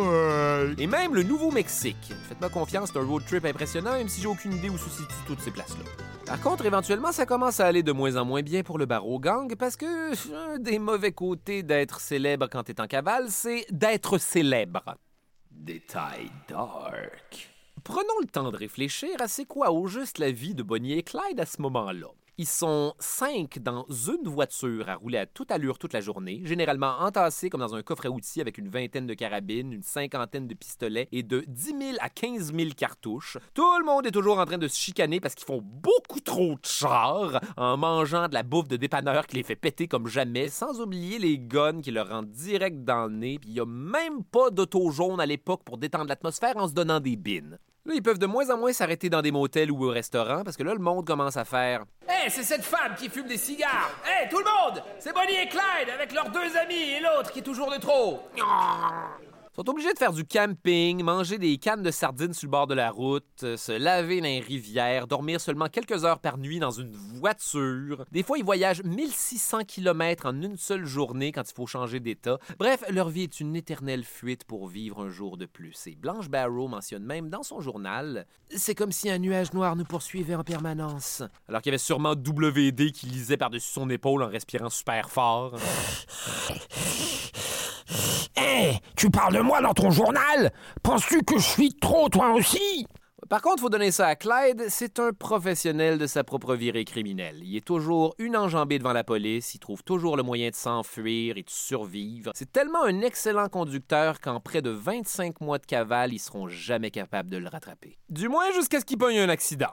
et 0.76 0.86
même 0.86 1.14
le 1.14 1.22
Nouveau-Mexique. 1.22 2.12
Faites-moi 2.28 2.50
confiance, 2.50 2.90
c'est 2.92 2.98
un 2.98 3.06
road 3.06 3.24
trip 3.26 3.44
impressionnant, 3.46 3.92
même 3.92 4.08
si 4.08 4.20
j'ai 4.20 4.28
aucune 4.28 4.52
idée 4.52 4.68
où 4.68 4.76
se 4.76 4.90
situent 4.90 5.24
toutes 5.26 5.40
ces 5.40 5.50
places-là. 5.50 5.84
Par 6.26 6.40
contre, 6.42 6.66
éventuellement, 6.66 7.10
ça 7.10 7.24
commence 7.24 7.58
à 7.58 7.66
aller 7.66 7.82
de 7.82 7.92
moins 7.92 8.16
en 8.16 8.26
moins 8.26 8.42
bien 8.42 8.62
pour 8.62 8.78
le 8.78 8.84
barreau 8.84 9.18
gang 9.18 9.54
parce 9.56 9.76
que 9.76 10.12
un 10.54 10.58
des 10.58 10.78
mauvais 10.78 11.12
côtés 11.12 11.62
d'être 11.62 12.00
célèbre 12.00 12.48
quand 12.52 12.64
t'es 12.64 12.82
en 12.82 12.86
cavale, 12.86 13.26
c'est 13.30 13.64
d'être 13.70 14.18
célèbre. 14.18 14.98
Détail 15.60 16.30
dark. 16.48 17.50
Prenons 17.82 18.20
le 18.20 18.28
temps 18.28 18.50
de 18.50 18.56
réfléchir 18.56 19.10
à 19.18 19.26
c'est 19.26 19.44
quoi 19.44 19.72
au 19.72 19.88
juste 19.88 20.18
la 20.18 20.30
vie 20.30 20.54
de 20.54 20.62
Bonnie 20.62 20.92
et 20.92 21.02
Clyde 21.02 21.40
à 21.40 21.46
ce 21.46 21.60
moment-là. 21.62 22.06
Ils 22.40 22.46
sont 22.46 22.94
cinq 23.00 23.58
dans 23.58 23.84
une 23.88 24.28
voiture 24.28 24.88
à 24.88 24.94
rouler 24.94 25.18
à 25.18 25.26
toute 25.26 25.50
allure 25.50 25.76
toute 25.76 25.92
la 25.92 26.00
journée, 26.00 26.40
généralement 26.44 27.00
entassés 27.00 27.50
comme 27.50 27.62
dans 27.62 27.74
un 27.74 27.82
coffre 27.82 28.06
à 28.06 28.10
outils 28.10 28.40
avec 28.40 28.58
une 28.58 28.68
vingtaine 28.68 29.08
de 29.08 29.14
carabines, 29.14 29.72
une 29.72 29.82
cinquantaine 29.82 30.46
de 30.46 30.54
pistolets 30.54 31.08
et 31.10 31.24
de 31.24 31.44
10 31.48 31.64
000 31.64 31.76
à 31.98 32.08
15 32.08 32.54
000 32.54 32.70
cartouches. 32.76 33.38
Tout 33.54 33.78
le 33.80 33.84
monde 33.84 34.06
est 34.06 34.12
toujours 34.12 34.38
en 34.38 34.44
train 34.44 34.56
de 34.56 34.68
se 34.68 34.78
chicaner 34.78 35.18
parce 35.18 35.34
qu'ils 35.34 35.48
font 35.48 35.62
beaucoup 35.64 36.20
trop 36.20 36.54
de 36.54 36.64
chars 36.64 37.40
en 37.56 37.76
mangeant 37.76 38.28
de 38.28 38.34
la 38.34 38.44
bouffe 38.44 38.68
de 38.68 38.76
dépanneur 38.76 39.26
qui 39.26 39.34
les 39.34 39.42
fait 39.42 39.56
péter 39.56 39.88
comme 39.88 40.06
jamais, 40.06 40.46
sans 40.46 40.80
oublier 40.80 41.18
les 41.18 41.40
guns 41.40 41.80
qui 41.80 41.90
leur 41.90 42.08
rentrent 42.08 42.30
direct 42.30 42.84
dans 42.84 43.06
le 43.06 43.16
nez. 43.16 43.40
Il 43.48 43.54
y 43.54 43.58
a 43.58 43.66
même 43.66 44.22
pas 44.22 44.50
d'auto 44.50 44.92
jaune 44.92 45.18
à 45.18 45.26
l'époque 45.26 45.64
pour 45.64 45.76
détendre 45.76 46.06
l'atmosphère 46.06 46.56
en 46.56 46.68
se 46.68 46.72
donnant 46.72 47.00
des 47.00 47.16
bines. 47.16 47.58
Là, 47.88 47.94
ils 47.94 48.02
peuvent 48.02 48.18
de 48.18 48.26
moins 48.26 48.50
en 48.50 48.58
moins 48.58 48.74
s'arrêter 48.74 49.08
dans 49.08 49.22
des 49.22 49.30
motels 49.30 49.70
ou 49.70 49.86
au 49.86 49.88
restaurant 49.88 50.44
parce 50.44 50.58
que 50.58 50.62
là, 50.62 50.74
le 50.74 50.78
monde 50.78 51.06
commence 51.06 51.38
à 51.38 51.46
faire 51.46 51.86
Hé, 52.06 52.28
c'est 52.28 52.42
cette 52.42 52.62
femme 52.62 52.94
qui 52.98 53.08
fume 53.08 53.26
des 53.26 53.38
cigares! 53.38 53.90
Hé, 54.04 54.28
tout 54.28 54.38
le 54.38 54.44
monde! 54.44 54.82
C'est 54.98 55.14
Bonnie 55.14 55.36
et 55.42 55.48
Clyde 55.48 55.88
avec 55.94 56.12
leurs 56.12 56.28
deux 56.28 56.54
amis 56.62 56.74
et 56.74 57.00
l'autre 57.00 57.32
qui 57.32 57.38
est 57.38 57.42
toujours 57.42 57.70
de 57.72 57.78
trop! 57.78 58.20
Sont 59.58 59.70
obligés 59.70 59.92
de 59.92 59.98
faire 59.98 60.12
du 60.12 60.24
camping, 60.24 61.02
manger 61.02 61.36
des 61.36 61.58
cannes 61.58 61.82
de 61.82 61.90
sardines 61.90 62.32
sur 62.32 62.46
le 62.46 62.52
bord 62.52 62.68
de 62.68 62.74
la 62.74 62.92
route, 62.92 63.24
euh, 63.42 63.56
se 63.56 63.72
laver 63.72 64.20
dans 64.20 64.28
les 64.28 64.38
rivières, 64.38 65.08
dormir 65.08 65.40
seulement 65.40 65.66
quelques 65.66 66.04
heures 66.04 66.20
par 66.20 66.38
nuit 66.38 66.60
dans 66.60 66.70
une 66.70 66.92
voiture. 66.92 68.04
Des 68.12 68.22
fois, 68.22 68.38
ils 68.38 68.44
voyagent 68.44 68.84
1600 68.84 69.64
km 69.66 70.26
en 70.26 70.42
une 70.42 70.56
seule 70.56 70.84
journée 70.84 71.32
quand 71.32 71.42
il 71.50 71.52
faut 71.52 71.66
changer 71.66 71.98
d'état. 71.98 72.38
Bref, 72.60 72.84
leur 72.88 73.08
vie 73.08 73.24
est 73.24 73.40
une 73.40 73.56
éternelle 73.56 74.04
fuite 74.04 74.44
pour 74.44 74.68
vivre 74.68 75.04
un 75.04 75.10
jour 75.10 75.36
de 75.36 75.46
plus. 75.46 75.88
Et 75.88 75.96
Blanche 75.96 76.28
Barrow 76.28 76.68
mentionne 76.68 77.02
même 77.02 77.28
dans 77.28 77.42
son 77.42 77.60
journal 77.60 78.26
C'est 78.50 78.76
comme 78.76 78.92
si 78.92 79.10
un 79.10 79.18
nuage 79.18 79.52
noir 79.54 79.74
nous 79.74 79.84
poursuivait 79.84 80.36
en 80.36 80.44
permanence. 80.44 81.24
Alors 81.48 81.62
qu'il 81.62 81.70
y 81.70 81.74
avait 81.74 81.78
sûrement 81.78 82.12
WD 82.12 82.92
qui 82.92 83.06
lisait 83.06 83.36
par-dessus 83.36 83.72
son 83.72 83.90
épaule 83.90 84.22
en 84.22 84.28
respirant 84.28 84.70
super 84.70 85.10
fort. 85.10 85.56
Hé, 88.36 88.78
tu 88.96 89.10
parles 89.10 89.34
de 89.34 89.40
moi 89.40 89.60
dans 89.60 89.74
ton 89.74 89.90
journal? 89.90 90.52
Penses-tu 90.82 91.22
que 91.22 91.38
je 91.38 91.46
suis 91.46 91.74
trop, 91.74 92.08
toi 92.08 92.32
aussi? 92.32 92.86
Par 93.28 93.42
contre, 93.42 93.60
faut 93.60 93.68
donner 93.68 93.90
ça 93.90 94.06
à 94.06 94.16
Clyde, 94.16 94.66
c'est 94.68 94.98
un 94.98 95.12
professionnel 95.12 95.98
de 95.98 96.06
sa 96.06 96.24
propre 96.24 96.54
virée 96.54 96.86
criminelle. 96.86 97.40
Il 97.42 97.56
est 97.56 97.64
toujours 97.64 98.14
une 98.18 98.36
enjambée 98.36 98.78
devant 98.78 98.94
la 98.94 99.04
police, 99.04 99.54
il 99.54 99.58
trouve 99.58 99.82
toujours 99.82 100.16
le 100.16 100.22
moyen 100.22 100.48
de 100.48 100.54
s'enfuir 100.54 101.36
et 101.36 101.42
de 101.42 101.50
survivre. 101.50 102.32
C'est 102.34 102.52
tellement 102.52 102.84
un 102.84 103.02
excellent 103.02 103.48
conducteur 103.48 104.20
qu'en 104.20 104.40
près 104.40 104.62
de 104.62 104.70
25 104.70 105.42
mois 105.42 105.58
de 105.58 105.66
cavale, 105.66 106.14
ils 106.14 106.20
seront 106.20 106.48
jamais 106.48 106.90
capables 106.90 107.28
de 107.28 107.36
le 107.36 107.48
rattraper. 107.48 107.98
Du 108.08 108.28
moins 108.28 108.50
jusqu'à 108.52 108.80
ce 108.80 108.86
qu'il 108.86 108.96
pogne 108.96 109.18
un 109.18 109.28
accident. 109.28 109.72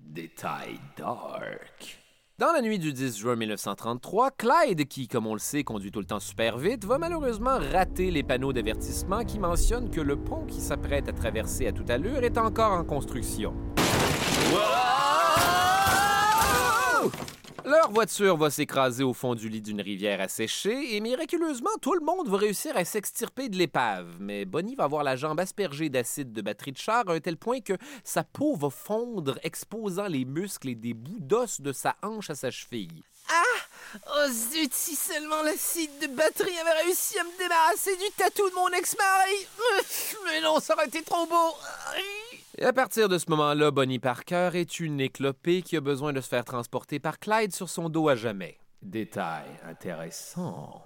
Détail 0.00 0.80
dark. 0.96 1.98
Dans 2.38 2.52
la 2.52 2.62
nuit 2.62 2.78
du 2.78 2.92
10 2.92 3.18
juin 3.18 3.34
1933, 3.34 4.30
Clyde, 4.30 4.86
qui, 4.86 5.08
comme 5.08 5.26
on 5.26 5.32
le 5.32 5.40
sait, 5.40 5.64
conduit 5.64 5.90
tout 5.90 5.98
le 5.98 6.04
temps 6.04 6.20
super 6.20 6.56
vite, 6.56 6.84
va 6.84 6.96
malheureusement 6.96 7.58
rater 7.72 8.12
les 8.12 8.22
panneaux 8.22 8.52
d'avertissement 8.52 9.24
qui 9.24 9.40
mentionnent 9.40 9.90
que 9.90 10.00
le 10.00 10.16
pont 10.16 10.46
qui 10.46 10.60
s'apprête 10.60 11.08
à 11.08 11.12
traverser 11.12 11.66
à 11.66 11.72
toute 11.72 11.90
allure 11.90 12.22
est 12.22 12.38
encore 12.38 12.70
en 12.70 12.84
construction. 12.84 13.54
Leur 17.68 17.90
voiture 17.90 18.38
va 18.38 18.48
s'écraser 18.48 19.04
au 19.04 19.12
fond 19.12 19.34
du 19.34 19.50
lit 19.50 19.60
d'une 19.60 19.82
rivière 19.82 20.22
asséchée 20.22 20.96
et 20.96 21.00
miraculeusement, 21.00 21.68
tout 21.82 21.92
le 21.92 22.00
monde 22.00 22.26
va 22.26 22.38
réussir 22.38 22.74
à 22.78 22.84
s'extirper 22.86 23.50
de 23.50 23.56
l'épave. 23.56 24.06
Mais 24.20 24.46
Bonnie 24.46 24.74
va 24.74 24.84
avoir 24.84 25.04
la 25.04 25.16
jambe 25.16 25.38
aspergée 25.38 25.90
d'acide 25.90 26.32
de 26.32 26.40
batterie 26.40 26.72
de 26.72 26.78
char 26.78 27.06
à 27.06 27.12
un 27.12 27.20
tel 27.20 27.36
point 27.36 27.60
que 27.60 27.74
sa 28.04 28.24
peau 28.24 28.56
va 28.56 28.70
fondre, 28.70 29.38
exposant 29.42 30.06
les 30.06 30.24
muscles 30.24 30.70
et 30.70 30.74
des 30.76 30.94
bouts 30.94 31.20
d'os 31.20 31.60
de 31.60 31.74
sa 31.74 31.94
hanche 32.02 32.30
à 32.30 32.34
sa 32.34 32.50
cheville. 32.50 33.02
Ah! 33.28 33.98
Oh 34.16 34.30
zut, 34.30 34.72
si 34.72 34.96
seulement 34.96 35.42
l'acide 35.42 35.90
de 36.00 36.06
batterie 36.06 36.58
avait 36.58 36.82
réussi 36.84 37.18
à 37.18 37.24
me 37.24 37.38
débarrasser 37.38 37.94
du 37.96 38.10
tatou 38.16 38.48
de 38.48 38.54
mon 38.54 38.68
ex-mari! 38.68 39.46
Mais 40.24 40.40
non, 40.40 40.58
ça 40.58 40.72
aurait 40.72 40.86
été 40.86 41.02
trop 41.02 41.26
beau! 41.26 41.54
Et 42.60 42.64
à 42.64 42.72
partir 42.72 43.08
de 43.08 43.18
ce 43.18 43.30
moment-là, 43.30 43.70
Bonnie 43.70 44.00
Parker 44.00 44.50
est 44.54 44.80
une 44.80 45.00
éclopée 45.00 45.62
qui 45.62 45.76
a 45.76 45.80
besoin 45.80 46.12
de 46.12 46.20
se 46.20 46.28
faire 46.28 46.44
transporter 46.44 46.98
par 46.98 47.20
Clyde 47.20 47.54
sur 47.54 47.68
son 47.68 47.88
dos 47.88 48.08
à 48.08 48.16
jamais. 48.16 48.58
Détail 48.82 49.46
intéressant. 49.64 50.82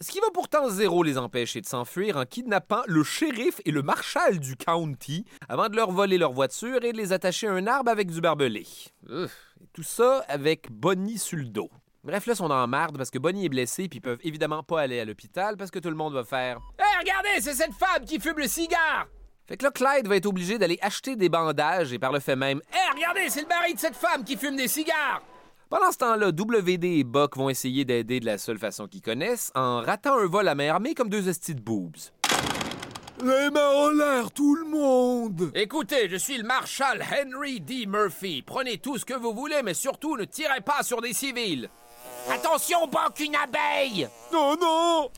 Ce 0.00 0.10
qui 0.10 0.18
va 0.18 0.26
pourtant 0.34 0.68
zéro 0.68 1.04
les 1.04 1.16
empêcher 1.16 1.60
de 1.60 1.66
s'enfuir 1.66 2.16
en 2.16 2.24
kidnappant 2.24 2.82
le 2.88 3.04
shérif 3.04 3.60
et 3.64 3.70
le 3.70 3.82
marshal 3.82 4.40
du 4.40 4.56
county 4.56 5.24
avant 5.48 5.68
de 5.68 5.76
leur 5.76 5.92
voler 5.92 6.18
leur 6.18 6.32
voiture 6.32 6.82
et 6.82 6.92
de 6.92 6.98
les 6.98 7.12
attacher 7.12 7.46
à 7.46 7.52
un 7.52 7.68
arbre 7.68 7.92
avec 7.92 8.10
du 8.10 8.20
barbelé. 8.20 8.66
Et 9.08 9.68
tout 9.72 9.84
ça 9.84 10.24
avec 10.26 10.72
Bonnie 10.72 11.18
sur 11.18 11.38
le 11.38 11.44
dos. 11.44 11.70
Bref, 12.02 12.26
là, 12.26 12.34
sont 12.34 12.50
en 12.50 12.66
marde 12.66 12.98
parce 12.98 13.10
que 13.10 13.20
Bonnie 13.20 13.46
est 13.46 13.50
blessée 13.50 13.88
puis 13.88 13.98
ils 13.98 14.02
peuvent 14.02 14.20
évidemment 14.24 14.64
pas 14.64 14.80
aller 14.80 14.98
à 14.98 15.04
l'hôpital 15.04 15.56
parce 15.56 15.70
que 15.70 15.78
tout 15.78 15.90
le 15.90 15.96
monde 15.96 16.12
va 16.12 16.24
faire 16.24 16.58
Hé, 16.76 16.98
regardez, 16.98 17.40
c'est 17.40 17.54
cette 17.54 17.74
femme 17.74 18.04
qui 18.04 18.18
fume 18.18 18.38
le 18.38 18.48
cigare! 18.48 19.06
Fait 19.46 19.58
que 19.58 19.64
là, 19.64 19.70
Clyde 19.70 20.08
va 20.08 20.16
être 20.16 20.26
obligé 20.26 20.58
d'aller 20.58 20.78
acheter 20.80 21.16
des 21.16 21.28
bandages 21.28 21.92
et 21.92 21.98
par 21.98 22.12
le 22.12 22.20
fait 22.20 22.36
même. 22.36 22.62
Hé, 22.72 22.94
regardez, 22.94 23.28
c'est 23.28 23.42
le 23.42 23.48
mari 23.48 23.74
de 23.74 23.78
cette 23.78 23.96
femme 23.96 24.24
qui 24.24 24.36
fume 24.36 24.56
des 24.56 24.68
cigares! 24.68 25.22
Pendant 25.68 25.92
ce 25.92 25.98
temps-là, 25.98 26.28
WD 26.28 26.84
et 26.84 27.04
Buck 27.04 27.36
vont 27.36 27.50
essayer 27.50 27.84
d'aider 27.84 28.20
de 28.20 28.26
la 28.26 28.38
seule 28.38 28.58
façon 28.58 28.86
qu'ils 28.86 29.02
connaissent 29.02 29.50
en 29.54 29.82
ratant 29.82 30.18
un 30.18 30.26
vol 30.26 30.48
à 30.48 30.54
main 30.54 30.68
armée 30.70 30.94
comme 30.94 31.10
deux 31.10 31.28
estis 31.28 31.54
de 31.54 31.60
boobs. 31.60 31.96
Les 33.22 33.50
mains 33.50 33.70
en 33.70 33.90
l'air, 33.90 34.30
tout 34.30 34.54
le 34.54 34.64
monde! 34.64 35.50
Écoutez, 35.54 36.08
je 36.08 36.16
suis 36.16 36.38
le 36.38 36.44
marshal 36.44 37.02
Henry 37.02 37.60
D. 37.60 37.86
Murphy. 37.86 38.42
Prenez 38.42 38.78
tout 38.78 38.98
ce 38.98 39.04
que 39.04 39.14
vous 39.14 39.34
voulez, 39.34 39.62
mais 39.62 39.74
surtout 39.74 40.16
ne 40.16 40.24
tirez 40.24 40.62
pas 40.62 40.82
sur 40.82 41.02
des 41.02 41.12
civils. 41.12 41.68
Attention, 42.30 42.86
Buck, 42.86 43.20
une 43.20 43.36
abeille! 43.36 44.08
Non, 44.32 44.56
non! 44.60 45.10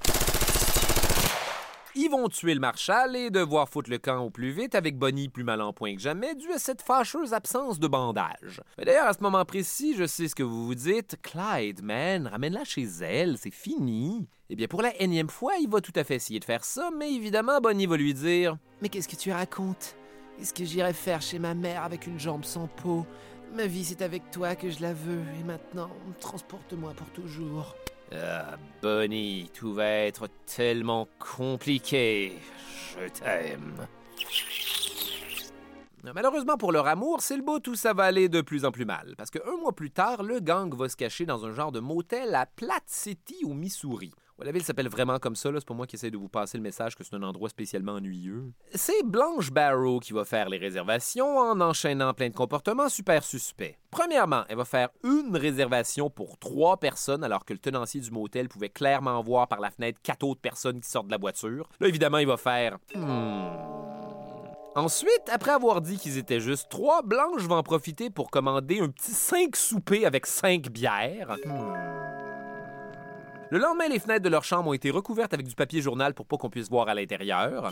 Ils 1.99 2.11
vont 2.11 2.28
tuer 2.28 2.53
le 2.53 2.61
marshal 2.61 3.16
et 3.16 3.30
devoir 3.30 3.70
foutre 3.70 3.88
le 3.88 3.97
camp 3.97 4.22
au 4.22 4.28
plus 4.28 4.51
vite 4.51 4.74
avec 4.74 4.99
Bonnie 4.99 5.30
plus 5.30 5.44
mal 5.44 5.62
en 5.62 5.72
point 5.72 5.94
que 5.94 6.01
jamais 6.03 6.34
dû 6.34 6.53
à 6.53 6.59
cette 6.59 6.82
fâcheuse 6.82 7.32
absence 7.32 7.80
de 7.80 7.88
bandage. 7.88 8.61
D'ailleurs, 8.76 9.07
à 9.07 9.14
ce 9.14 9.22
moment 9.22 9.47
précis, 9.47 9.94
je 9.97 10.07
sais 10.07 10.28
ce 10.28 10.34
que 10.34 10.42
vous 10.42 10.66
vous 10.66 10.74
dites. 10.74 11.16
Clyde, 11.22 11.82
man, 11.82 12.26
ramène-la 12.26 12.64
chez 12.64 12.86
elle, 13.01 13.38
c'est 13.38 13.51
fini. 13.51 14.28
Eh 14.51 14.57
bien, 14.57 14.66
pour 14.66 14.82
la 14.82 14.94
énième 15.01 15.30
fois, 15.30 15.55
il 15.59 15.70
va 15.70 15.80
tout 15.80 15.94
à 15.97 16.05
fait 16.05 16.16
essayer 16.16 16.38
de 16.38 16.44
faire 16.44 16.66
ça, 16.66 16.90
mais 16.94 17.14
évidemment, 17.14 17.62
Bonnie 17.62 17.86
va 17.86 17.97
lui 17.97 18.12
dire 18.12 18.59
Mais 18.82 18.90
qu'est-ce 18.90 19.09
que 19.09 19.16
tu 19.16 19.32
racontes? 19.32 19.97
Qu'est-ce 20.36 20.53
que 20.53 20.66
j'irais 20.66 20.92
faire 20.92 21.22
chez 21.22 21.38
ma 21.38 21.55
mère 21.55 21.82
avec 21.82 22.07
une 22.07 22.20
jambe 22.20 22.44
sans 22.44 22.66
peau? 22.66 23.07
Ma 23.55 23.66
vie, 23.66 23.86
c'est 23.86 24.03
avec 24.03 24.30
toi 24.30 24.55
que 24.55 24.68
je 24.68 24.82
la 24.82 24.92
veux, 24.92 25.22
et 25.40 25.44
maintenant, 25.44 25.88
transporte-moi 26.20 26.92
pour 26.94 27.09
toujours. 27.12 27.74
Ah, 28.12 28.57
Bonnie, 28.82 29.50
tout 29.52 29.72
va 29.72 29.86
être 29.86 30.28
tellement 30.46 31.09
compliqué. 31.18 32.38
Je 32.98 33.09
t'aime. 33.09 33.86
Malheureusement 36.14 36.57
pour 36.57 36.70
leur 36.70 36.86
amour, 36.86 37.20
c'est 37.20 37.36
le 37.36 37.42
beau 37.42 37.59
tout 37.59 37.74
ça 37.74 37.92
va 37.92 38.04
aller 38.04 38.28
de 38.28 38.40
plus 38.40 38.64
en 38.64 38.70
plus 38.70 38.84
mal. 38.84 39.14
Parce 39.18 39.30
que 39.30 39.40
un 39.46 39.57
mois 39.61 39.74
plus 39.74 39.90
tard, 39.90 40.22
le 40.22 40.38
gang 40.38 40.72
va 40.74 40.88
se 40.88 40.96
cacher 40.96 41.26
dans 41.26 41.44
un 41.44 41.52
genre 41.52 41.72
de 41.72 41.80
motel 41.80 42.34
à 42.34 42.46
Platte 42.46 42.84
City, 42.86 43.38
au 43.44 43.54
Missouri. 43.54 44.12
La 44.43 44.53
ville 44.53 44.62
s'appelle 44.62 44.89
vraiment 44.89 45.18
comme 45.18 45.34
ça, 45.34 45.49
c'est 45.55 45.64
pas 45.64 45.72
moi 45.72 45.87
qui 45.87 45.97
essaie 45.97 46.11
de 46.11 46.18
vous 46.18 46.28
passer 46.28 46.59
le 46.59 46.62
message 46.62 46.95
que 46.95 47.03
c'est 47.03 47.14
un 47.14 47.22
endroit 47.22 47.49
spécialement 47.49 47.93
ennuyeux. 47.93 48.53
C'est 48.74 49.03
Blanche 49.03 49.51
Barrow 49.51 49.99
qui 49.99 50.12
va 50.12 50.26
faire 50.26 50.51
les 50.51 50.59
réservations 50.59 51.39
en 51.39 51.59
enchaînant 51.61 52.12
plein 52.12 52.28
de 52.28 52.34
comportements 52.34 52.91
super 52.91 53.24
suspects. 53.24 53.78
Premièrement, 53.91 54.45
elle 54.51 54.59
va 54.59 54.66
faire 54.66 54.91
une 55.05 55.34
réservation 55.34 56.11
pour 56.11 56.39
trois 56.39 56.76
personnes 56.76 57.24
alors 57.24 57.47
que 57.47 57.55
le 57.55 57.59
tenancier 57.59 58.03
du 58.03 58.11
motel 58.11 58.49
pouvait 58.49 58.68
clairement 58.68 59.22
voir 59.22 59.49
par 59.49 59.59
la 59.59 59.70
fenêtre 59.70 60.01
quatre 60.03 60.24
autres 60.24 60.43
personnes 60.43 60.80
qui 60.80 60.91
sortent 60.91 61.07
de 61.07 61.12
la 61.12 61.18
voiture. 61.18 61.66
Là, 61.80 61.89
évidemment, 61.89 62.18
il 62.18 62.26
va 62.26 62.37
faire... 62.37 62.76
Hmm. 62.95 63.49
Ensuite, 64.74 65.30
après 65.32 65.53
avoir 65.53 65.80
dit 65.80 65.97
qu'ils 65.97 66.18
étaient 66.18 66.41
juste 66.41 66.68
trois, 66.68 67.01
Blanche 67.01 67.41
va 67.45 67.55
en 67.55 67.62
profiter 67.62 68.11
pour 68.11 68.30
commander 68.30 68.80
un 68.80 68.91
petit 68.91 69.12
cinq 69.12 69.57
soupers 69.57 70.05
avec 70.05 70.26
cinq 70.26 70.68
bières. 70.68 71.34
Le 73.51 73.59
lendemain, 73.59 73.86
les 73.88 74.01
fenêtres 74.01 74.24
de 74.24 74.28
leur 74.28 74.42
chambre 74.42 74.70
ont 74.70 74.72
été 74.72 74.90
recouvertes 74.90 75.32
avec 75.32 75.47
du 75.47 75.55
papier 75.55 75.80
journal 75.80 76.14
pour 76.14 76.26
pas 76.26 76.36
qu'on 76.36 76.51
puisse 76.51 76.68
voir 76.68 76.88
à 76.88 76.94
l'intérieur. 76.94 77.70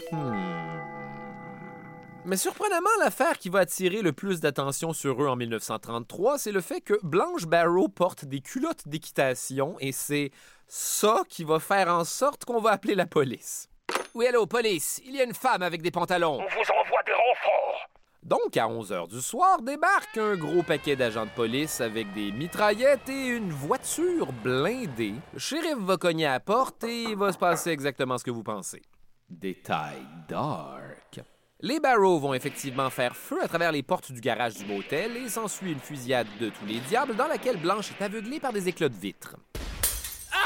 Mais 2.25 2.37
surprenamment, 2.37 2.89
l'affaire 3.01 3.39
qui 3.39 3.49
va 3.49 3.61
attirer 3.61 4.01
le 4.01 4.13
plus 4.13 4.41
d'attention 4.41 4.93
sur 4.93 5.21
eux 5.23 5.27
en 5.27 5.37
1933, 5.37 6.39
c'est 6.39 6.53
le 6.53 6.61
fait 6.61 6.81
que 6.81 6.95
Blanche 7.03 7.47
Barrow 7.47 7.89
porte 7.89 8.25
des 8.25 8.41
culottes 8.41 8.87
d'équitation 8.87 9.77
et 9.81 9.93
c'est 9.93 10.31
ça 10.69 11.23
qui 11.29 11.45
va 11.45 11.59
faire 11.59 11.89
en 11.89 12.05
sorte 12.05 12.45
qu'on 12.45 12.61
va 12.61 12.71
appeler 12.71 12.95
la 12.95 13.07
police. 13.07 13.69
Oui, 14.15 14.27
allô, 14.27 14.47
police, 14.47 15.03
il 15.05 15.17
y 15.17 15.21
a 15.21 15.25
une 15.25 15.35
femme 15.35 15.63
avec 15.63 15.83
des 15.83 15.91
pantalons. 15.91 16.39
On 16.41 16.47
vous 16.47 16.71
envoie 16.71 17.03
des 17.05 17.13
renforts! 17.13 17.89
Donc, 18.25 18.57
à 18.57 18.67
11 18.69 18.91
h 18.91 19.09
du 19.09 19.21
soir, 19.21 19.61
débarque 19.61 20.17
un 20.17 20.35
gros 20.37 20.63
paquet 20.63 20.97
d'agents 20.97 21.27
de 21.27 21.31
police 21.31 21.83
avec 21.83 22.11
des 22.15 22.33
mitraillettes 22.33 23.07
et 23.11 23.27
une 23.27 23.51
voiture 23.51 24.33
blindée. 24.33 25.13
Le 25.35 25.39
shérif 25.39 25.77
va 25.81 25.99
cogner 25.99 26.25
à 26.25 26.33
la 26.33 26.41
porte 26.41 26.85
et 26.85 27.03
il 27.03 27.17
va 27.17 27.33
se 27.33 27.39
passer 27.39 27.69
exactement 27.69 28.17
ce 28.17 28.25
que 28.25 28.31
vous 28.31 28.43
pensez. 28.43 28.81
Détail 29.29 29.99
dark. 30.27 31.21
Les 31.61 31.81
Barrow 31.81 32.19
vont 32.19 32.33
effectivement 32.33 32.89
faire 32.89 33.15
feu 33.15 33.37
à 33.43 33.49
travers 33.49 33.73
les 33.73 33.83
portes 33.83 34.11
du 34.11 34.23
garage 34.23 34.55
du 34.55 34.65
motel 34.65 35.19
et 35.19 35.29
s'ensuit 35.29 35.73
une 35.73 35.79
fusillade 35.79 36.27
de 36.41 36.49
tous 36.49 36.65
les 36.65 36.81
diables 36.81 37.17
dans 37.17 37.29
laquelle 37.29 37.59
Blanche 37.59 37.91
est 37.91 38.03
aveuglée 38.03 38.41
par 38.41 38.55
des 38.55 38.69
éclats 38.69 38.89
de 38.89 38.97
vitres. 38.97 39.37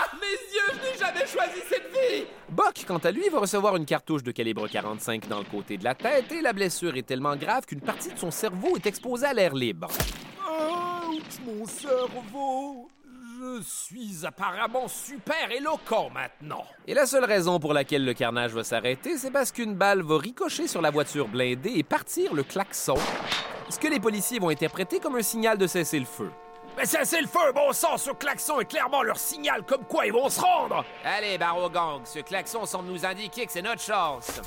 Ah, 0.01 0.09
mes 0.21 0.27
yeux, 0.27 0.81
je 0.81 0.91
n'ai 0.91 0.99
jamais 0.99 1.27
choisi 1.27 1.61
cette 1.69 1.91
vie! 1.91 2.25
Buck, 2.51 2.85
quant 2.87 2.99
à 2.99 3.11
lui, 3.11 3.29
va 3.31 3.41
recevoir 3.41 3.75
une 3.77 3.85
cartouche 3.85 4.23
de 4.23 4.31
calibre 4.31 4.69
45 4.69 5.27
dans 5.29 5.39
le 5.39 5.45
côté 5.45 5.77
de 5.77 5.83
la 5.85 5.95
tête 5.95 6.31
et 6.31 6.41
la 6.41 6.53
blessure 6.53 6.97
est 6.97 7.03
tellement 7.03 7.35
grave 7.35 7.67
qu'une 7.67 7.81
partie 7.81 8.13
de 8.13 8.19
son 8.19 8.31
cerveau 8.31 8.77
est 8.77 8.87
exposée 8.87 9.27
à 9.27 9.33
l'air 9.33 9.55
libre. 9.55 9.89
Ouch, 10.49 11.41
mon 11.45 11.67
cerveau! 11.67 12.89
Je 13.41 13.63
suis 13.63 14.27
apparemment 14.27 14.89
super 14.89 15.51
éloquent 15.51 16.11
maintenant. 16.11 16.65
Et 16.87 16.95
la 16.95 17.07
seule 17.07 17.25
raison 17.25 17.61
pour 17.61 17.73
laquelle 17.73 18.05
le 18.05 18.15
carnage 18.15 18.53
va 18.53 18.65
s'arrêter, 18.65 19.17
c'est 19.17 19.31
parce 19.31 19.53
qu'une 19.53 19.75
balle 19.75 20.03
va 20.03 20.19
ricocher 20.19 20.67
sur 20.67 20.81
la 20.81 20.91
voiture 20.91 21.29
blindée 21.29 21.75
et 21.77 21.83
partir 21.85 22.35
le 22.35 22.43
klaxon, 22.43 22.97
ce 23.69 23.79
que 23.79 23.89
les 23.89 24.01
policiers 24.01 24.39
vont 24.39 24.49
interpréter 24.49 24.99
comme 24.99 25.17
un 25.17 25.23
signal 25.23 25.57
de 25.59 25.67
cesser 25.67 26.01
le 26.01 26.07
feu. 26.07 26.31
Mais 26.79 26.87
cessez 26.87 27.21
le 27.21 27.27
feu, 27.27 27.53
bon 27.53 27.73
sang! 27.73 27.97
Ce 27.97 28.13
klaxon 28.13 28.61
est 28.61 28.65
clairement 28.67 29.03
leur 29.03 29.19
signal 29.19 29.65
comme 29.65 29.83
quoi 29.83 30.07
ils 30.07 30.13
vont 30.13 30.29
se 30.29 30.41
rendre! 30.41 30.85
Allez, 31.05 31.37
Barrow 31.37 31.69
Gang, 31.69 32.03
ce 32.05 32.21
klaxon 32.21 32.67
semble 32.67 32.89
nous 32.89 33.05
indiquer 33.05 33.47
que 33.47 33.51
c'est 33.51 33.63
notre 33.63 33.83
chance. 33.83 34.41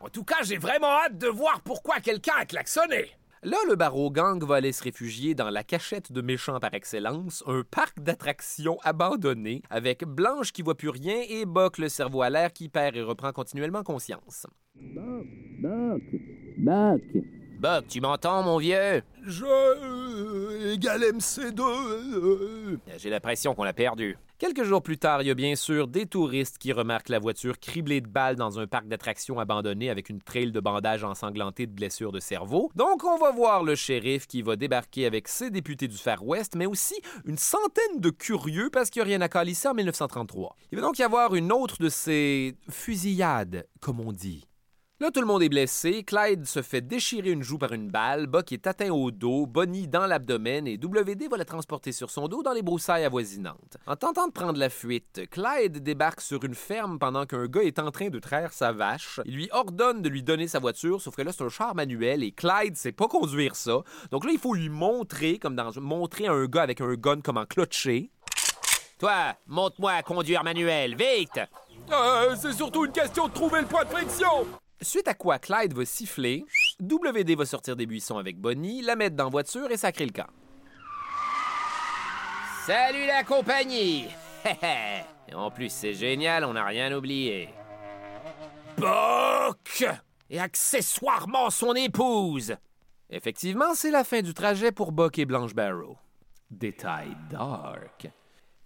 En 0.00 0.08
tout 0.08 0.24
cas, 0.24 0.42
j'ai 0.42 0.58
vraiment 0.58 0.88
hâte 0.88 1.16
de 1.16 1.28
voir 1.28 1.60
pourquoi 1.60 2.00
quelqu'un 2.00 2.32
a 2.38 2.44
klaxonné. 2.44 3.10
Là, 3.44 3.56
le 3.68 3.76
barreau 3.76 4.10
gang 4.10 4.42
va 4.44 4.56
aller 4.56 4.72
se 4.72 4.82
réfugier 4.82 5.34
dans 5.34 5.48
la 5.48 5.62
cachette 5.62 6.10
de 6.10 6.20
méchants 6.20 6.58
par 6.58 6.74
excellence, 6.74 7.44
un 7.46 7.62
parc 7.62 8.00
d'attractions 8.00 8.78
abandonné, 8.82 9.62
avec 9.70 10.04
Blanche 10.04 10.52
qui 10.52 10.62
voit 10.62 10.76
plus 10.76 10.88
rien 10.88 11.22
et 11.28 11.46
Buck 11.46 11.78
le 11.78 11.88
cerveau 11.88 12.22
à 12.22 12.30
l'air 12.30 12.52
qui 12.52 12.68
perd 12.68 12.96
et 12.96 13.02
reprend 13.02 13.32
continuellement 13.32 13.84
conscience. 13.84 14.46
Buck, 14.74 15.26
Buck, 15.62 16.02
Buck, 16.58 17.24
Buck, 17.60 17.84
tu 17.88 18.00
m'entends, 18.00 18.42
mon 18.42 18.56
vieux? 18.56 19.02
Je. 19.26 19.44
Euh, 19.44 20.72
égale 20.72 21.02
MC2. 21.02 21.60
euh, 21.60 22.78
J'ai 22.96 23.10
l'impression 23.10 23.54
qu'on 23.54 23.64
l'a 23.64 23.74
perdu. 23.74 24.16
Quelques 24.38 24.62
jours 24.64 24.82
plus 24.82 24.96
tard, 24.96 25.20
il 25.20 25.28
y 25.28 25.30
a 25.30 25.34
bien 25.34 25.54
sûr 25.56 25.86
des 25.86 26.06
touristes 26.06 26.56
qui 26.56 26.72
remarquent 26.72 27.10
la 27.10 27.18
voiture 27.18 27.58
criblée 27.60 28.00
de 28.00 28.08
balles 28.08 28.36
dans 28.36 28.58
un 28.58 28.66
parc 28.66 28.88
d'attractions 28.88 29.38
abandonné 29.38 29.90
avec 29.90 30.08
une 30.08 30.22
trail 30.22 30.52
de 30.52 30.60
bandage 30.60 31.04
ensanglanté 31.04 31.66
de 31.66 31.72
blessures 31.72 32.12
de 32.12 32.20
cerveau. 32.20 32.70
Donc, 32.76 33.04
on 33.04 33.18
va 33.18 33.30
voir 33.30 33.62
le 33.62 33.74
shérif 33.74 34.26
qui 34.26 34.40
va 34.40 34.56
débarquer 34.56 35.04
avec 35.04 35.28
ses 35.28 35.50
députés 35.50 35.86
du 35.88 35.98
Far 35.98 36.26
West, 36.26 36.54
mais 36.56 36.64
aussi 36.64 36.94
une 37.26 37.36
centaine 37.36 37.98
de 38.00 38.08
curieux 38.08 38.70
parce 38.72 38.88
qu'il 38.88 39.02
n'y 39.02 39.08
a 39.08 39.10
rien 39.10 39.20
à 39.20 39.28
calisser 39.28 39.68
en 39.68 39.74
1933. 39.74 40.56
Il 40.72 40.76
va 40.76 40.82
donc 40.86 40.98
y 40.98 41.02
avoir 41.02 41.34
une 41.34 41.52
autre 41.52 41.76
de 41.78 41.90
ces 41.90 42.54
fusillades, 42.70 43.66
comme 43.80 44.00
on 44.00 44.12
dit. 44.12 44.46
Là, 45.02 45.10
tout 45.10 45.20
le 45.20 45.26
monde 45.26 45.42
est 45.42 45.48
blessé. 45.48 46.04
Clyde 46.04 46.44
se 46.44 46.60
fait 46.60 46.82
déchirer 46.82 47.30
une 47.30 47.42
joue 47.42 47.56
par 47.56 47.72
une 47.72 47.88
balle. 47.88 48.26
Buck 48.26 48.52
est 48.52 48.66
atteint 48.66 48.90
au 48.90 49.10
dos, 49.10 49.46
Bonnie 49.46 49.88
dans 49.88 50.04
l'abdomen 50.04 50.66
et 50.66 50.74
WD 50.74 51.26
va 51.30 51.38
la 51.38 51.46
transporter 51.46 51.90
sur 51.90 52.10
son 52.10 52.28
dos 52.28 52.42
dans 52.42 52.52
les 52.52 52.60
broussailles 52.60 53.06
avoisinantes. 53.06 53.78
En 53.86 53.96
tentant 53.96 54.26
de 54.26 54.32
prendre 54.32 54.58
la 54.58 54.68
fuite, 54.68 55.22
Clyde 55.30 55.82
débarque 55.82 56.20
sur 56.20 56.44
une 56.44 56.54
ferme 56.54 56.98
pendant 56.98 57.24
qu'un 57.24 57.46
gars 57.46 57.62
est 57.62 57.78
en 57.78 57.90
train 57.90 58.10
de 58.10 58.18
traire 58.18 58.52
sa 58.52 58.72
vache. 58.72 59.20
Il 59.24 59.36
lui 59.36 59.48
ordonne 59.52 60.02
de 60.02 60.10
lui 60.10 60.22
donner 60.22 60.48
sa 60.48 60.58
voiture, 60.58 61.00
sauf 61.00 61.16
que 61.16 61.22
là, 61.22 61.32
c'est 61.32 61.44
un 61.44 61.48
char 61.48 61.74
manuel 61.74 62.22
et 62.22 62.32
Clyde 62.32 62.76
sait 62.76 62.92
pas 62.92 63.08
conduire 63.08 63.56
ça. 63.56 63.78
Donc 64.10 64.26
là, 64.26 64.32
il 64.34 64.38
faut 64.38 64.52
lui 64.52 64.68
montrer, 64.68 65.38
comme 65.38 65.56
dans 65.56 65.70
montrer 65.80 66.26
à 66.26 66.32
un 66.32 66.44
gars 66.44 66.62
avec 66.64 66.82
un 66.82 66.92
gun 66.92 67.22
comment 67.22 67.46
clutcher. 67.46 68.10
Toi, 68.98 69.34
montre-moi 69.46 69.92
à 69.92 70.02
conduire 70.02 70.44
manuel, 70.44 70.94
vite 70.94 71.40
euh, 71.90 72.36
c'est 72.36 72.52
surtout 72.52 72.84
une 72.84 72.92
question 72.92 73.26
de 73.26 73.32
trouver 73.32 73.62
le 73.62 73.66
point 73.66 73.84
de 73.84 73.88
friction. 73.88 74.46
Suite 74.82 75.08
à 75.08 75.14
quoi 75.14 75.38
Clyde 75.38 75.74
va 75.74 75.84
siffler, 75.84 76.46
WD 76.80 77.36
va 77.36 77.44
sortir 77.44 77.76
des 77.76 77.84
buissons 77.84 78.16
avec 78.16 78.38
Bonnie, 78.38 78.80
la 78.80 78.96
mettre 78.96 79.14
dans 79.14 79.24
la 79.24 79.30
voiture 79.30 79.70
et 79.70 79.76
sacrer 79.76 80.06
le 80.06 80.12
camp. 80.12 80.28
Salut 82.64 83.06
la 83.06 83.22
compagnie 83.24 84.06
en 85.34 85.50
plus, 85.50 85.70
c'est 85.70 85.92
génial, 85.92 86.44
on 86.44 86.54
n'a 86.54 86.64
rien 86.64 86.96
oublié. 86.96 87.50
Buck 88.78 89.84
Et 90.30 90.40
accessoirement 90.40 91.50
son 91.50 91.74
épouse 91.74 92.56
Effectivement, 93.10 93.74
c'est 93.74 93.90
la 93.90 94.02
fin 94.02 94.22
du 94.22 94.32
trajet 94.32 94.72
pour 94.72 94.92
Buck 94.92 95.18
et 95.18 95.26
Blanche 95.26 95.54
Barrow. 95.54 95.98
Détail 96.50 97.14
dark. 97.30 98.08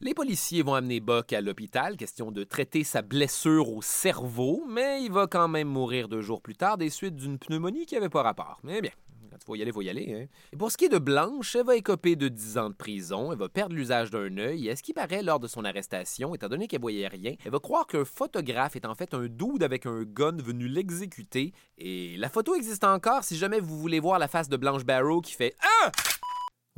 Les 0.05 0.13
policiers 0.13 0.61
vont 0.61 0.75
amener 0.75 1.01
Buck 1.01 1.33
à 1.33 1.41
l'hôpital, 1.41 1.97
question 1.97 2.31
de 2.31 2.45
traiter 2.45 2.85
sa 2.85 3.01
blessure 3.01 3.71
au 3.71 3.81
cerveau, 3.81 4.63
mais 4.69 5.03
il 5.03 5.11
va 5.11 5.27
quand 5.27 5.49
même 5.49 5.69
mourir 5.69 6.11
deux 6.11 6.21
jours 6.21 6.43
plus 6.43 6.57
tard 6.57 6.77
des 6.77 6.91
suites 6.91 7.17
d'une 7.17 7.39
pneumonie 7.39 7.87
qui 7.87 7.95
n'avait 7.95 8.11
pas 8.11 8.23
rapport. 8.23 8.61
Mais 8.65 8.83
bien, 8.83 8.91
quand 9.31 9.39
il 9.41 9.45
faut 9.47 9.55
y 9.55 9.63
aller, 9.63 9.73
faut 9.73 9.81
y 9.81 9.89
aller. 9.89 10.13
Hein. 10.13 10.27
Et 10.53 10.59
pour 10.59 10.71
ce 10.71 10.77
qui 10.77 10.85
est 10.85 10.89
de 10.91 10.99
Blanche, 10.99 11.57
elle 11.57 11.65
va 11.65 11.75
écoper 11.75 12.17
de 12.17 12.29
10 12.29 12.59
ans 12.59 12.69
de 12.69 12.75
prison, 12.75 13.33
elle 13.33 13.39
va 13.39 13.49
perdre 13.49 13.75
l'usage 13.75 14.11
d'un 14.11 14.37
œil, 14.37 14.69
et 14.69 14.73
à 14.73 14.77
ce 14.77 14.83
qui 14.83 14.93
paraît, 14.93 15.23
lors 15.23 15.41
de 15.41 15.49
son 15.49 15.65
arrestation, 15.65 16.35
étant 16.35 16.51
donné 16.51 16.69
qu'elle 16.69 16.83
voyait 16.83 17.09
rien, 17.09 17.37
elle 17.43 17.53
va 17.53 17.59
croire 17.59 17.87
qu'un 17.87 18.05
photographe 18.05 18.77
est 18.77 18.85
en 18.85 18.95
fait 18.95 19.15
un 19.15 19.27
dude 19.27 19.63
avec 19.63 19.87
un 19.87 20.03
gun 20.03 20.37
venu 20.37 20.69
l'exécuter, 20.69 21.55
et 21.79 22.19
la 22.19 22.29
photo 22.29 22.55
existe 22.55 22.85
encore 22.85 23.25
si 23.25 23.39
jamais 23.39 23.59
vous 23.59 23.79
voulez 23.79 24.01
voir 24.01 24.19
la 24.19 24.29
face 24.29 24.51
de 24.51 24.59
Blanche 24.59 24.85
Barrow 24.85 25.23
qui 25.23 25.33
fait 25.33 25.57
«Ah!» 25.63 25.91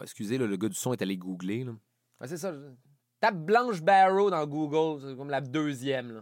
Excusez, 0.01 0.39
le 0.39 0.57
gars 0.57 0.69
du 0.69 0.77
son 0.77 0.93
est 0.93 1.03
allé 1.03 1.17
googler. 1.17 1.67
C'est 2.25 2.37
ça. 2.37 2.55
Tape 3.21 3.37
Blanche 3.37 3.81
Barrow 3.81 4.31
dans 4.31 4.47
Google, 4.47 5.01
c'est 5.03 5.17
comme 5.17 5.31
la 5.31 5.41
deuxième. 5.41 6.17
Là. 6.17 6.21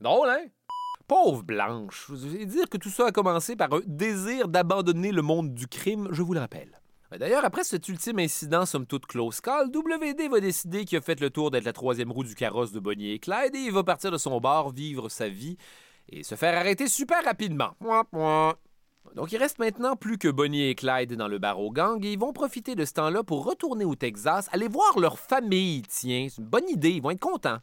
Drôle, 0.00 0.28
hein? 0.28 0.46
Pauvre 1.06 1.42
Blanche. 1.42 2.10
Dire 2.10 2.68
que 2.68 2.78
tout 2.78 2.90
ça 2.90 3.06
a 3.06 3.12
commencé 3.12 3.56
par 3.56 3.72
un 3.72 3.80
désir 3.86 4.48
d'abandonner 4.48 5.12
le 5.12 5.22
monde 5.22 5.54
du 5.54 5.68
crime, 5.68 6.08
je 6.10 6.22
vous 6.22 6.34
le 6.34 6.40
rappelle. 6.40 6.80
D'ailleurs, 7.18 7.44
après 7.44 7.62
cet 7.62 7.88
ultime 7.88 8.18
incident, 8.18 8.66
somme 8.66 8.86
toute 8.86 9.06
close 9.06 9.40
call, 9.40 9.68
WD 9.68 10.28
va 10.30 10.40
décider 10.40 10.84
qu'il 10.84 10.98
a 10.98 11.00
fait 11.00 11.20
le 11.20 11.30
tour 11.30 11.50
d'être 11.50 11.64
la 11.64 11.72
troisième 11.72 12.10
roue 12.10 12.24
du 12.24 12.34
carrosse 12.34 12.72
de 12.72 12.80
Bonnie 12.80 13.12
et 13.12 13.18
Clyde 13.20 13.54
et 13.54 13.58
il 13.58 13.72
va 13.72 13.84
partir 13.84 14.10
de 14.10 14.18
son 14.18 14.40
bar, 14.40 14.70
vivre 14.70 15.08
sa 15.08 15.28
vie 15.28 15.56
et 16.08 16.24
se 16.24 16.34
faire 16.34 16.58
arrêter 16.58 16.88
super 16.88 17.22
rapidement. 17.24 17.76
Mouah. 17.80 18.56
Donc 19.14 19.32
il 19.32 19.36
reste 19.36 19.58
maintenant 19.58 19.96
plus 19.96 20.18
que 20.18 20.28
Bonnie 20.28 20.68
et 20.68 20.74
Clyde 20.74 21.14
dans 21.14 21.28
le 21.28 21.38
bar 21.38 21.60
au 21.60 21.70
gang 21.70 22.04
et 22.04 22.12
ils 22.12 22.18
vont 22.18 22.32
profiter 22.32 22.74
de 22.74 22.84
ce 22.84 22.94
temps-là 22.94 23.22
pour 23.22 23.44
retourner 23.44 23.84
au 23.84 23.94
Texas, 23.94 24.48
aller 24.52 24.68
voir 24.68 24.98
leur 24.98 25.18
famille, 25.18 25.82
tiens, 25.82 26.26
c'est 26.28 26.40
une 26.40 26.48
bonne 26.48 26.68
idée, 26.68 26.90
ils 26.90 27.02
vont 27.02 27.10
être 27.10 27.20
contents. 27.20 27.58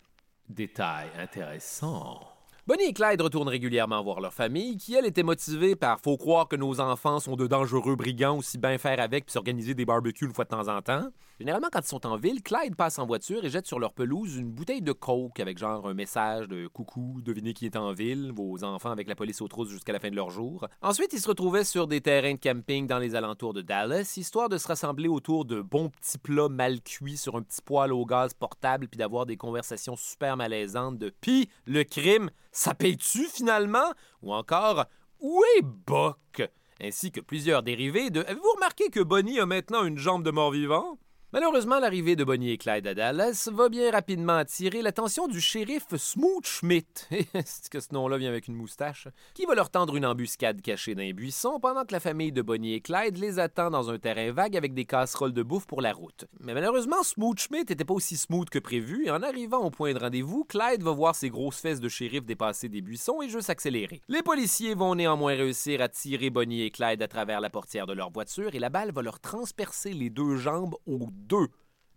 Détail 0.47 1.09
intéressant. 1.17 2.19
Bonnie 2.67 2.83
et 2.83 2.93
Clyde 2.93 3.19
retournent 3.19 3.47
régulièrement 3.47 4.03
voir 4.03 4.21
leur 4.21 4.35
famille, 4.35 4.77
qui, 4.77 4.93
elle, 4.93 5.07
était 5.07 5.23
motivée 5.23 5.75
par 5.75 5.99
«faut 6.03 6.15
croire 6.15 6.47
que 6.47 6.55
nos 6.55 6.79
enfants 6.79 7.19
sont 7.19 7.35
de 7.35 7.47
dangereux 7.47 7.95
brigands, 7.95 8.37
aussi 8.37 8.59
bien 8.59 8.77
faire 8.77 8.99
avec 8.99 9.25
puis 9.25 9.33
s'organiser 9.33 9.73
des 9.73 9.83
barbecues 9.83 10.25
une 10.25 10.33
fois 10.33 10.45
de 10.45 10.49
temps 10.49 10.67
en 10.67 10.79
temps». 10.79 11.07
Généralement, 11.39 11.69
quand 11.71 11.79
ils 11.79 11.87
sont 11.87 12.05
en 12.05 12.17
ville, 12.17 12.43
Clyde 12.43 12.75
passe 12.75 12.99
en 12.99 13.07
voiture 13.07 13.43
et 13.43 13.49
jette 13.49 13.65
sur 13.65 13.79
leur 13.79 13.93
pelouse 13.93 14.35
une 14.35 14.51
bouteille 14.51 14.83
de 14.83 14.91
coke 14.91 15.39
avec 15.39 15.57
genre 15.57 15.87
un 15.87 15.95
message 15.95 16.47
de 16.49 16.67
«coucou, 16.73 17.19
devinez 17.23 17.55
qui 17.55 17.65
est 17.65 17.75
en 17.75 17.93
ville, 17.93 18.31
vos 18.31 18.63
enfants 18.63 18.91
avec 18.91 19.07
la 19.07 19.15
police 19.15 19.41
aux 19.41 19.47
trousses 19.47 19.71
jusqu'à 19.71 19.91
la 19.91 19.99
fin 19.99 20.11
de 20.11 20.15
leur 20.15 20.29
jour». 20.29 20.67
Ensuite, 20.83 21.13
ils 21.13 21.19
se 21.19 21.27
retrouvaient 21.27 21.63
sur 21.63 21.87
des 21.87 21.99
terrains 21.99 22.35
de 22.35 22.39
camping 22.39 22.85
dans 22.85 22.99
les 22.99 23.15
alentours 23.15 23.55
de 23.55 23.63
Dallas, 23.63 24.13
histoire 24.17 24.49
de 24.49 24.59
se 24.59 24.67
rassembler 24.67 25.07
autour 25.07 25.45
de 25.45 25.61
bons 25.61 25.89
petits 25.89 26.19
plats 26.19 26.47
mal 26.47 26.79
cuits 26.81 27.17
sur 27.17 27.35
un 27.35 27.41
petit 27.41 27.63
poêle 27.63 27.91
au 27.91 28.05
gaz 28.05 28.35
portable 28.35 28.87
puis 28.87 28.99
d'avoir 28.99 29.25
des 29.25 29.35
conversations 29.35 29.95
super 29.95 30.37
malaisantes 30.37 30.99
de 30.99 31.09
«Pis, 31.21 31.49
le 31.65 31.83
crime, 31.83 32.29
ça 32.51 32.73
paye-tu 32.73 33.25
finalement?» 33.25 33.93
ou 34.21 34.33
encore 34.33 34.85
«Où 35.19 35.43
est 35.57 35.61
Buck?» 35.61 36.49
ainsi 36.81 37.11
que 37.11 37.21
plusieurs 37.21 37.63
dérivés 37.63 38.09
de 38.09 38.21
«Avez-vous 38.27 38.53
remarqué 38.55 38.89
que 38.89 38.99
Bonnie 38.99 39.39
a 39.39 39.45
maintenant 39.45 39.85
une 39.85 39.97
jambe 39.97 40.23
de 40.23 40.31
mort-vivant?» 40.31 40.97
Malheureusement, 41.33 41.79
l'arrivée 41.79 42.17
de 42.17 42.25
Bonnie 42.25 42.51
et 42.51 42.57
Clyde 42.57 42.85
à 42.87 42.93
Dallas 42.93 43.47
va 43.53 43.69
bien 43.69 43.89
rapidement 43.89 44.35
attirer 44.35 44.81
l'attention 44.81 45.29
du 45.29 45.39
shérif 45.39 45.85
Smoot 45.95 46.45
Schmidt, 46.45 47.07
que 47.71 47.79
ce 47.79 47.93
nom-là 47.93 48.17
vient 48.17 48.27
avec 48.27 48.49
une 48.49 48.55
moustache, 48.55 49.07
qui 49.33 49.45
va 49.45 49.55
leur 49.55 49.69
tendre 49.69 49.95
une 49.95 50.05
embuscade 50.05 50.61
cachée 50.61 50.93
dans 50.93 51.03
un 51.03 51.13
buisson 51.13 51.61
pendant 51.61 51.85
que 51.85 51.93
la 51.93 52.01
famille 52.01 52.33
de 52.33 52.41
Bonnie 52.41 52.73
et 52.73 52.81
Clyde 52.81 53.15
les 53.17 53.39
attend 53.39 53.71
dans 53.71 53.89
un 53.89 53.97
terrain 53.97 54.33
vague 54.33 54.57
avec 54.57 54.73
des 54.73 54.83
casseroles 54.83 55.31
de 55.31 55.41
bouffe 55.41 55.67
pour 55.67 55.81
la 55.81 55.93
route. 55.93 56.25
Mais 56.41 56.53
malheureusement, 56.53 57.01
Smoot 57.01 57.39
Schmidt 57.39 57.69
n'était 57.69 57.85
pas 57.85 57.93
aussi 57.93 58.17
smooth 58.17 58.49
que 58.49 58.59
prévu, 58.59 59.05
et 59.05 59.11
en 59.11 59.23
arrivant 59.23 59.59
au 59.59 59.69
point 59.69 59.93
de 59.93 59.99
rendez-vous, 59.99 60.43
Clyde 60.43 60.83
va 60.83 60.91
voir 60.91 61.15
ses 61.15 61.29
grosses 61.29 61.61
fesses 61.61 61.79
de 61.79 61.87
shérif 61.87 62.25
dépasser 62.25 62.67
des 62.67 62.81
buissons 62.81 63.21
et 63.21 63.29
juste 63.29 63.49
accélérer. 63.49 64.01
Les 64.09 64.21
policiers 64.21 64.75
vont 64.75 64.95
néanmoins 64.95 65.35
réussir 65.35 65.79
à 65.79 65.87
tirer 65.87 66.29
Bonnie 66.29 66.63
et 66.63 66.71
Clyde 66.71 67.01
à 67.01 67.07
travers 67.07 67.39
la 67.39 67.49
portière 67.49 67.87
de 67.87 67.93
leur 67.93 68.11
voiture 68.11 68.53
et 68.53 68.59
la 68.59 68.69
balle 68.69 68.91
va 68.91 69.01
leur 69.01 69.21
transpercer 69.21 69.93
les 69.93 70.09
deux 70.09 70.35
jambes 70.35 70.75
aux 70.85 71.07
deux. 71.21 71.47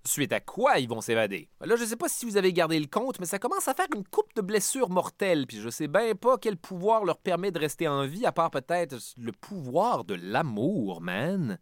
Suite 0.06 0.34
à 0.34 0.40
quoi 0.40 0.78
ils 0.78 0.88
vont 0.88 1.00
s'évader? 1.00 1.48
Là, 1.62 1.76
je 1.76 1.84
sais 1.84 1.96
pas 1.96 2.10
si 2.10 2.26
vous 2.26 2.36
avez 2.36 2.52
gardé 2.52 2.78
le 2.78 2.86
compte, 2.86 3.18
mais 3.20 3.26
ça 3.26 3.38
commence 3.38 3.68
à 3.68 3.74
faire 3.74 3.86
une 3.94 4.06
coupe 4.06 4.34
de 4.36 4.42
blessures 4.42 4.90
mortelles, 4.90 5.46
puis 5.46 5.58
je 5.58 5.70
sais 5.70 5.88
bien 5.88 6.14
pas 6.14 6.36
quel 6.36 6.58
pouvoir 6.58 7.06
leur 7.06 7.16
permet 7.16 7.50
de 7.50 7.58
rester 7.58 7.88
en 7.88 8.06
vie, 8.06 8.26
à 8.26 8.32
part 8.32 8.50
peut-être 8.50 8.96
le 9.16 9.32
pouvoir 9.32 10.04
de 10.04 10.14
l'amour, 10.14 11.00
man. 11.00 11.58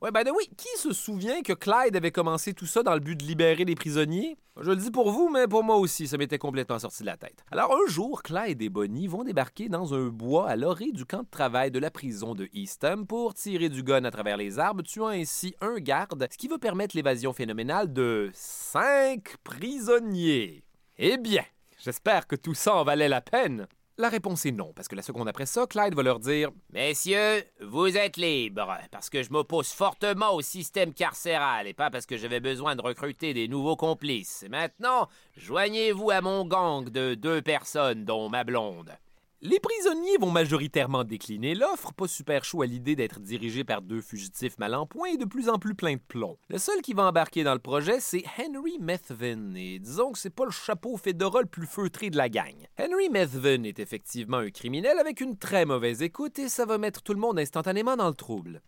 Ouais, 0.00 0.10
ben 0.10 0.24
oui, 0.34 0.48
qui 0.56 0.68
se 0.78 0.92
souvient 0.92 1.42
que 1.42 1.52
Clyde 1.52 1.96
avait 1.96 2.12
commencé 2.12 2.54
tout 2.54 2.66
ça 2.66 2.82
dans 2.82 2.94
le 2.94 3.00
but 3.00 3.16
de 3.16 3.24
libérer 3.24 3.64
les 3.64 3.74
prisonniers? 3.74 4.36
Je 4.60 4.70
le 4.70 4.76
dis 4.76 4.90
pour 4.90 5.10
vous, 5.10 5.28
mais 5.28 5.46
pour 5.46 5.64
moi 5.64 5.76
aussi, 5.76 6.06
ça 6.08 6.16
m'était 6.16 6.38
complètement 6.38 6.78
sorti 6.78 7.02
de 7.02 7.06
la 7.06 7.16
tête. 7.16 7.44
Alors 7.50 7.72
un 7.72 7.90
jour, 7.90 8.22
Clyde 8.22 8.62
et 8.62 8.68
Bonnie 8.68 9.06
vont 9.06 9.24
débarquer 9.24 9.68
dans 9.68 9.94
un 9.94 10.08
bois 10.08 10.48
à 10.48 10.56
l'orée 10.56 10.92
du 10.92 11.04
camp 11.04 11.22
de 11.22 11.30
travail 11.30 11.70
de 11.70 11.78
la 11.78 11.90
prison 11.90 12.34
de 12.34 12.48
Eastham 12.52 13.06
pour 13.06 13.34
tirer 13.34 13.68
du 13.68 13.82
gun 13.82 14.04
à 14.04 14.10
travers 14.10 14.36
les 14.36 14.58
arbres, 14.58 14.82
tuant 14.82 15.08
ainsi 15.08 15.54
un 15.60 15.76
garde, 15.76 16.26
ce 16.30 16.38
qui 16.38 16.48
va 16.48 16.58
permettre 16.58 16.96
l'évasion 16.96 17.32
phénoménale 17.32 17.92
de 17.92 18.30
cinq 18.34 19.36
prisonniers. 19.44 20.64
Eh 20.98 21.18
bien, 21.18 21.44
j'espère 21.78 22.26
que 22.26 22.36
tout 22.36 22.54
ça 22.54 22.74
en 22.74 22.84
valait 22.84 23.08
la 23.08 23.20
peine. 23.20 23.66
La 23.98 24.08
réponse 24.08 24.46
est 24.46 24.52
non, 24.52 24.72
parce 24.74 24.88
que 24.88 24.96
la 24.96 25.02
seconde 25.02 25.28
après 25.28 25.44
ça, 25.44 25.66
Clyde 25.66 25.94
va 25.94 26.02
leur 26.02 26.18
dire 26.18 26.50
Messieurs, 26.72 27.44
vous 27.60 27.94
êtes 27.98 28.16
libres, 28.16 28.78
parce 28.90 29.10
que 29.10 29.22
je 29.22 29.30
m'oppose 29.30 29.68
fortement 29.68 30.32
au 30.32 30.40
système 30.40 30.94
carcéral 30.94 31.66
et 31.66 31.74
pas 31.74 31.90
parce 31.90 32.06
que 32.06 32.16
j'avais 32.16 32.40
besoin 32.40 32.74
de 32.74 32.80
recruter 32.80 33.34
des 33.34 33.48
nouveaux 33.48 33.76
complices. 33.76 34.46
Maintenant, 34.48 35.08
joignez-vous 35.36 36.10
à 36.10 36.22
mon 36.22 36.46
gang 36.46 36.88
de 36.88 37.14
deux 37.14 37.42
personnes, 37.42 38.06
dont 38.06 38.30
ma 38.30 38.44
blonde. 38.44 38.96
Les 39.44 39.58
prisonniers 39.58 40.18
vont 40.20 40.30
majoritairement 40.30 41.02
décliner 41.02 41.56
l'offre, 41.56 41.92
pas 41.92 42.06
super 42.06 42.44
chaud 42.44 42.62
à 42.62 42.66
l'idée 42.66 42.94
d'être 42.94 43.18
dirigés 43.18 43.64
par 43.64 43.82
deux 43.82 44.00
fugitifs 44.00 44.56
mal 44.56 44.72
en 44.72 44.86
point 44.86 45.08
et 45.08 45.16
de 45.16 45.24
plus 45.24 45.48
en 45.48 45.58
plus 45.58 45.74
plein 45.74 45.94
de 45.94 46.00
plomb. 46.06 46.38
Le 46.48 46.58
seul 46.58 46.80
qui 46.80 46.92
va 46.92 47.08
embarquer 47.08 47.42
dans 47.42 47.52
le 47.52 47.58
projet, 47.58 47.98
c'est 47.98 48.22
Henry 48.38 48.78
Methvin, 48.78 49.56
et 49.56 49.80
disons 49.80 50.12
que 50.12 50.20
c'est 50.20 50.30
pas 50.30 50.44
le 50.44 50.52
chapeau 50.52 50.96
Fedora 50.96 51.40
le 51.40 51.48
plus 51.48 51.66
feutré 51.66 52.08
de 52.08 52.16
la 52.16 52.28
gang. 52.28 52.54
Henry 52.78 53.08
Methvin 53.08 53.64
est 53.64 53.80
effectivement 53.80 54.36
un 54.36 54.50
criminel 54.50 54.96
avec 55.00 55.20
une 55.20 55.36
très 55.36 55.64
mauvaise 55.64 56.02
écoute 56.02 56.38
et 56.38 56.48
ça 56.48 56.64
va 56.64 56.78
mettre 56.78 57.02
tout 57.02 57.12
le 57.12 57.18
monde 57.18 57.40
instantanément 57.40 57.96
dans 57.96 58.08
le 58.08 58.14
trouble. 58.14 58.62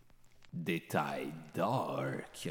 Détail 0.51 1.31
dark. 1.55 2.49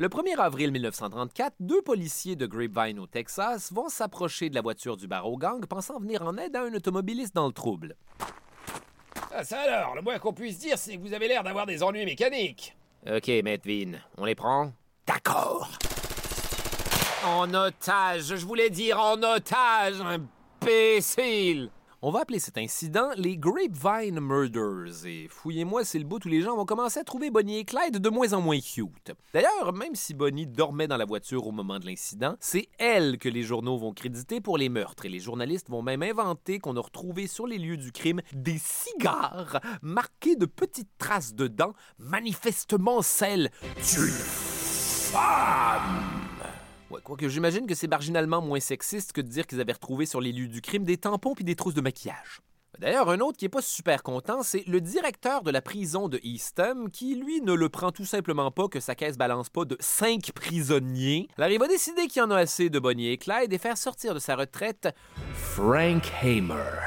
Le 0.00 0.08
1er 0.08 0.38
avril 0.38 0.72
1934, 0.72 1.56
deux 1.60 1.82
policiers 1.82 2.34
de 2.34 2.46
Grapevine 2.46 2.98
au 3.00 3.06
Texas 3.06 3.70
vont 3.70 3.90
s'approcher 3.90 4.48
de 4.48 4.54
la 4.54 4.62
voiture 4.62 4.96
du 4.96 5.06
bar 5.06 5.28
au 5.28 5.36
gang 5.36 5.62
pensant 5.66 6.00
venir 6.00 6.22
en 6.22 6.38
aide 6.38 6.56
à 6.56 6.62
un 6.62 6.72
automobiliste 6.72 7.34
dans 7.34 7.46
le 7.46 7.52
trouble. 7.52 7.96
Ah, 9.30 9.44
ça 9.44 9.60
alors, 9.60 9.94
le 9.94 10.00
moins 10.00 10.18
qu'on 10.18 10.32
puisse 10.32 10.58
dire, 10.58 10.78
c'est 10.78 10.96
que 10.96 11.02
vous 11.02 11.12
avez 11.12 11.28
l'air 11.28 11.44
d'avoir 11.44 11.66
des 11.66 11.82
ennuis 11.82 12.06
mécaniques. 12.06 12.74
Ok, 13.06 13.28
Maître 13.44 13.68
on 14.16 14.24
les 14.24 14.34
prend? 14.34 14.72
D'accord. 15.06 15.68
En 17.26 17.52
otage, 17.52 18.36
je 18.36 18.46
voulais 18.46 18.70
dire 18.70 18.98
en 18.98 19.22
otage, 19.22 20.00
imbécile. 20.62 21.68
On 22.02 22.10
va 22.10 22.20
appeler 22.20 22.38
cet 22.38 22.56
incident 22.56 23.10
les 23.18 23.36
Grapevine 23.36 24.20
Murders. 24.20 25.04
Et 25.04 25.28
fouillez-moi, 25.28 25.84
c'est 25.84 25.98
le 25.98 26.06
bout 26.06 26.24
où 26.24 26.28
les 26.28 26.40
gens 26.40 26.56
vont 26.56 26.64
commencer 26.64 26.98
à 26.98 27.04
trouver 27.04 27.30
Bonnie 27.30 27.58
et 27.58 27.66
Clyde 27.66 27.98
de 27.98 28.08
moins 28.08 28.32
en 28.32 28.40
moins 28.40 28.58
cute. 28.58 29.12
D'ailleurs, 29.34 29.74
même 29.74 29.94
si 29.94 30.14
Bonnie 30.14 30.46
dormait 30.46 30.88
dans 30.88 30.96
la 30.96 31.04
voiture 31.04 31.46
au 31.46 31.52
moment 31.52 31.78
de 31.78 31.84
l'incident, 31.84 32.36
c'est 32.40 32.68
elle 32.78 33.18
que 33.18 33.28
les 33.28 33.42
journaux 33.42 33.76
vont 33.76 33.92
créditer 33.92 34.40
pour 34.40 34.56
les 34.56 34.70
meurtres. 34.70 35.04
Et 35.04 35.10
les 35.10 35.20
journalistes 35.20 35.68
vont 35.68 35.82
même 35.82 36.02
inventer 36.02 36.58
qu'on 36.58 36.78
a 36.78 36.80
retrouvé 36.80 37.26
sur 37.26 37.46
les 37.46 37.58
lieux 37.58 37.76
du 37.76 37.92
crime 37.92 38.22
des 38.32 38.56
cigares 38.56 39.60
marqués 39.82 40.36
de 40.36 40.46
petites 40.46 40.96
traces 40.96 41.34
de 41.34 41.48
dents, 41.48 41.74
manifestement 41.98 43.02
celles 43.02 43.50
d'une 43.76 44.14
femme. 45.12 46.29
Ouais, 46.90 47.00
quoique 47.04 47.28
j'imagine 47.28 47.66
que 47.66 47.74
c'est 47.74 47.86
marginalement 47.86 48.42
moins 48.42 48.58
sexiste 48.58 49.12
que 49.12 49.20
de 49.20 49.28
dire 49.28 49.46
qu'ils 49.46 49.60
avaient 49.60 49.72
retrouvé 49.72 50.06
sur 50.06 50.20
les 50.20 50.32
lieux 50.32 50.48
du 50.48 50.60
crime 50.60 50.82
des 50.82 50.96
tampons 50.96 51.34
puis 51.34 51.44
des 51.44 51.54
trousses 51.54 51.74
de 51.74 51.80
maquillage. 51.80 52.40
D'ailleurs, 52.80 53.10
un 53.10 53.20
autre 53.20 53.36
qui 53.36 53.44
est 53.44 53.50
pas 53.50 53.62
super 53.62 54.02
content, 54.02 54.42
c'est 54.42 54.66
le 54.66 54.80
directeur 54.80 55.42
de 55.42 55.50
la 55.50 55.60
prison 55.60 56.08
de 56.08 56.18
Eastham, 56.22 56.90
qui 56.90 57.14
lui 57.14 57.42
ne 57.42 57.52
le 57.52 57.68
prend 57.68 57.92
tout 57.92 58.06
simplement 58.06 58.50
pas 58.50 58.68
que 58.68 58.80
sa 58.80 58.94
caisse 58.94 59.18
balance 59.18 59.50
pas 59.50 59.64
de 59.64 59.76
cinq 59.80 60.32
prisonniers. 60.32 61.28
Alors 61.36 61.50
il 61.50 61.58
va 61.58 61.68
décider 61.68 62.06
qu'il 62.06 62.22
y 62.22 62.24
en 62.24 62.30
a 62.30 62.38
assez 62.38 62.70
de 62.70 62.78
Bonnie 62.78 63.08
et 63.08 63.18
Clyde 63.18 63.52
et 63.52 63.58
faire 63.58 63.76
sortir 63.76 64.14
de 64.14 64.18
sa 64.18 64.34
retraite 64.34 64.88
Frank 65.34 66.10
Hamer. 66.22 66.80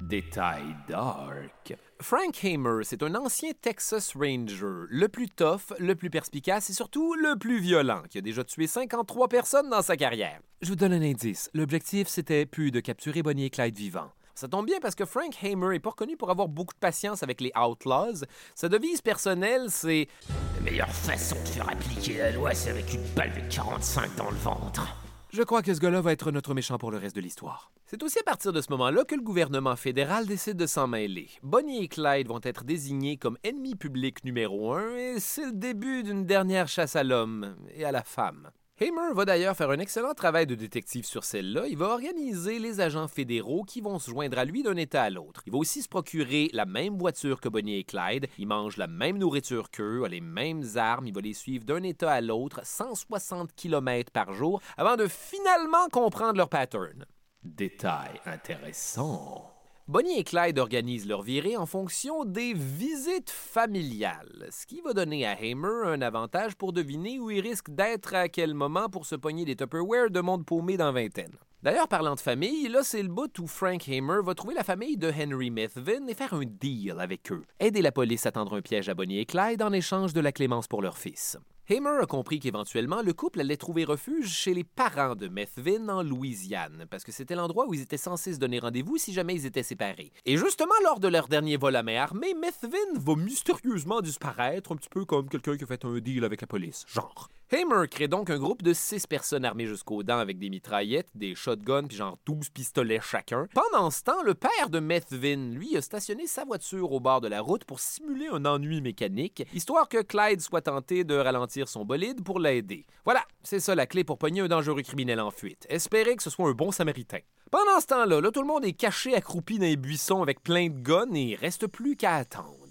Détail 0.00 0.64
dark. 0.88 1.76
Frank 2.00 2.44
Hamer, 2.44 2.80
c'est 2.84 3.02
un 3.02 3.14
ancien 3.16 3.50
Texas 3.60 4.14
Ranger, 4.14 4.86
le 4.88 5.08
plus 5.08 5.28
tough, 5.28 5.74
le 5.80 5.96
plus 5.96 6.10
perspicace 6.10 6.70
et 6.70 6.72
surtout 6.72 7.14
le 7.14 7.36
plus 7.36 7.58
violent, 7.58 8.02
qui 8.08 8.18
a 8.18 8.20
déjà 8.20 8.44
tué 8.44 8.68
53 8.68 9.28
personnes 9.28 9.68
dans 9.68 9.82
sa 9.82 9.96
carrière. 9.96 10.40
Je 10.62 10.68
vous 10.68 10.76
donne 10.76 10.92
un 10.92 11.02
indice. 11.02 11.50
L'objectif, 11.54 12.06
c'était 12.06 12.46
plus 12.46 12.70
de 12.70 12.78
capturer 12.78 13.22
Bonnie 13.22 13.46
et 13.46 13.50
Clyde 13.50 13.76
vivants. 13.76 14.12
Ça 14.36 14.46
tombe 14.46 14.66
bien 14.66 14.78
parce 14.80 14.94
que 14.94 15.04
Frank 15.04 15.34
Hamer 15.42 15.72
est 15.72 15.80
pas 15.80 15.90
reconnu 15.90 16.16
pour 16.16 16.30
avoir 16.30 16.46
beaucoup 16.46 16.74
de 16.74 16.78
patience 16.78 17.24
avec 17.24 17.40
les 17.40 17.50
Outlaws. 17.56 18.24
Sa 18.54 18.68
devise 18.68 19.00
personnelle, 19.00 19.66
c'est 19.68 20.06
La 20.54 20.70
meilleure 20.70 20.92
façon 20.92 21.34
de 21.34 21.48
faire 21.48 21.68
appliquer 21.68 22.18
la 22.18 22.30
loi, 22.30 22.54
c'est 22.54 22.70
avec 22.70 22.94
une 22.94 23.02
balle 23.16 23.32
de 23.32 23.52
45 23.52 24.14
dans 24.14 24.30
le 24.30 24.36
ventre. 24.36 24.86
Je 25.30 25.42
crois 25.42 25.60
que 25.60 25.74
ce 25.74 25.80
gars-là 25.80 26.00
va 26.00 26.12
être 26.12 26.30
notre 26.30 26.54
méchant 26.54 26.78
pour 26.78 26.90
le 26.90 26.96
reste 26.96 27.14
de 27.14 27.20
l'histoire. 27.20 27.70
C'est 27.84 28.02
aussi 28.02 28.18
à 28.18 28.22
partir 28.22 28.50
de 28.50 28.62
ce 28.62 28.70
moment-là 28.70 29.04
que 29.04 29.14
le 29.14 29.20
gouvernement 29.20 29.76
fédéral 29.76 30.26
décide 30.26 30.56
de 30.56 30.66
s'en 30.66 30.86
mêler. 30.86 31.28
Bonnie 31.42 31.84
et 31.84 31.88
Clyde 31.88 32.28
vont 32.28 32.40
être 32.42 32.64
désignés 32.64 33.18
comme 33.18 33.36
ennemis 33.44 33.76
publics 33.76 34.24
numéro 34.24 34.72
un 34.72 34.96
et 34.96 35.20
c'est 35.20 35.44
le 35.44 35.52
début 35.52 36.02
d'une 36.02 36.24
dernière 36.24 36.66
chasse 36.66 36.96
à 36.96 37.04
l'homme 37.04 37.56
et 37.74 37.84
à 37.84 37.92
la 37.92 38.04
femme. 38.04 38.50
Hamer 38.80 39.12
va 39.12 39.24
d'ailleurs 39.24 39.56
faire 39.56 39.70
un 39.70 39.78
excellent 39.80 40.14
travail 40.14 40.46
de 40.46 40.54
détective 40.54 41.04
sur 41.04 41.24
celle-là. 41.24 41.66
Il 41.66 41.76
va 41.76 41.86
organiser 41.86 42.60
les 42.60 42.80
agents 42.80 43.08
fédéraux 43.08 43.64
qui 43.64 43.80
vont 43.80 43.98
se 43.98 44.10
joindre 44.10 44.38
à 44.38 44.44
lui 44.44 44.62
d'un 44.62 44.76
État 44.76 45.02
à 45.02 45.10
l'autre. 45.10 45.42
Il 45.46 45.52
va 45.52 45.58
aussi 45.58 45.82
se 45.82 45.88
procurer 45.88 46.48
la 46.52 46.64
même 46.64 46.96
voiture 46.96 47.40
que 47.40 47.48
Bonnie 47.48 47.78
et 47.78 47.84
Clyde. 47.84 48.28
Il 48.38 48.46
mange 48.46 48.76
la 48.76 48.86
même 48.86 49.18
nourriture 49.18 49.70
qu'eux, 49.72 50.04
a 50.04 50.08
les 50.08 50.20
mêmes 50.20 50.62
armes. 50.76 51.08
Il 51.08 51.14
va 51.14 51.20
les 51.20 51.34
suivre 51.34 51.64
d'un 51.64 51.82
État 51.82 52.12
à 52.12 52.20
l'autre, 52.20 52.60
160 52.62 53.52
km 53.56 54.12
par 54.12 54.32
jour, 54.32 54.60
avant 54.76 54.94
de 54.94 55.08
finalement 55.08 55.88
comprendre 55.90 56.36
leur 56.36 56.48
pattern. 56.48 57.04
Détail 57.42 58.20
intéressant. 58.26 59.57
Bonnie 59.90 60.18
et 60.18 60.22
Clyde 60.22 60.58
organisent 60.58 61.08
leur 61.08 61.22
virée 61.22 61.56
en 61.56 61.64
fonction 61.64 62.26
des 62.26 62.52
visites 62.52 63.30
familiales, 63.30 64.46
ce 64.50 64.66
qui 64.66 64.82
va 64.82 64.92
donner 64.92 65.24
à 65.24 65.30
Hamer 65.30 65.86
un 65.86 66.02
avantage 66.02 66.56
pour 66.56 66.74
deviner 66.74 67.18
où 67.18 67.30
il 67.30 67.40
risque 67.40 67.70
d'être 67.70 68.14
à 68.14 68.28
quel 68.28 68.52
moment 68.52 68.90
pour 68.90 69.06
se 69.06 69.14
pogner 69.14 69.46
des 69.46 69.56
Tupperware 69.56 70.10
de 70.10 70.20
monde 70.20 70.44
paumé 70.44 70.76
dans 70.76 70.92
vingtaine. 70.92 71.38
D'ailleurs, 71.62 71.88
parlant 71.88 72.16
de 72.16 72.20
famille, 72.20 72.68
là, 72.68 72.82
c'est 72.82 73.02
le 73.02 73.08
bout 73.08 73.38
où 73.38 73.46
Frank 73.46 73.88
Hamer 73.88 74.22
va 74.22 74.34
trouver 74.34 74.52
la 74.54 74.62
famille 74.62 74.98
de 74.98 75.10
Henry 75.10 75.50
Methvin 75.50 76.06
et 76.06 76.14
faire 76.14 76.34
un 76.34 76.44
deal 76.44 76.96
avec 76.98 77.32
eux. 77.32 77.44
Aider 77.58 77.80
la 77.80 77.90
police 77.90 78.26
à 78.26 78.32
tendre 78.32 78.58
un 78.58 78.60
piège 78.60 78.90
à 78.90 78.94
Bonnie 78.94 79.20
et 79.20 79.24
Clyde 79.24 79.62
en 79.62 79.72
échange 79.72 80.12
de 80.12 80.20
la 80.20 80.32
clémence 80.32 80.68
pour 80.68 80.82
leur 80.82 80.98
fils. 80.98 81.38
Hamer 81.70 82.00
a 82.00 82.06
compris 82.06 82.40
qu'éventuellement, 82.40 83.02
le 83.02 83.12
couple 83.12 83.40
allait 83.40 83.58
trouver 83.58 83.84
refuge 83.84 84.30
chez 84.30 84.54
les 84.54 84.64
parents 84.64 85.14
de 85.14 85.28
Methvin 85.28 85.90
en 85.90 86.02
Louisiane, 86.02 86.86
parce 86.90 87.04
que 87.04 87.12
c'était 87.12 87.34
l'endroit 87.34 87.66
où 87.68 87.74
ils 87.74 87.82
étaient 87.82 87.98
censés 87.98 88.32
se 88.32 88.38
donner 88.38 88.58
rendez-vous 88.58 88.96
si 88.96 89.12
jamais 89.12 89.34
ils 89.34 89.44
étaient 89.44 89.62
séparés. 89.62 90.10
Et 90.24 90.38
justement, 90.38 90.72
lors 90.82 90.98
de 90.98 91.08
leur 91.08 91.28
dernier 91.28 91.58
vol 91.58 91.76
à 91.76 91.82
main 91.82 92.00
armée, 92.00 92.32
Methvin 92.32 92.94
va 92.94 93.16
mystérieusement 93.16 94.00
disparaître, 94.00 94.72
un 94.72 94.76
petit 94.76 94.88
peu 94.88 95.04
comme 95.04 95.28
quelqu'un 95.28 95.58
qui 95.58 95.64
a 95.64 95.66
fait 95.66 95.84
un 95.84 95.98
deal 95.98 96.24
avec 96.24 96.40
la 96.40 96.46
police, 96.46 96.86
genre. 96.88 97.28
Hamer 97.50 97.88
crée 97.88 98.08
donc 98.08 98.28
un 98.28 98.36
groupe 98.36 98.62
de 98.62 98.74
six 98.74 99.06
personnes 99.06 99.46
armées 99.46 99.64
jusqu'aux 99.64 100.02
dents 100.02 100.18
avec 100.18 100.38
des 100.38 100.50
mitraillettes, 100.50 101.08
des 101.14 101.34
shotguns, 101.34 101.86
puis 101.86 101.96
genre 101.96 102.18
12 102.26 102.50
pistolets 102.50 103.00
chacun. 103.00 103.48
Pendant 103.54 103.90
ce 103.90 104.02
temps, 104.02 104.22
le 104.22 104.34
père 104.34 104.68
de 104.68 104.80
Methvin, 104.80 105.54
lui, 105.54 105.74
a 105.74 105.80
stationné 105.80 106.26
sa 106.26 106.44
voiture 106.44 106.92
au 106.92 107.00
bord 107.00 107.22
de 107.22 107.28
la 107.28 107.40
route 107.40 107.64
pour 107.64 107.80
simuler 107.80 108.28
un 108.30 108.44
ennui 108.44 108.82
mécanique, 108.82 109.46
histoire 109.54 109.88
que 109.88 110.02
Clyde 110.02 110.42
soit 110.42 110.60
tenté 110.60 111.04
de 111.04 111.14
ralentir 111.14 111.68
son 111.68 111.86
bolide 111.86 112.22
pour 112.22 112.38
l'aider. 112.38 112.84
Voilà, 113.06 113.24
c'est 113.42 113.60
ça 113.60 113.74
la 113.74 113.86
clé 113.86 114.04
pour 114.04 114.18
pogner 114.18 114.42
un 114.42 114.48
dangereux 114.48 114.82
criminel 114.82 115.18
en 115.18 115.30
fuite. 115.30 115.66
Espérez 115.70 116.16
que 116.16 116.22
ce 116.22 116.30
soit 116.30 116.50
un 116.50 116.52
bon 116.52 116.70
samaritain. 116.70 117.20
Pendant 117.50 117.80
ce 117.80 117.86
temps-là, 117.86 118.20
là, 118.20 118.30
tout 118.30 118.42
le 118.42 118.46
monde 118.46 118.66
est 118.66 118.74
caché 118.74 119.14
accroupi 119.14 119.58
dans 119.58 119.64
les 119.64 119.78
buissons 119.78 120.20
avec 120.20 120.42
plein 120.42 120.68
de 120.68 120.78
guns 120.78 121.14
et 121.14 121.22
il 121.22 121.34
reste 121.34 121.66
plus 121.66 121.96
qu'à 121.96 122.16
attendre. 122.16 122.67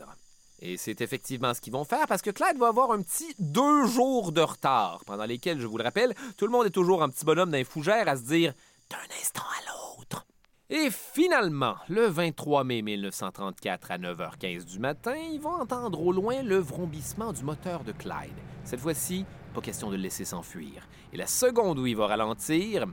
Et 0.59 0.77
c'est 0.77 1.01
effectivement 1.01 1.53
ce 1.53 1.61
qu'ils 1.61 1.73
vont 1.73 1.83
faire 1.85 2.07
parce 2.07 2.21
que 2.21 2.31
Clyde 2.31 2.57
va 2.57 2.69
avoir 2.69 2.91
un 2.91 3.01
petit 3.01 3.35
deux 3.37 3.85
jours 3.85 4.31
de 4.31 4.41
retard, 4.41 5.03
pendant 5.05 5.25
lesquels, 5.25 5.59
je 5.59 5.67
vous 5.67 5.77
le 5.77 5.83
rappelle, 5.83 6.15
tout 6.35 6.45
le 6.45 6.51
monde 6.51 6.65
est 6.65 6.71
toujours 6.71 7.03
un 7.03 7.09
petit 7.09 7.25
bonhomme 7.25 7.51
d'un 7.51 7.63
fougère 7.63 8.07
à 8.07 8.17
se 8.17 8.23
dire 8.23 8.53
d'un 8.89 9.15
instant 9.21 9.43
à 9.43 9.69
l'autre. 9.69 10.25
Et 10.69 10.89
finalement, 10.91 11.75
le 11.87 12.07
23 12.07 12.63
mai 12.63 12.81
1934 12.81 13.91
à 13.91 13.97
9h15 13.97 14.65
du 14.65 14.79
matin, 14.79 15.15
ils 15.15 15.39
vont 15.39 15.61
entendre 15.61 16.01
au 16.01 16.11
loin 16.11 16.41
le 16.41 16.57
vrombissement 16.57 17.31
du 17.31 17.43
moteur 17.43 17.83
de 17.83 17.93
Clyde. 17.93 18.33
Cette 18.65 18.81
fois-ci, 18.81 19.25
pas 19.53 19.61
question 19.61 19.89
de 19.89 19.95
le 19.95 20.01
laisser 20.01 20.25
s'enfuir. 20.25 20.87
Et 21.13 21.17
la 21.17 21.27
seconde 21.27 21.79
où 21.79 21.85
il 21.85 21.95
va 21.95 22.07
ralentir, 22.07 22.85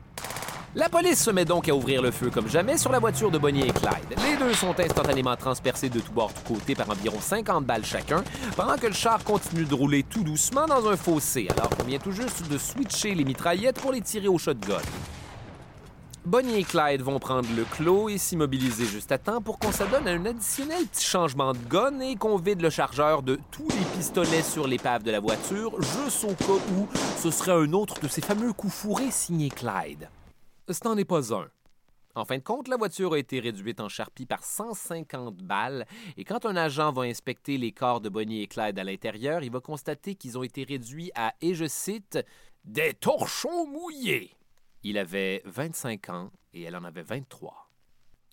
la 0.75 0.89
police 0.89 1.23
se 1.23 1.31
met 1.31 1.45
donc 1.45 1.69
à 1.69 1.75
ouvrir 1.75 2.03
le 2.03 2.11
feu 2.11 2.31
comme 2.31 2.49
jamais 2.49 2.77
sur 2.79 2.91
la 2.91 2.99
voiture 2.99 3.31
de 3.31 3.39
Bonnie 3.39 3.63
et 3.63 3.73
Clyde. 3.73 4.19
Les 4.29 4.37
deux 4.37 4.53
sont 4.55 4.79
instantanément 4.79 5.37
transpercés 5.37 5.89
de 5.89 6.01
tous 6.01 6.11
bords, 6.13 6.33
tous 6.47 6.75
par 6.75 6.91
environ 6.91 7.19
50 7.21 7.65
balles 7.65 7.85
chacun, 7.85 8.25
pendant 8.57 8.77
que 8.77 8.89
le 8.89 8.93
char 8.93 9.23
continue 9.23 9.65
de 9.65 9.75
rouler 9.75 10.03
tout 10.03 10.25
doucement 10.25 10.67
dans 10.67 10.89
un 10.89 10.97
fossé, 10.97 11.47
alors 11.51 11.71
qu'on 11.71 11.85
vient 11.85 11.99
tout 11.99 12.13
juste 12.13 12.49
de 12.49 12.59
switcher 12.59 13.15
les 13.15 13.25
mitraillettes 13.25 13.81
pour 13.81 13.93
les 13.93 14.01
tirer 14.01 14.29
au 14.29 14.39
shotgun. 14.39 14.81
Bonnie 16.27 16.61
et 16.61 16.65
Clyde 16.65 17.03
vont 17.03 17.19
prendre 17.19 17.49
le 17.55 17.65
clos 17.65 18.09
et 18.09 18.17
s'immobiliser 18.17 18.87
juste 18.87 19.13
à 19.13 19.19
temps 19.19 19.43
pour 19.43 19.59
qu'on 19.59 19.73
s'adonne 19.73 20.09
à 20.09 20.13
un 20.13 20.25
additionnel 20.25 20.87
petit 20.87 21.05
changement 21.05 21.53
de 21.53 21.59
gun 21.69 22.01
et 22.01 22.17
qu'on 22.17 22.37
vide 22.37 22.63
le 22.63 22.71
chargeur 22.71 23.23
de 23.23 23.39
tous 23.51 23.69
les 23.69 23.99
pistolets 23.99 24.43
sur 24.43 24.67
l'épave 24.67 25.03
de 25.03 25.11
la 25.11 25.21
voiture, 25.21 25.81
juste 25.83 26.25
au 26.25 26.35
cas 26.35 26.61
où 26.79 26.89
ce 27.19 27.31
serait 27.31 27.53
un 27.53 27.73
autre 27.75 28.01
de 28.01 28.09
ces 28.09 28.23
fameux 28.23 28.55
coups 28.55 28.73
fourrés 28.73 29.11
signés 29.11 29.51
Clyde. 29.51 30.09
Ce 30.69 30.89
n'en 30.89 30.97
est 30.97 31.05
pas 31.05 31.35
un. 31.35 31.51
En 32.15 32.25
fin 32.25 32.39
de 32.39 32.43
compte, 32.43 32.69
la 32.69 32.77
voiture 32.77 33.13
a 33.13 33.19
été 33.19 33.41
réduite 33.41 33.81
en 33.81 33.89
charpie 33.89 34.25
par 34.25 34.45
150 34.45 35.39
balles, 35.39 35.85
et 36.17 36.25
quand 36.25 36.47
un 36.47 36.57
agent 36.57 36.93
va 36.93 37.03
inspecter 37.03 37.59
les 37.59 37.73
corps 37.73 38.01
de 38.01 38.09
Bonnie 38.09 38.43
et 38.43 38.47
Clyde 38.47 38.79
à 38.79 38.85
l'intérieur, 38.85 39.43
il 39.43 39.51
va 39.51 39.61
constater 39.61 40.15
qu'ils 40.15 40.39
ont 40.39 40.43
été 40.45 40.65
réduits 40.65 41.11
à, 41.17 41.35
et 41.41 41.55
je 41.55 41.67
cite, 41.67 42.19
des 42.65 42.95
torchons 42.95 43.67
mouillés. 43.67 44.31
Il 44.85 44.97
avait 44.97 45.43
25 45.45 46.09
ans 46.11 46.31
et 46.53 46.63
elle 46.63 46.77
en 46.77 46.85
avait 46.85 47.03
23. 47.03 47.69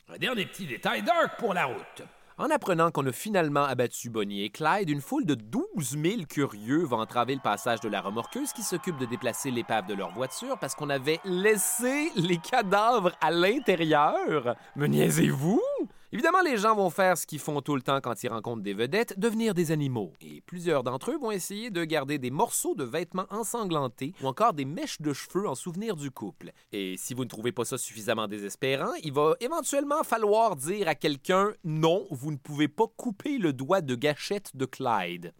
Un 0.09 0.17
dernier 0.17 0.45
petit 0.45 0.67
détail 0.67 1.01
dark 1.03 1.39
pour 1.39 1.53
la 1.53 1.65
route. 1.65 2.03
En 2.41 2.49
apprenant 2.49 2.89
qu'on 2.89 3.05
a 3.05 3.11
finalement 3.11 3.65
abattu 3.65 4.09
Bonnie 4.09 4.43
et 4.43 4.49
Clyde, 4.49 4.89
une 4.89 4.99
foule 4.99 5.25
de 5.25 5.35
12 5.35 5.61
000 5.77 6.23
curieux 6.27 6.83
va 6.83 6.97
entraver 6.97 7.35
le 7.35 7.39
passage 7.39 7.81
de 7.81 7.87
la 7.87 8.01
remorqueuse 8.01 8.51
qui 8.51 8.63
s'occupe 8.63 8.97
de 8.97 9.05
déplacer 9.05 9.51
l'épave 9.51 9.85
de 9.85 9.93
leur 9.93 10.09
voiture 10.09 10.57
parce 10.57 10.73
qu'on 10.73 10.89
avait 10.89 11.19
laissé 11.23 12.11
les 12.15 12.37
cadavres 12.37 13.11
à 13.21 13.29
l'intérieur. 13.29 14.55
Me 14.75 14.87
niaisez-vous? 14.87 15.61
Évidemment, 16.13 16.41
les 16.41 16.57
gens 16.57 16.75
vont 16.75 16.89
faire 16.89 17.17
ce 17.17 17.25
qu'ils 17.25 17.39
font 17.39 17.61
tout 17.61 17.73
le 17.73 17.81
temps 17.81 18.01
quand 18.01 18.21
ils 18.21 18.27
rencontrent 18.27 18.61
des 18.61 18.73
vedettes, 18.73 19.17
devenir 19.17 19.53
des 19.53 19.71
animaux. 19.71 20.11
Et 20.19 20.41
plusieurs 20.41 20.83
d'entre 20.83 21.11
eux 21.11 21.17
vont 21.17 21.31
essayer 21.31 21.69
de 21.69 21.85
garder 21.85 22.17
des 22.17 22.31
morceaux 22.31 22.75
de 22.75 22.83
vêtements 22.83 23.27
ensanglantés 23.29 24.13
ou 24.21 24.27
encore 24.27 24.51
des 24.51 24.65
mèches 24.65 24.99
de 24.99 25.13
cheveux 25.13 25.47
en 25.47 25.55
souvenir 25.55 25.95
du 25.95 26.11
couple. 26.11 26.51
Et 26.73 26.95
si 26.97 27.13
vous 27.13 27.23
ne 27.23 27.29
trouvez 27.29 27.53
pas 27.53 27.63
ça 27.63 27.77
suffisamment 27.77 28.27
désespérant, 28.27 28.91
il 29.03 29.13
va 29.13 29.35
éventuellement 29.39 30.03
falloir 30.03 30.57
dire 30.57 30.89
à 30.89 30.95
quelqu'un 30.95 31.53
non, 31.63 32.05
vous 32.11 32.31
ne 32.31 32.37
pouvez 32.37 32.67
pas 32.67 32.87
couper 32.97 33.37
le 33.37 33.53
doigt 33.53 33.79
de 33.79 33.95
gâchette 33.95 34.57
de 34.57 34.65
Clyde. 34.65 35.33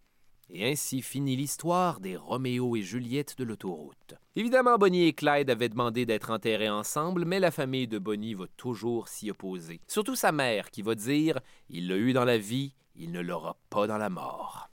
Et 0.54 0.70
ainsi 0.70 1.02
finit 1.02 1.38
l'histoire 1.38 2.02
des 2.02 2.18
Roméo 2.18 2.76
et 2.76 2.82
Juliette 2.82 3.38
de 3.38 3.46
l'autoroute. 3.46 4.16
Évidemment, 4.36 4.78
Bonnie 4.78 5.08
et 5.08 5.14
Clyde 5.14 5.50
avaient 5.50 5.70
demandé 5.70 6.06
d'être 6.06 6.30
enterrés 6.30 6.70
ensemble, 6.70 7.24
mais 7.24 7.40
la 7.40 7.52
famille 7.52 7.88
de 7.88 8.00
Bonnie 8.00 8.34
va 8.34 8.48
toujours 8.58 9.08
s'y 9.08 9.32
opposer. 9.32 9.80
Surtout 9.88 10.16
sa 10.16 10.34
mère 10.34 10.70
qui 10.70 10.82
va 10.82 10.94
dire 10.94 11.40
Il 11.70 11.88
l'a 11.88 11.96
eu 11.96 12.12
dans 12.12 12.26
la 12.26 12.38
vie, 12.38 12.76
il 12.96 13.14
ne 13.14 13.22
l'aura 13.22 13.56
pas 13.70 13.88
dans 13.88 13.98
la 13.98 14.10
mort. 14.10 14.70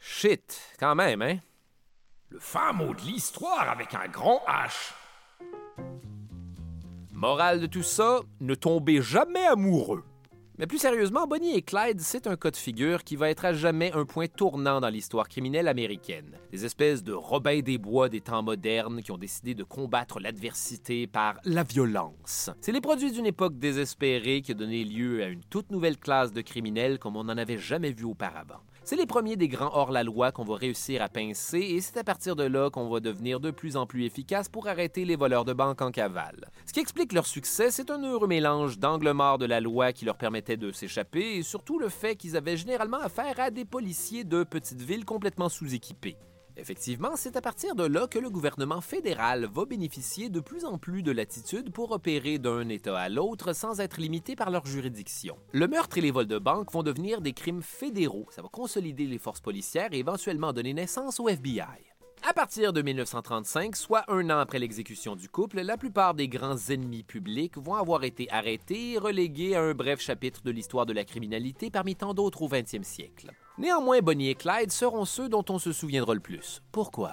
Shit, 0.00 0.58
quand 0.80 0.94
même, 0.94 1.20
hein? 1.20 1.36
Le 2.30 2.38
fin 2.38 2.72
mot 2.72 2.94
de 2.94 3.02
l'histoire 3.02 3.68
avec 3.68 3.92
un 3.92 4.08
grand 4.08 4.40
H. 4.48 4.94
Morale 7.12 7.60
de 7.60 7.66
tout 7.66 7.82
ça, 7.82 8.20
ne 8.40 8.54
tombez 8.54 9.02
jamais 9.02 9.44
amoureux. 9.44 10.04
Mais 10.58 10.66
plus 10.66 10.78
sérieusement, 10.78 11.28
Bonnie 11.28 11.54
et 11.54 11.62
Clyde, 11.62 12.00
c'est 12.00 12.26
un 12.26 12.34
cas 12.34 12.50
de 12.50 12.56
figure 12.56 13.04
qui 13.04 13.14
va 13.14 13.30
être 13.30 13.44
à 13.44 13.52
jamais 13.52 13.92
un 13.92 14.04
point 14.04 14.26
tournant 14.26 14.80
dans 14.80 14.88
l'histoire 14.88 15.28
criminelle 15.28 15.68
américaine. 15.68 16.36
Des 16.50 16.64
espèces 16.64 17.04
de 17.04 17.12
Robin 17.12 17.60
des 17.60 17.78
Bois 17.78 18.08
des 18.08 18.20
temps 18.20 18.42
modernes 18.42 19.00
qui 19.00 19.12
ont 19.12 19.18
décidé 19.18 19.54
de 19.54 19.62
combattre 19.62 20.18
l'adversité 20.18 21.06
par 21.06 21.36
la 21.44 21.62
violence. 21.62 22.50
C'est 22.60 22.72
les 22.72 22.80
produits 22.80 23.12
d'une 23.12 23.26
époque 23.26 23.56
désespérée 23.56 24.42
qui 24.42 24.50
a 24.50 24.54
donné 24.54 24.82
lieu 24.82 25.22
à 25.22 25.28
une 25.28 25.44
toute 25.44 25.70
nouvelle 25.70 25.96
classe 25.96 26.32
de 26.32 26.40
criminels 26.40 26.98
comme 26.98 27.14
on 27.14 27.22
n'en 27.22 27.38
avait 27.38 27.58
jamais 27.58 27.92
vu 27.92 28.02
auparavant. 28.02 28.58
C'est 28.88 28.96
les 28.96 29.04
premiers 29.04 29.36
des 29.36 29.48
grands 29.48 29.70
hors-la-loi 29.74 30.32
qu'on 30.32 30.46
va 30.46 30.56
réussir 30.56 31.02
à 31.02 31.10
pincer 31.10 31.58
et 31.58 31.82
c'est 31.82 31.98
à 31.98 32.04
partir 32.04 32.36
de 32.36 32.44
là 32.44 32.70
qu'on 32.70 32.88
va 32.88 33.00
devenir 33.00 33.38
de 33.38 33.50
plus 33.50 33.76
en 33.76 33.84
plus 33.84 34.06
efficace 34.06 34.48
pour 34.48 34.66
arrêter 34.66 35.04
les 35.04 35.14
voleurs 35.14 35.44
de 35.44 35.52
banque 35.52 35.82
en 35.82 35.90
cavale. 35.90 36.48
Ce 36.64 36.72
qui 36.72 36.80
explique 36.80 37.12
leur 37.12 37.26
succès, 37.26 37.70
c'est 37.70 37.90
un 37.90 38.02
heureux 38.02 38.26
mélange 38.26 38.78
d'angle 38.78 39.12
mort 39.12 39.36
de 39.36 39.44
la 39.44 39.60
loi 39.60 39.92
qui 39.92 40.06
leur 40.06 40.16
permettait 40.16 40.56
de 40.56 40.72
s'échapper 40.72 41.36
et 41.36 41.42
surtout 41.42 41.78
le 41.78 41.90
fait 41.90 42.16
qu'ils 42.16 42.34
avaient 42.34 42.56
généralement 42.56 42.96
affaire 42.96 43.38
à 43.38 43.50
des 43.50 43.66
policiers 43.66 44.24
de 44.24 44.42
petites 44.42 44.80
villes 44.80 45.04
complètement 45.04 45.50
sous-équipés. 45.50 46.16
Effectivement, 46.58 47.12
c'est 47.14 47.36
à 47.36 47.40
partir 47.40 47.76
de 47.76 47.84
là 47.84 48.08
que 48.08 48.18
le 48.18 48.30
gouvernement 48.30 48.80
fédéral 48.80 49.48
va 49.52 49.64
bénéficier 49.64 50.28
de 50.28 50.40
plus 50.40 50.64
en 50.64 50.76
plus 50.76 51.04
de 51.04 51.12
latitude 51.12 51.70
pour 51.70 51.92
opérer 51.92 52.38
d'un 52.38 52.68
État 52.68 52.98
à 52.98 53.08
l'autre 53.08 53.52
sans 53.52 53.80
être 53.80 54.00
limité 54.00 54.34
par 54.34 54.50
leur 54.50 54.66
juridiction. 54.66 55.36
Le 55.52 55.68
meurtre 55.68 55.98
et 55.98 56.00
les 56.00 56.10
vols 56.10 56.26
de 56.26 56.38
banque 56.38 56.72
vont 56.72 56.82
devenir 56.82 57.20
des 57.20 57.32
crimes 57.32 57.62
fédéraux. 57.62 58.26
Ça 58.30 58.42
va 58.42 58.48
consolider 58.48 59.06
les 59.06 59.18
forces 59.18 59.40
policières 59.40 59.92
et 59.92 59.98
éventuellement 59.98 60.52
donner 60.52 60.74
naissance 60.74 61.20
au 61.20 61.28
FBI. 61.28 61.87
À 62.26 62.32
partir 62.32 62.72
de 62.72 62.82
1935, 62.82 63.76
soit 63.76 64.04
un 64.08 64.28
an 64.30 64.38
après 64.38 64.58
l'exécution 64.58 65.14
du 65.14 65.28
couple, 65.28 65.60
la 65.60 65.76
plupart 65.76 66.14
des 66.14 66.28
grands 66.28 66.58
ennemis 66.68 67.04
publics 67.04 67.56
vont 67.56 67.74
avoir 67.74 68.04
été 68.04 68.30
arrêtés 68.30 68.92
et 68.92 68.98
relégués 68.98 69.54
à 69.54 69.62
un 69.62 69.72
bref 69.72 70.00
chapitre 70.00 70.42
de 70.42 70.50
l'histoire 70.50 70.84
de 70.84 70.92
la 70.92 71.04
criminalité 71.04 71.70
parmi 71.70 71.94
tant 71.94 72.14
d'autres 72.14 72.42
au 72.42 72.48
20e 72.48 72.82
siècle. 72.82 73.30
Néanmoins, 73.56 74.00
Bonnie 74.00 74.30
et 74.30 74.34
Clyde 74.34 74.72
seront 74.72 75.04
ceux 75.04 75.28
dont 75.28 75.44
on 75.48 75.58
se 75.58 75.72
souviendra 75.72 76.14
le 76.14 76.20
plus. 76.20 76.62
Pourquoi? 76.72 77.12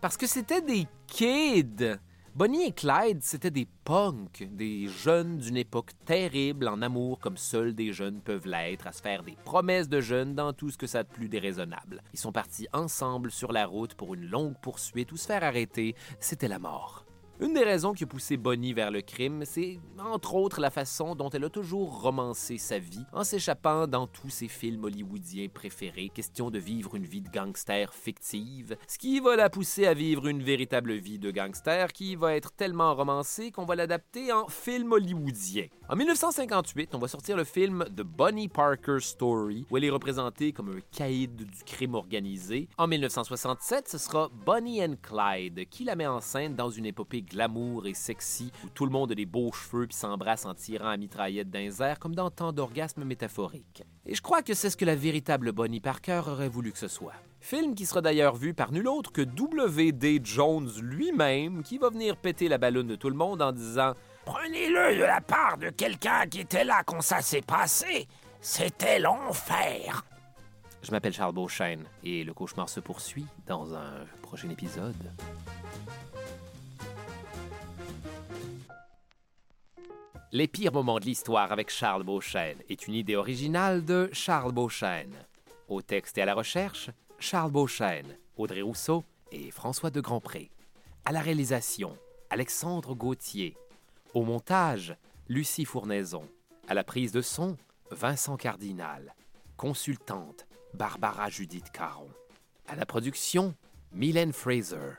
Parce 0.00 0.16
que 0.16 0.26
c'était 0.26 0.62
des 0.62 0.86
kids! 1.06 1.98
Bonnie 2.38 2.66
et 2.66 2.70
Clyde, 2.70 3.18
c'était 3.20 3.50
des 3.50 3.66
punks, 3.82 4.44
des 4.52 4.86
jeunes 4.86 5.38
d'une 5.38 5.56
époque 5.56 5.90
terrible 6.04 6.68
en 6.68 6.82
amour 6.82 7.18
comme 7.18 7.36
seuls 7.36 7.74
des 7.74 7.92
jeunes 7.92 8.20
peuvent 8.20 8.46
l'être, 8.46 8.86
à 8.86 8.92
se 8.92 9.02
faire 9.02 9.24
des 9.24 9.36
promesses 9.44 9.88
de 9.88 10.00
jeunes 10.00 10.36
dans 10.36 10.52
tout 10.52 10.70
ce 10.70 10.78
que 10.78 10.86
ça 10.86 11.02
de 11.02 11.08
plus 11.08 11.28
déraisonnable. 11.28 12.00
Ils 12.12 12.18
sont 12.20 12.30
partis 12.30 12.68
ensemble 12.72 13.32
sur 13.32 13.50
la 13.50 13.66
route 13.66 13.94
pour 13.94 14.14
une 14.14 14.30
longue 14.30 14.54
poursuite 14.62 15.10
où 15.10 15.16
se 15.16 15.26
faire 15.26 15.42
arrêter, 15.42 15.96
c'était 16.20 16.46
la 16.46 16.60
mort. 16.60 17.07
Une 17.40 17.54
des 17.54 17.62
raisons 17.62 17.92
qui 17.92 18.02
a 18.02 18.06
poussé 18.08 18.36
Bonnie 18.36 18.72
vers 18.72 18.90
le 18.90 19.00
crime, 19.00 19.44
c'est 19.44 19.78
entre 19.96 20.34
autres 20.34 20.60
la 20.60 20.70
façon 20.70 21.14
dont 21.14 21.30
elle 21.30 21.44
a 21.44 21.48
toujours 21.48 22.02
romancé 22.02 22.58
sa 22.58 22.80
vie 22.80 23.04
en 23.12 23.22
s'échappant 23.22 23.86
dans 23.86 24.08
tous 24.08 24.28
ses 24.28 24.48
films 24.48 24.82
hollywoodiens 24.82 25.46
préférés, 25.48 26.10
question 26.12 26.50
de 26.50 26.58
vivre 26.58 26.96
une 26.96 27.06
vie 27.06 27.20
de 27.20 27.30
gangster 27.30 27.94
fictive, 27.94 28.76
ce 28.88 28.98
qui 28.98 29.20
va 29.20 29.36
la 29.36 29.50
pousser 29.50 29.86
à 29.86 29.94
vivre 29.94 30.26
une 30.26 30.42
véritable 30.42 30.94
vie 30.94 31.20
de 31.20 31.30
gangster 31.30 31.92
qui 31.92 32.16
va 32.16 32.34
être 32.34 32.50
tellement 32.50 32.96
romancée 32.96 33.52
qu'on 33.52 33.66
va 33.66 33.76
l'adapter 33.76 34.32
en 34.32 34.48
film 34.48 34.90
hollywoodien. 34.90 35.66
En 35.88 35.94
1958, 35.94 36.96
on 36.96 36.98
va 36.98 37.06
sortir 37.06 37.36
le 37.36 37.44
film 37.44 37.84
The 37.96 38.02
Bonnie 38.02 38.48
Parker 38.48 38.98
Story, 38.98 39.64
où 39.70 39.76
elle 39.76 39.84
est 39.84 39.90
représentée 39.90 40.52
comme 40.52 40.70
un 40.70 40.80
caïd 40.90 41.36
du 41.36 41.64
crime 41.64 41.94
organisé. 41.94 42.68
En 42.78 42.88
1967, 42.88 43.88
ce 43.88 43.98
sera 43.98 44.28
Bonnie 44.44 44.82
and 44.84 44.96
Clyde 45.00 45.68
qui 45.68 45.84
la 45.84 45.94
met 45.94 46.06
en 46.06 46.20
scène 46.20 46.56
dans 46.56 46.68
une 46.68 46.84
épopée 46.84 47.22
glamour 47.28 47.86
et 47.86 47.94
sexy 47.94 48.50
où 48.64 48.68
tout 48.68 48.84
le 48.84 48.90
monde 48.90 49.12
a 49.12 49.14
des 49.14 49.26
beaux 49.26 49.52
cheveux 49.52 49.86
puis 49.86 49.96
s'embrasse 49.96 50.46
en 50.46 50.54
tirant 50.54 50.88
à 50.88 50.96
mitraillette 50.96 51.50
d'un 51.50 51.70
air 51.80 51.98
comme 51.98 52.14
dans 52.14 52.30
tant 52.30 52.52
d'orgasmes 52.52 53.04
métaphoriques. 53.04 53.82
Et 54.06 54.14
je 54.14 54.22
crois 54.22 54.42
que 54.42 54.54
c'est 54.54 54.70
ce 54.70 54.76
que 54.76 54.84
la 54.84 54.96
véritable 54.96 55.52
Bonnie 55.52 55.80
Parker 55.80 56.22
aurait 56.26 56.48
voulu 56.48 56.72
que 56.72 56.78
ce 56.78 56.88
soit. 56.88 57.14
Film 57.40 57.74
qui 57.74 57.86
sera 57.86 58.00
d'ailleurs 58.00 58.34
vu 58.34 58.52
par 58.52 58.72
nul 58.72 58.88
autre 58.88 59.12
que 59.12 59.22
W.D. 59.22 60.20
Jones 60.24 60.70
lui-même 60.80 61.62
qui 61.62 61.78
va 61.78 61.90
venir 61.90 62.16
péter 62.16 62.48
la 62.48 62.58
ballonne 62.58 62.88
de 62.88 62.96
tout 62.96 63.10
le 63.10 63.16
monde 63.16 63.40
en 63.42 63.52
disant 63.52 63.94
Prenez-le 64.24 64.98
de 64.98 65.04
la 65.04 65.20
part 65.20 65.56
de 65.56 65.70
quelqu'un 65.70 66.26
qui 66.26 66.40
était 66.40 66.64
là 66.64 66.82
quand 66.84 67.00
ça 67.00 67.22
s'est 67.22 67.42
passé. 67.42 68.08
C'était 68.40 68.98
l'enfer. 68.98 70.04
Je 70.82 70.90
m'appelle 70.90 71.12
Charles 71.12 71.34
Beauchesne 71.34 71.84
et 72.04 72.24
le 72.24 72.32
cauchemar 72.32 72.68
se 72.68 72.80
poursuit 72.80 73.26
dans 73.46 73.74
un 73.74 74.04
prochain 74.22 74.48
épisode. 74.50 74.94
Les 80.30 80.46
pires 80.46 80.74
moments 80.74 81.00
de 81.00 81.06
l'histoire 81.06 81.52
avec 81.52 81.70
Charles 81.70 82.02
Beauchesne 82.02 82.58
est 82.68 82.86
une 82.86 82.92
idée 82.92 83.16
originale 83.16 83.82
de 83.82 84.10
Charles 84.12 84.52
Beauchesne. 84.52 85.14
Au 85.68 85.80
texte 85.80 86.18
et 86.18 86.22
à 86.22 86.26
la 86.26 86.34
recherche, 86.34 86.90
Charles 87.18 87.50
Beauchesne, 87.50 88.18
Audrey 88.36 88.60
Rousseau 88.60 89.04
et 89.32 89.50
François 89.50 89.88
de 89.88 90.02
Grandpré. 90.02 90.50
À 91.06 91.12
la 91.12 91.22
réalisation, 91.22 91.96
Alexandre 92.28 92.94
Gauthier. 92.94 93.56
Au 94.12 94.22
montage, 94.22 94.94
Lucie 95.28 95.64
Fournaison. 95.64 96.28
À 96.68 96.74
la 96.74 96.84
prise 96.84 97.12
de 97.12 97.22
son, 97.22 97.56
Vincent 97.90 98.36
Cardinal. 98.36 99.14
Consultante, 99.56 100.46
Barbara 100.74 101.30
Judith 101.30 101.70
Caron. 101.72 102.10
À 102.66 102.76
la 102.76 102.84
production, 102.84 103.54
Mylène 103.92 104.34
Fraser. 104.34 104.98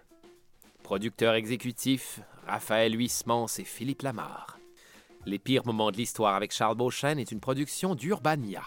Producteur 0.81 1.35
exécutif, 1.35 2.19
Raphaël 2.47 2.97
Huismans 2.97 3.45
et 3.59 3.63
Philippe 3.63 4.01
Lamarre. 4.01 4.59
Les 5.25 5.37
pires 5.39 5.65
moments 5.65 5.91
de 5.91 5.97
l'histoire 5.97 6.35
avec 6.35 6.51
Charles 6.51 6.77
Beauchesne 6.77 7.19
est 7.19 7.31
une 7.31 7.39
production 7.39 7.93
d'Urbania. 7.93 8.63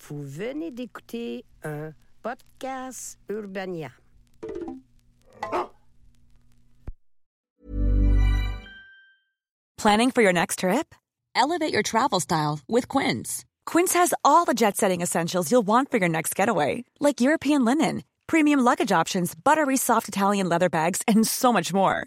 Vous 0.00 0.22
venez 0.22 0.70
d'écouter 0.70 1.44
un 1.64 1.92
podcast 2.22 3.18
Urbania. 3.28 3.90
Planning 9.76 10.10
for 10.10 10.22
your 10.22 10.32
next 10.32 10.60
trip? 10.60 10.94
Elevate 11.36 11.72
your 11.72 11.82
travel 11.82 12.20
style 12.20 12.60
with 12.68 12.88
Quince. 12.88 13.44
Quince 13.64 13.92
has 13.94 14.12
all 14.24 14.44
the 14.44 14.54
jet 14.54 14.76
setting 14.76 15.02
essentials 15.02 15.50
you'll 15.52 15.66
want 15.66 15.90
for 15.90 15.98
your 15.98 16.08
next 16.08 16.34
getaway, 16.34 16.84
like 17.00 17.20
European 17.20 17.64
linen, 17.64 18.02
premium 18.26 18.60
luggage 18.60 18.90
options, 18.90 19.34
buttery 19.34 19.76
soft 19.76 20.08
Italian 20.08 20.48
leather 20.48 20.68
bags, 20.68 21.02
and 21.06 21.26
so 21.26 21.52
much 21.52 21.72
more. 21.72 22.06